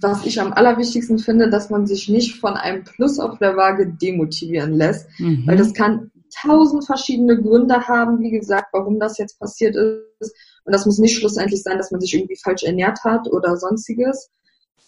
was 0.00 0.24
ich 0.26 0.40
am 0.40 0.52
allerwichtigsten 0.52 1.18
finde, 1.18 1.50
dass 1.50 1.70
man 1.70 1.86
sich 1.86 2.08
nicht 2.08 2.36
von 2.36 2.54
einem 2.54 2.84
Plus 2.84 3.18
auf 3.18 3.38
der 3.38 3.56
Waage 3.56 3.86
demotivieren 3.86 4.74
lässt, 4.74 5.08
mhm. 5.18 5.46
weil 5.46 5.56
das 5.56 5.74
kann 5.74 6.10
tausend 6.34 6.86
verschiedene 6.86 7.40
Gründe 7.40 7.86
haben, 7.86 8.20
wie 8.20 8.30
gesagt, 8.30 8.68
warum 8.72 8.98
das 8.98 9.18
jetzt 9.18 9.38
passiert 9.38 9.76
ist. 9.76 10.34
Und 10.64 10.72
das 10.74 10.86
muss 10.86 10.98
nicht 10.98 11.18
schlussendlich 11.18 11.62
sein, 11.62 11.78
dass 11.78 11.90
man 11.90 12.00
sich 12.00 12.14
irgendwie 12.14 12.38
falsch 12.42 12.62
ernährt 12.62 13.02
hat 13.04 13.26
oder 13.28 13.56
sonstiges. 13.56 14.30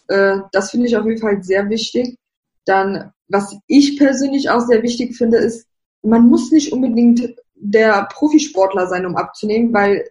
Äh, 0.07 0.39
das 0.51 0.71
finde 0.71 0.87
ich 0.87 0.97
auf 0.97 1.05
jeden 1.05 1.21
Fall 1.21 1.43
sehr 1.43 1.69
wichtig. 1.69 2.17
Dann, 2.65 3.11
was 3.27 3.55
ich 3.67 3.97
persönlich 3.97 4.49
auch 4.49 4.61
sehr 4.61 4.83
wichtig 4.83 5.15
finde, 5.15 5.37
ist, 5.37 5.67
man 6.03 6.27
muss 6.27 6.51
nicht 6.51 6.71
unbedingt 6.73 7.35
der 7.55 8.07
Profisportler 8.11 8.87
sein, 8.87 9.05
um 9.05 9.15
abzunehmen, 9.15 9.73
weil 9.73 10.09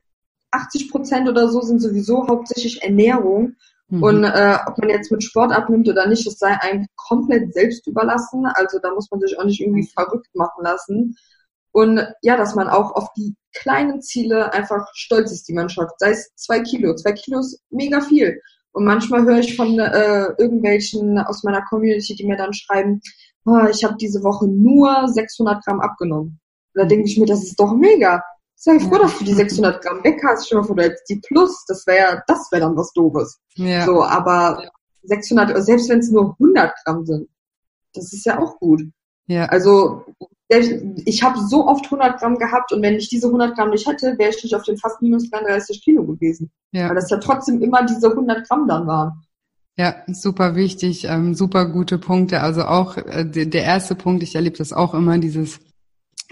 80 0.53 0.91
Prozent 0.91 1.29
oder 1.29 1.49
so 1.49 1.61
sind 1.61 1.81
sowieso 1.81 2.27
hauptsächlich 2.27 2.83
Ernährung. 2.83 3.57
Mhm. 3.91 4.03
Und 4.03 4.25
äh, 4.25 4.57
ob 4.67 4.79
man 4.79 4.89
jetzt 4.89 5.11
mit 5.11 5.23
Sport 5.23 5.53
abnimmt 5.53 5.89
oder 5.89 6.07
nicht, 6.07 6.27
das 6.27 6.39
sei 6.39 6.57
einem 6.61 6.87
komplett 6.97 7.53
selbst 7.53 7.87
überlassen. 7.87 8.47
Also 8.55 8.79
da 8.79 8.95
muss 8.95 9.11
man 9.11 9.21
sich 9.21 9.39
auch 9.39 9.45
nicht 9.45 9.61
irgendwie 9.61 9.87
verrückt 9.87 10.35
machen 10.35 10.65
lassen. 10.65 11.17
Und 11.73 12.01
ja, 12.23 12.37
dass 12.37 12.55
man 12.55 12.69
auch 12.69 12.93
auf 12.95 13.13
die 13.17 13.35
kleinen 13.53 14.01
Ziele 14.01 14.53
einfach 14.53 14.87
stolz 14.95 15.33
ist, 15.33 15.49
die 15.49 15.53
man 15.53 15.69
schafft. 15.69 15.99
Sei 15.99 16.11
es 16.11 16.33
zwei 16.37 16.61
Kilo. 16.61 16.95
Zwei 16.95 17.13
Kilo 17.13 17.41
ist 17.41 17.61
mega 17.71 18.01
viel. 18.01 18.41
Und 18.73 18.85
manchmal 18.85 19.25
höre 19.25 19.39
ich 19.39 19.57
von 19.57 19.79
äh, 19.79 20.27
irgendwelchen 20.39 21.19
aus 21.19 21.43
meiner 21.43 21.63
Community, 21.63 22.15
die 22.15 22.27
mir 22.27 22.37
dann 22.37 22.53
schreiben, 22.53 23.01
oh, 23.45 23.67
ich 23.71 23.83
habe 23.85 23.97
diese 23.97 24.23
Woche 24.23 24.47
nur 24.47 25.09
600 25.09 25.65
Gramm 25.65 25.81
abgenommen. 25.81 26.41
Und 26.75 26.83
da 26.83 26.85
denke 26.85 27.09
ich 27.09 27.19
mir, 27.19 27.27
das 27.27 27.43
ist 27.43 27.59
doch 27.59 27.75
mega. 27.75 28.23
Sei 28.63 28.79
froh, 28.79 28.99
dass 28.99 29.17
du 29.17 29.25
die 29.25 29.33
600 29.33 29.83
Gramm 29.83 30.05
weg 30.05 30.21
hast. 30.23 30.45
Stell 30.45 30.61
dir 30.61 30.65
vor, 30.67 30.77
du 30.77 30.83
hättest 30.83 31.09
die 31.09 31.17
Plus. 31.17 31.65
Das 31.67 31.87
wäre, 31.87 32.23
das 32.27 32.53
wäre 32.53 32.61
dann 32.61 32.77
was 32.77 32.93
Doofes. 32.93 33.41
Ja. 33.55 33.87
So, 33.87 34.05
aber 34.05 34.71
600, 35.05 35.65
selbst 35.65 35.89
wenn 35.89 36.01
es 36.01 36.11
nur 36.11 36.37
100 36.39 36.75
Gramm 36.85 37.07
sind, 37.07 37.31
das 37.95 38.13
ist 38.13 38.27
ja 38.27 38.39
auch 38.39 38.59
gut. 38.59 38.83
Ja. 39.29 39.47
Also 39.47 40.05
ich 40.51 41.23
habe 41.23 41.39
so 41.39 41.69
oft 41.69 41.87
100 41.87 42.21
Gramm 42.21 42.37
gehabt 42.37 42.71
und 42.73 42.83
wenn 42.83 42.97
ich 42.97 43.09
diese 43.09 43.29
100 43.29 43.57
Gramm 43.57 43.71
nicht 43.71 43.89
hätte, 43.89 44.19
wäre 44.19 44.29
ich 44.29 44.43
nicht 44.43 44.55
auf 44.55 44.65
den 44.65 44.77
fast 44.77 45.01
minus 45.01 45.31
33 45.31 45.83
Kilo 45.83 46.05
gewesen. 46.05 46.51
Ja. 46.73 46.89
Weil 46.89 46.97
das 46.97 47.09
ja 47.09 47.17
trotzdem 47.17 47.63
immer 47.63 47.87
diese 47.87 48.11
100 48.11 48.47
Gramm 48.47 48.69
dann 48.69 48.87
waren. 48.87 49.23
Ja, 49.79 49.95
super 50.09 50.55
wichtig, 50.55 51.05
ähm, 51.05 51.35
super 51.35 51.65
gute 51.65 51.97
Punkte. 51.97 52.43
Also 52.43 52.65
auch 52.65 52.99
äh, 52.99 53.25
der 53.25 53.65
erste 53.65 53.95
Punkt, 53.95 54.23
ich 54.23 54.35
erlebe 54.35 54.59
das 54.59 54.75
auch 54.75 54.93
immer, 54.93 55.17
dieses 55.17 55.61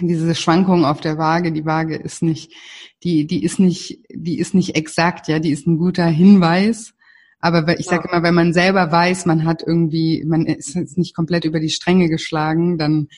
diese 0.00 0.34
Schwankung 0.34 0.84
auf 0.84 1.00
der 1.00 1.18
Waage, 1.18 1.52
die 1.52 1.64
Waage 1.64 1.96
ist 1.96 2.22
nicht, 2.22 2.52
die, 3.02 3.26
die 3.26 3.44
ist 3.44 3.58
nicht, 3.58 4.00
die 4.10 4.38
ist 4.38 4.54
nicht 4.54 4.76
exakt, 4.76 5.28
ja, 5.28 5.38
die 5.38 5.50
ist 5.50 5.66
ein 5.66 5.78
guter 5.78 6.06
Hinweis. 6.06 6.94
Aber 7.40 7.78
ich 7.78 7.86
sage 7.86 8.08
immer, 8.08 8.22
wenn 8.22 8.34
man 8.34 8.52
selber 8.52 8.90
weiß, 8.90 9.26
man 9.26 9.44
hat 9.44 9.62
irgendwie, 9.64 10.24
man 10.26 10.46
ist 10.46 10.74
jetzt 10.74 10.98
nicht 10.98 11.14
komplett 11.14 11.44
über 11.44 11.60
die 11.60 11.70
Stränge 11.70 12.08
geschlagen, 12.08 12.78
dann 12.78 13.08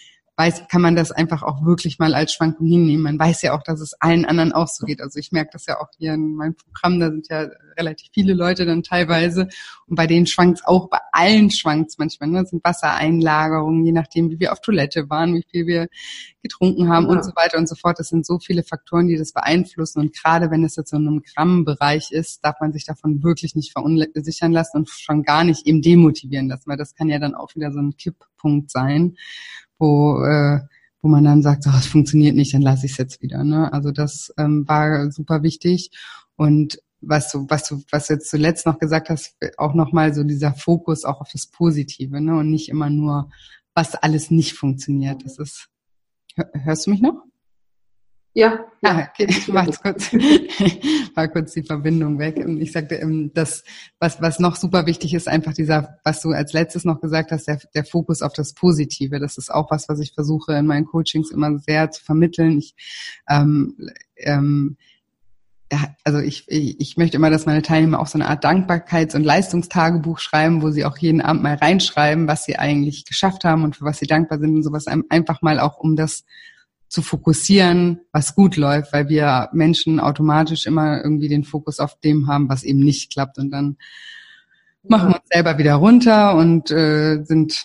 weiß, 0.40 0.68
kann 0.68 0.80
man 0.80 0.96
das 0.96 1.12
einfach 1.12 1.42
auch 1.42 1.66
wirklich 1.66 1.98
mal 1.98 2.14
als 2.14 2.32
Schwankung 2.32 2.66
hinnehmen. 2.66 3.02
Man 3.02 3.18
weiß 3.18 3.42
ja 3.42 3.52
auch, 3.52 3.62
dass 3.62 3.78
es 3.78 3.92
allen 4.00 4.24
anderen 4.24 4.52
auch 4.52 4.68
so 4.68 4.86
geht. 4.86 5.02
Also 5.02 5.18
ich 5.18 5.32
merke 5.32 5.50
das 5.52 5.66
ja 5.66 5.78
auch 5.78 5.88
hier 5.98 6.14
in 6.14 6.34
meinem 6.34 6.54
Programm, 6.54 6.98
da 6.98 7.10
sind 7.10 7.28
ja 7.28 7.46
relativ 7.76 8.08
viele 8.14 8.32
Leute 8.32 8.64
dann 8.64 8.82
teilweise 8.82 9.48
und 9.86 9.96
bei 9.96 10.06
denen 10.06 10.26
schwankt 10.26 10.60
es 10.60 10.64
auch, 10.64 10.88
bei 10.88 10.98
allen 11.12 11.50
schwankt 11.50 11.90
es 11.90 11.98
manchmal. 11.98 12.30
Ne? 12.30 12.40
Das 12.40 12.50
sind 12.50 12.64
Wassereinlagerungen, 12.64 13.84
je 13.84 13.92
nachdem, 13.92 14.30
wie 14.30 14.40
wir 14.40 14.52
auf 14.52 14.62
Toilette 14.62 15.10
waren, 15.10 15.34
wie 15.34 15.44
viel 15.50 15.66
wir 15.66 15.88
getrunken 16.42 16.88
haben 16.88 17.04
ja. 17.04 17.12
und 17.12 17.22
so 17.22 17.32
weiter 17.36 17.58
und 17.58 17.68
so 17.68 17.74
fort. 17.74 17.98
Das 17.98 18.08
sind 18.08 18.24
so 18.24 18.38
viele 18.38 18.62
Faktoren, 18.62 19.08
die 19.08 19.18
das 19.18 19.34
beeinflussen 19.34 20.00
und 20.00 20.16
gerade 20.16 20.50
wenn 20.50 20.64
es 20.64 20.74
jetzt 20.76 20.88
so 20.88 20.96
in 20.96 21.06
einem 21.06 21.22
Grammbereich 21.22 22.12
ist, 22.12 22.42
darf 22.42 22.56
man 22.62 22.72
sich 22.72 22.86
davon 22.86 23.22
wirklich 23.22 23.54
nicht 23.54 23.72
verunsichern 23.72 24.52
lassen 24.52 24.78
und 24.78 24.88
schon 24.88 25.22
gar 25.22 25.44
nicht 25.44 25.66
eben 25.66 25.82
demotivieren 25.82 26.48
lassen, 26.48 26.70
weil 26.70 26.78
das 26.78 26.94
kann 26.94 27.10
ja 27.10 27.18
dann 27.18 27.34
auch 27.34 27.54
wieder 27.54 27.72
so 27.72 27.78
ein 27.78 27.94
Kipppunkt 27.98 28.70
sein 28.70 29.16
wo, 29.80 30.22
äh, 30.22 30.60
wo 31.02 31.08
man 31.08 31.24
dann 31.24 31.42
sagt, 31.42 31.64
oh, 31.66 31.76
es 31.76 31.86
funktioniert 31.86 32.36
nicht, 32.36 32.54
dann 32.54 32.62
lasse 32.62 32.86
ich 32.86 32.92
es 32.92 32.98
jetzt 32.98 33.22
wieder. 33.22 33.42
Ne? 33.42 33.72
Also 33.72 33.90
das 33.90 34.32
ähm, 34.38 34.68
war 34.68 35.10
super 35.10 35.42
wichtig. 35.42 35.90
Und 36.36 36.78
was 37.00 37.32
du, 37.32 37.46
was 37.48 37.68
du, 37.68 37.82
was 37.90 38.06
du 38.06 38.14
jetzt 38.14 38.30
zuletzt 38.30 38.66
noch 38.66 38.78
gesagt 38.78 39.08
hast, 39.08 39.36
auch 39.56 39.74
nochmal 39.74 40.14
so 40.14 40.22
dieser 40.22 40.52
Fokus 40.52 41.04
auch 41.04 41.20
auf 41.20 41.30
das 41.32 41.46
Positive, 41.46 42.20
ne? 42.20 42.36
Und 42.36 42.50
nicht 42.50 42.68
immer 42.68 42.90
nur, 42.90 43.30
was 43.74 43.94
alles 43.94 44.30
nicht 44.30 44.54
funktioniert. 44.54 45.24
Das 45.24 45.38
ist, 45.38 45.68
hörst 46.52 46.86
du 46.86 46.90
mich 46.90 47.00
noch? 47.00 47.24
Ja. 48.32 48.64
Ah, 48.82 49.08
okay. 49.10 49.26
War 49.52 49.66
kurz, 49.66 50.12
war 51.14 51.28
kurz 51.28 51.52
die 51.52 51.64
Verbindung 51.64 52.18
weg. 52.18 52.38
Ich 52.60 52.72
sagte, 52.72 52.94
ähm, 52.94 53.32
das, 53.34 53.64
was, 53.98 54.22
was 54.22 54.38
noch 54.38 54.54
super 54.54 54.86
wichtig 54.86 55.14
ist, 55.14 55.26
einfach 55.26 55.52
dieser, 55.52 55.98
was 56.04 56.22
du 56.22 56.30
als 56.30 56.52
letztes 56.52 56.84
noch 56.84 57.00
gesagt 57.00 57.32
hast, 57.32 57.48
der, 57.48 57.58
der 57.74 57.84
Fokus 57.84 58.22
auf 58.22 58.32
das 58.32 58.54
Positive. 58.54 59.18
Das 59.18 59.36
ist 59.36 59.52
auch 59.52 59.70
was, 59.70 59.88
was 59.88 59.98
ich 59.98 60.12
versuche 60.14 60.54
in 60.54 60.66
meinen 60.66 60.86
Coachings 60.86 61.32
immer 61.32 61.58
sehr 61.58 61.90
zu 61.90 62.04
vermitteln. 62.04 62.58
Ich, 62.58 62.74
ähm, 63.28 63.76
ähm, 64.16 64.76
also 66.04 66.18
ich, 66.18 66.48
ich 66.48 66.96
möchte 66.96 67.16
immer, 67.16 67.30
dass 67.30 67.46
meine 67.46 67.62
Teilnehmer 67.62 68.00
auch 68.00 68.06
so 68.06 68.18
eine 68.18 68.28
Art 68.28 68.44
Dankbarkeits- 68.44 69.14
und 69.14 69.24
Leistungstagebuch 69.24 70.18
schreiben, 70.18 70.62
wo 70.62 70.70
sie 70.70 70.84
auch 70.84 70.98
jeden 70.98 71.20
Abend 71.20 71.42
mal 71.42 71.54
reinschreiben, 71.54 72.28
was 72.28 72.44
sie 72.44 72.58
eigentlich 72.58 73.04
geschafft 73.04 73.44
haben 73.44 73.64
und 73.64 73.76
für 73.76 73.84
was 73.84 73.98
sie 73.98 74.06
dankbar 74.06 74.38
sind 74.38 74.54
und 74.54 74.62
sowas 74.62 74.86
einfach 74.86 75.42
mal 75.42 75.60
auch 75.60 75.78
um 75.78 75.96
das 75.96 76.24
zu 76.90 77.02
fokussieren, 77.02 78.00
was 78.12 78.34
gut 78.34 78.56
läuft, 78.56 78.92
weil 78.92 79.08
wir 79.08 79.48
Menschen 79.52 80.00
automatisch 80.00 80.66
immer 80.66 81.02
irgendwie 81.02 81.28
den 81.28 81.44
Fokus 81.44 81.78
auf 81.78 81.98
dem 82.00 82.26
haben, 82.26 82.48
was 82.48 82.64
eben 82.64 82.80
nicht 82.80 83.12
klappt 83.12 83.38
und 83.38 83.50
dann 83.50 83.76
machen 84.82 85.10
wir 85.10 85.16
uns 85.16 85.28
selber 85.32 85.56
wieder 85.56 85.74
runter 85.74 86.34
und 86.36 86.70
äh, 86.72 87.22
sind 87.22 87.64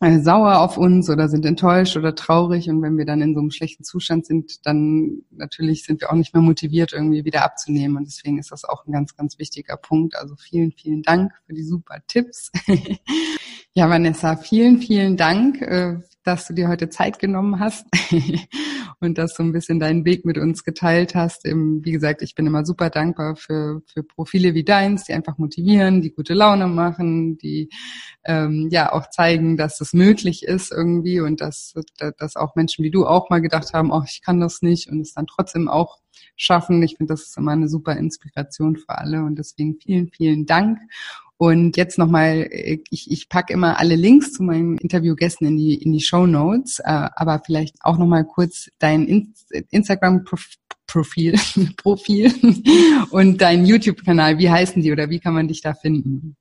äh, 0.00 0.20
sauer 0.20 0.60
auf 0.60 0.78
uns 0.78 1.10
oder 1.10 1.28
sind 1.28 1.44
enttäuscht 1.44 1.98
oder 1.98 2.14
traurig 2.14 2.70
und 2.70 2.80
wenn 2.80 2.96
wir 2.96 3.04
dann 3.04 3.20
in 3.20 3.34
so 3.34 3.40
einem 3.40 3.50
schlechten 3.50 3.84
Zustand 3.84 4.24
sind, 4.24 4.64
dann 4.64 5.22
natürlich 5.30 5.84
sind 5.84 6.00
wir 6.00 6.10
auch 6.10 6.16
nicht 6.16 6.32
mehr 6.32 6.42
motiviert, 6.42 6.94
irgendwie 6.94 7.26
wieder 7.26 7.44
abzunehmen 7.44 7.98
und 7.98 8.04
deswegen 8.04 8.38
ist 8.38 8.52
das 8.52 8.64
auch 8.64 8.86
ein 8.86 8.92
ganz, 8.92 9.16
ganz 9.16 9.38
wichtiger 9.38 9.76
Punkt. 9.76 10.16
Also 10.16 10.34
vielen, 10.36 10.72
vielen 10.72 11.02
Dank 11.02 11.32
für 11.46 11.52
die 11.52 11.62
super 11.62 11.96
Tipps. 12.06 12.50
ja, 13.74 13.90
Vanessa, 13.90 14.36
vielen, 14.36 14.78
vielen 14.78 15.18
Dank 15.18 15.60
äh, 15.60 15.98
dass 16.26 16.46
du 16.46 16.54
dir 16.54 16.68
heute 16.68 16.88
Zeit 16.88 17.18
genommen 17.18 17.60
hast 17.60 17.86
und 19.00 19.16
dass 19.16 19.34
du 19.34 19.44
ein 19.44 19.52
bisschen 19.52 19.78
deinen 19.78 20.04
Weg 20.04 20.24
mit 20.24 20.38
uns 20.38 20.64
geteilt 20.64 21.14
hast. 21.14 21.44
Wie 21.44 21.92
gesagt, 21.92 22.22
ich 22.22 22.34
bin 22.34 22.46
immer 22.46 22.66
super 22.66 22.90
dankbar 22.90 23.36
für, 23.36 23.82
für 23.86 24.02
Profile 24.02 24.54
wie 24.54 24.64
deins, 24.64 25.04
die 25.04 25.12
einfach 25.12 25.38
motivieren, 25.38 26.02
die 26.02 26.12
gute 26.12 26.34
Laune 26.34 26.66
machen, 26.66 27.38
die 27.38 27.70
ähm, 28.24 28.68
ja 28.70 28.92
auch 28.92 29.08
zeigen, 29.10 29.56
dass 29.56 29.80
es 29.80 29.92
möglich 29.92 30.42
ist 30.42 30.72
irgendwie 30.72 31.20
und 31.20 31.40
dass, 31.40 31.74
dass 32.18 32.34
auch 32.34 32.56
Menschen 32.56 32.84
wie 32.84 32.90
du 32.90 33.06
auch 33.06 33.30
mal 33.30 33.40
gedacht 33.40 33.72
haben, 33.72 33.92
oh, 33.92 34.02
ich 34.04 34.20
kann 34.20 34.40
das 34.40 34.62
nicht 34.62 34.90
und 34.90 35.00
es 35.00 35.14
dann 35.14 35.26
trotzdem 35.26 35.68
auch 35.68 35.98
schaffen. 36.34 36.82
Ich 36.82 36.96
finde, 36.96 37.12
das 37.12 37.22
ist 37.22 37.36
immer 37.36 37.52
eine 37.52 37.68
super 37.68 37.96
Inspiration 37.96 38.76
für 38.76 38.98
alle 38.98 39.22
und 39.22 39.36
deswegen 39.36 39.78
vielen, 39.80 40.08
vielen 40.08 40.46
Dank. 40.46 40.78
Und 41.38 41.76
jetzt 41.76 41.98
nochmal, 41.98 42.48
äh, 42.50 42.78
ich, 42.90 43.10
ich 43.10 43.28
packe 43.28 43.52
immer 43.52 43.78
alle 43.78 43.94
Links 43.94 44.32
zu 44.32 44.42
meinen 44.42 44.78
Interviewgästen 44.78 45.46
in 45.46 45.56
die, 45.56 45.74
in 45.74 45.92
die 45.92 46.00
Show 46.00 46.26
Notes, 46.26 46.78
äh, 46.78 46.84
aber 47.14 47.42
vielleicht 47.44 47.76
auch 47.80 47.98
nochmal 47.98 48.24
kurz 48.24 48.70
dein 48.78 49.06
In 49.06 49.34
Instagram-Profil 49.70 51.34
Profil 51.76 52.32
und 53.10 53.40
dein 53.40 53.66
YouTube-Kanal. 53.66 54.38
Wie 54.38 54.50
heißen 54.50 54.82
die 54.82 54.92
oder 54.92 55.10
wie 55.10 55.20
kann 55.20 55.34
man 55.34 55.48
dich 55.48 55.60
da 55.60 55.74
finden? 55.74 56.36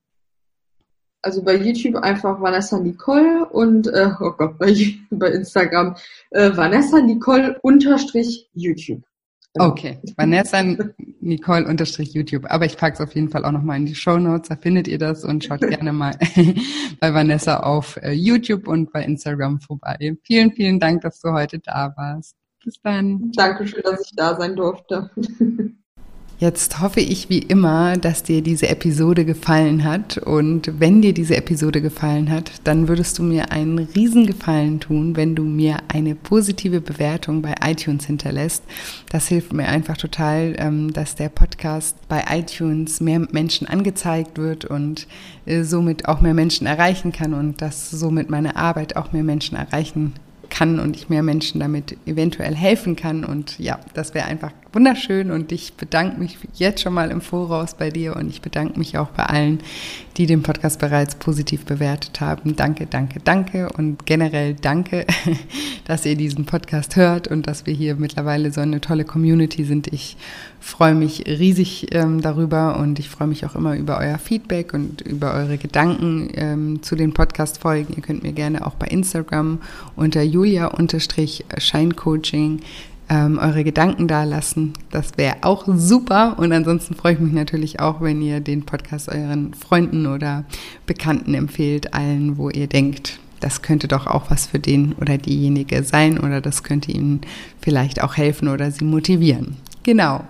Also 1.22 1.44
bei 1.44 1.56
YouTube 1.56 1.96
einfach 1.96 2.40
Vanessa 2.40 2.80
Nicole 2.80 3.48
und 3.50 3.88
äh, 3.88 4.12
oh 4.20 4.32
Gott, 4.32 4.60
bei, 4.60 4.74
bei 5.10 5.32
Instagram 5.32 5.96
äh, 6.30 6.56
Vanessa 6.56 7.02
Nicole 7.02 7.58
unterstrich 7.64 8.48
YouTube. 8.54 9.02
Genau. 9.56 9.70
Okay, 9.70 9.98
Vanessa 10.18 10.62
Nicole 11.22 11.66
unterstrich 11.66 12.14
YouTube. 12.14 12.46
Aber 12.50 12.66
ich 12.66 12.76
packe 12.76 12.96
es 12.96 13.02
auf 13.02 13.16
jeden 13.16 13.30
Fall 13.30 13.46
auch 13.46 13.52
nochmal 13.52 13.78
in 13.78 13.86
die 13.86 13.96
Show 13.96 14.18
Notes. 14.18 14.50
Da 14.50 14.58
findet 14.58 14.88
ihr 14.90 14.98
das 14.98 15.24
und 15.24 15.46
schaut 15.46 15.62
gerne 15.62 15.94
mal 15.94 16.12
bei 17.00 17.14
Vanessa 17.14 17.62
auf 17.62 17.96
äh, 18.04 18.12
YouTube 18.12 18.68
und 18.68 18.92
bei 18.92 19.04
Instagram 19.06 19.62
vorbei. 19.62 20.18
Vielen, 20.24 20.52
vielen 20.52 20.80
Dank, 20.80 21.02
dass 21.02 21.22
du 21.22 21.32
heute 21.32 21.60
da 21.60 21.94
warst. 21.96 22.36
Bis 22.66 22.82
dann. 22.82 23.32
Dankeschön, 23.32 23.82
dass 23.84 24.06
ich 24.06 24.12
da 24.16 24.36
sein 24.36 24.58
durfte. 24.58 25.10
Jetzt 26.38 26.82
hoffe 26.82 27.00
ich 27.00 27.30
wie 27.30 27.40
immer, 27.40 27.96
dass 27.96 28.22
dir 28.22 28.42
diese 28.42 28.68
Episode 28.68 29.24
gefallen 29.24 29.86
hat. 29.86 30.18
Und 30.18 30.70
wenn 30.80 31.02
dir 31.02 31.14
diese 31.14 31.38
Episode 31.38 31.82
gefallen 31.82 32.30
hat, 32.30 32.52
dann 32.66 32.90
würdest 32.90 33.18
du 33.18 33.24
mir 33.24 33.54
einen 33.54 33.80
Riesengefallen 33.80 34.82
tun, 34.82 35.16
wenn 35.16 35.36
du 35.36 35.44
mir 35.44 35.78
eine 35.88 36.14
positive 36.14 36.82
Bewertung 36.82 37.42
bei 37.42 37.56
iTunes 37.64 38.06
hinterlässt. 38.06 38.64
Das 39.10 39.30
hilft 39.30 39.54
mir 39.54 39.70
einfach 39.70 39.96
total, 39.96 40.56
ähm, 40.58 40.92
dass 40.92 41.16
der 41.16 41.30
Podcast 41.30 41.96
bei 42.10 42.26
iTunes 42.30 43.00
mehr 43.00 43.26
Menschen 43.32 43.66
angezeigt 43.66 44.38
wird 44.38 44.66
und 44.66 45.08
äh, 45.46 45.64
somit 45.64 46.10
auch 46.10 46.20
mehr 46.20 46.34
Menschen 46.34 46.68
erreichen 46.68 47.14
kann 47.14 47.34
und 47.34 47.62
dass 47.62 47.90
somit 47.90 48.30
meine 48.30 48.58
Arbeit 48.58 48.98
auch 48.98 49.14
mehr 49.14 49.24
Menschen 49.24 49.56
erreichen 49.56 50.12
kann 50.50 50.80
und 50.80 50.96
ich 50.96 51.10
mehr 51.10 51.24
Menschen 51.24 51.60
damit 51.60 51.98
eventuell 52.06 52.56
helfen 52.56 52.96
kann. 52.96 53.24
Und 53.24 53.58
ja, 53.60 53.80
das 53.94 54.14
wäre 54.14 54.26
einfach 54.26 54.52
wunderschön 54.76 55.32
und 55.32 55.52
ich 55.54 55.76
bedanke 55.76 56.20
mich 56.20 56.38
jetzt 56.56 56.82
schon 56.82 56.94
mal 56.94 57.10
im 57.10 57.22
Voraus 57.22 57.76
bei 57.76 57.90
dir 57.90 58.18
und 58.18 58.30
ich 58.30 58.42
bedanke 58.42 58.78
mich 58.78 58.98
auch 58.98 59.08
bei 59.08 59.24
allen, 59.24 59.62
die 60.18 60.26
den 60.26 60.44
Podcast 60.44 60.80
bereits 60.80 61.16
positiv 61.16 61.64
bewertet 61.64 62.20
haben. 62.20 62.58
Danke, 62.58 62.86
danke, 62.86 63.22
danke 63.24 63.70
und 63.70 64.06
generell 64.06 64.54
danke, 64.54 65.06
dass 65.86 66.06
ihr 66.06 66.18
diesen 66.18 66.46
Podcast 66.46 66.98
hört 66.98 67.30
und 67.30 67.48
dass 67.48 67.66
wir 67.66 67.74
hier 67.74 67.96
mittlerweile 67.96 68.52
so 68.52 68.60
eine 68.60 68.82
tolle 68.82 69.06
Community 69.06 69.64
sind. 69.64 69.88
Ich 69.94 70.18
freue 70.60 70.94
mich 70.94 71.24
riesig 71.26 71.96
ähm, 71.96 72.20
darüber 72.22 72.78
und 72.78 73.00
ich 73.00 73.10
freue 73.10 73.30
mich 73.30 73.46
auch 73.46 73.56
immer 73.56 73.78
über 73.78 73.98
euer 74.00 74.18
Feedback 74.18 74.74
und 74.74 75.00
über 75.02 75.36
eure 75.36 75.58
Gedanken 75.58 76.30
ähm, 76.34 76.84
zu 76.84 76.98
den 76.98 77.14
Podcast-Folgen. 77.14 77.94
Ihr 77.96 78.04
könnt 78.04 78.24
mir 78.24 78.34
gerne 78.34 78.68
auch 78.68 78.76
bei 78.76 78.88
Instagram 78.88 79.62
unter 79.96 80.22
julia-scheincoaching 80.22 82.60
ähm, 83.10 83.38
eure 83.38 83.64
Gedanken 83.64 84.08
da 84.08 84.24
lassen. 84.24 84.74
Das 84.92 85.18
wäre 85.18 85.38
auch 85.42 85.66
super. 85.68 86.38
Und 86.40 86.52
ansonsten 86.52 86.96
freue 86.96 87.14
ich 87.14 87.20
mich 87.20 87.34
natürlich 87.34 87.80
auch, 87.80 88.02
wenn 88.02 88.22
ihr 88.22 88.40
den 88.40 88.66
Podcast 88.66 89.10
euren 89.10 89.54
Freunden 89.54 90.08
oder 90.08 90.46
Bekannten 90.86 91.34
empfehlt, 91.34 91.94
allen, 91.94 92.38
wo 92.38 92.50
ihr 92.50 92.68
denkt, 92.68 93.20
das 93.40 93.62
könnte 93.62 93.88
doch 93.88 94.08
auch 94.08 94.32
was 94.32 94.48
für 94.48 94.60
den 94.60 94.94
oder 94.94 95.18
diejenige 95.18 95.84
sein 95.84 96.20
oder 96.20 96.42
das 96.42 96.64
könnte 96.64 96.92
ihnen 96.92 97.22
vielleicht 97.62 98.02
auch 98.02 98.18
helfen 98.18 98.48
oder 98.48 98.72
sie 98.72 98.86
motivieren. 98.86 99.58
Genau. 99.86 100.22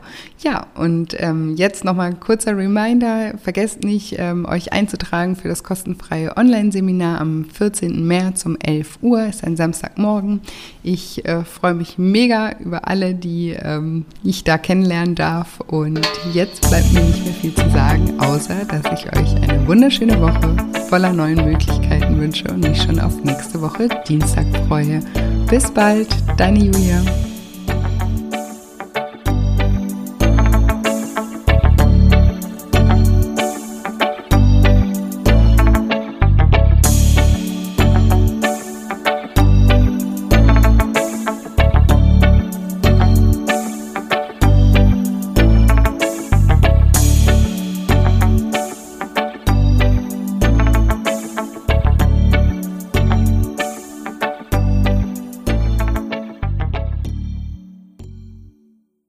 Ja, 0.43 0.67
und 0.75 1.15
ähm, 1.17 1.55
jetzt 1.55 1.85
nochmal 1.85 2.09
ein 2.09 2.19
kurzer 2.19 2.57
Reminder. 2.57 3.35
Vergesst 3.41 3.85
nicht, 3.85 4.15
ähm, 4.19 4.45
euch 4.45 4.73
einzutragen 4.73 5.37
für 5.37 5.47
das 5.47 5.63
kostenfreie 5.63 6.35
Online-Seminar 6.35 7.21
am 7.21 7.45
14. 7.45 8.05
März 8.05 8.45
um 8.45 8.57
11 8.57 8.99
Uhr. 9.01 9.25
Ist 9.25 9.45
ein 9.45 9.55
Samstagmorgen. 9.55 10.41
Ich 10.83 11.23
äh, 11.23 11.45
freue 11.45 11.73
mich 11.73 11.97
mega 11.97 12.51
über 12.59 12.89
alle, 12.89 13.15
die 13.15 13.51
ähm, 13.57 14.03
ich 14.25 14.43
da 14.43 14.57
kennenlernen 14.57 15.15
darf. 15.15 15.61
Und 15.61 16.01
jetzt 16.33 16.67
bleibt 16.67 16.91
mir 16.91 16.99
nicht 16.99 17.23
mehr 17.23 17.33
viel 17.35 17.55
zu 17.55 17.69
sagen, 17.69 18.19
außer 18.19 18.65
dass 18.65 18.83
ich 18.99 19.07
euch 19.17 19.35
eine 19.41 19.65
wunderschöne 19.65 20.19
Woche 20.19 20.57
voller 20.89 21.13
neuen 21.13 21.45
Möglichkeiten 21.45 22.19
wünsche 22.19 22.43
und 22.49 22.59
mich 22.59 22.81
schon 22.83 22.99
auf 22.99 23.23
nächste 23.23 23.61
Woche 23.61 23.87
Dienstag 24.05 24.45
freue. 24.67 24.99
Bis 25.49 25.71
bald, 25.71 26.09
deine 26.35 26.59
Julia. 26.59 27.01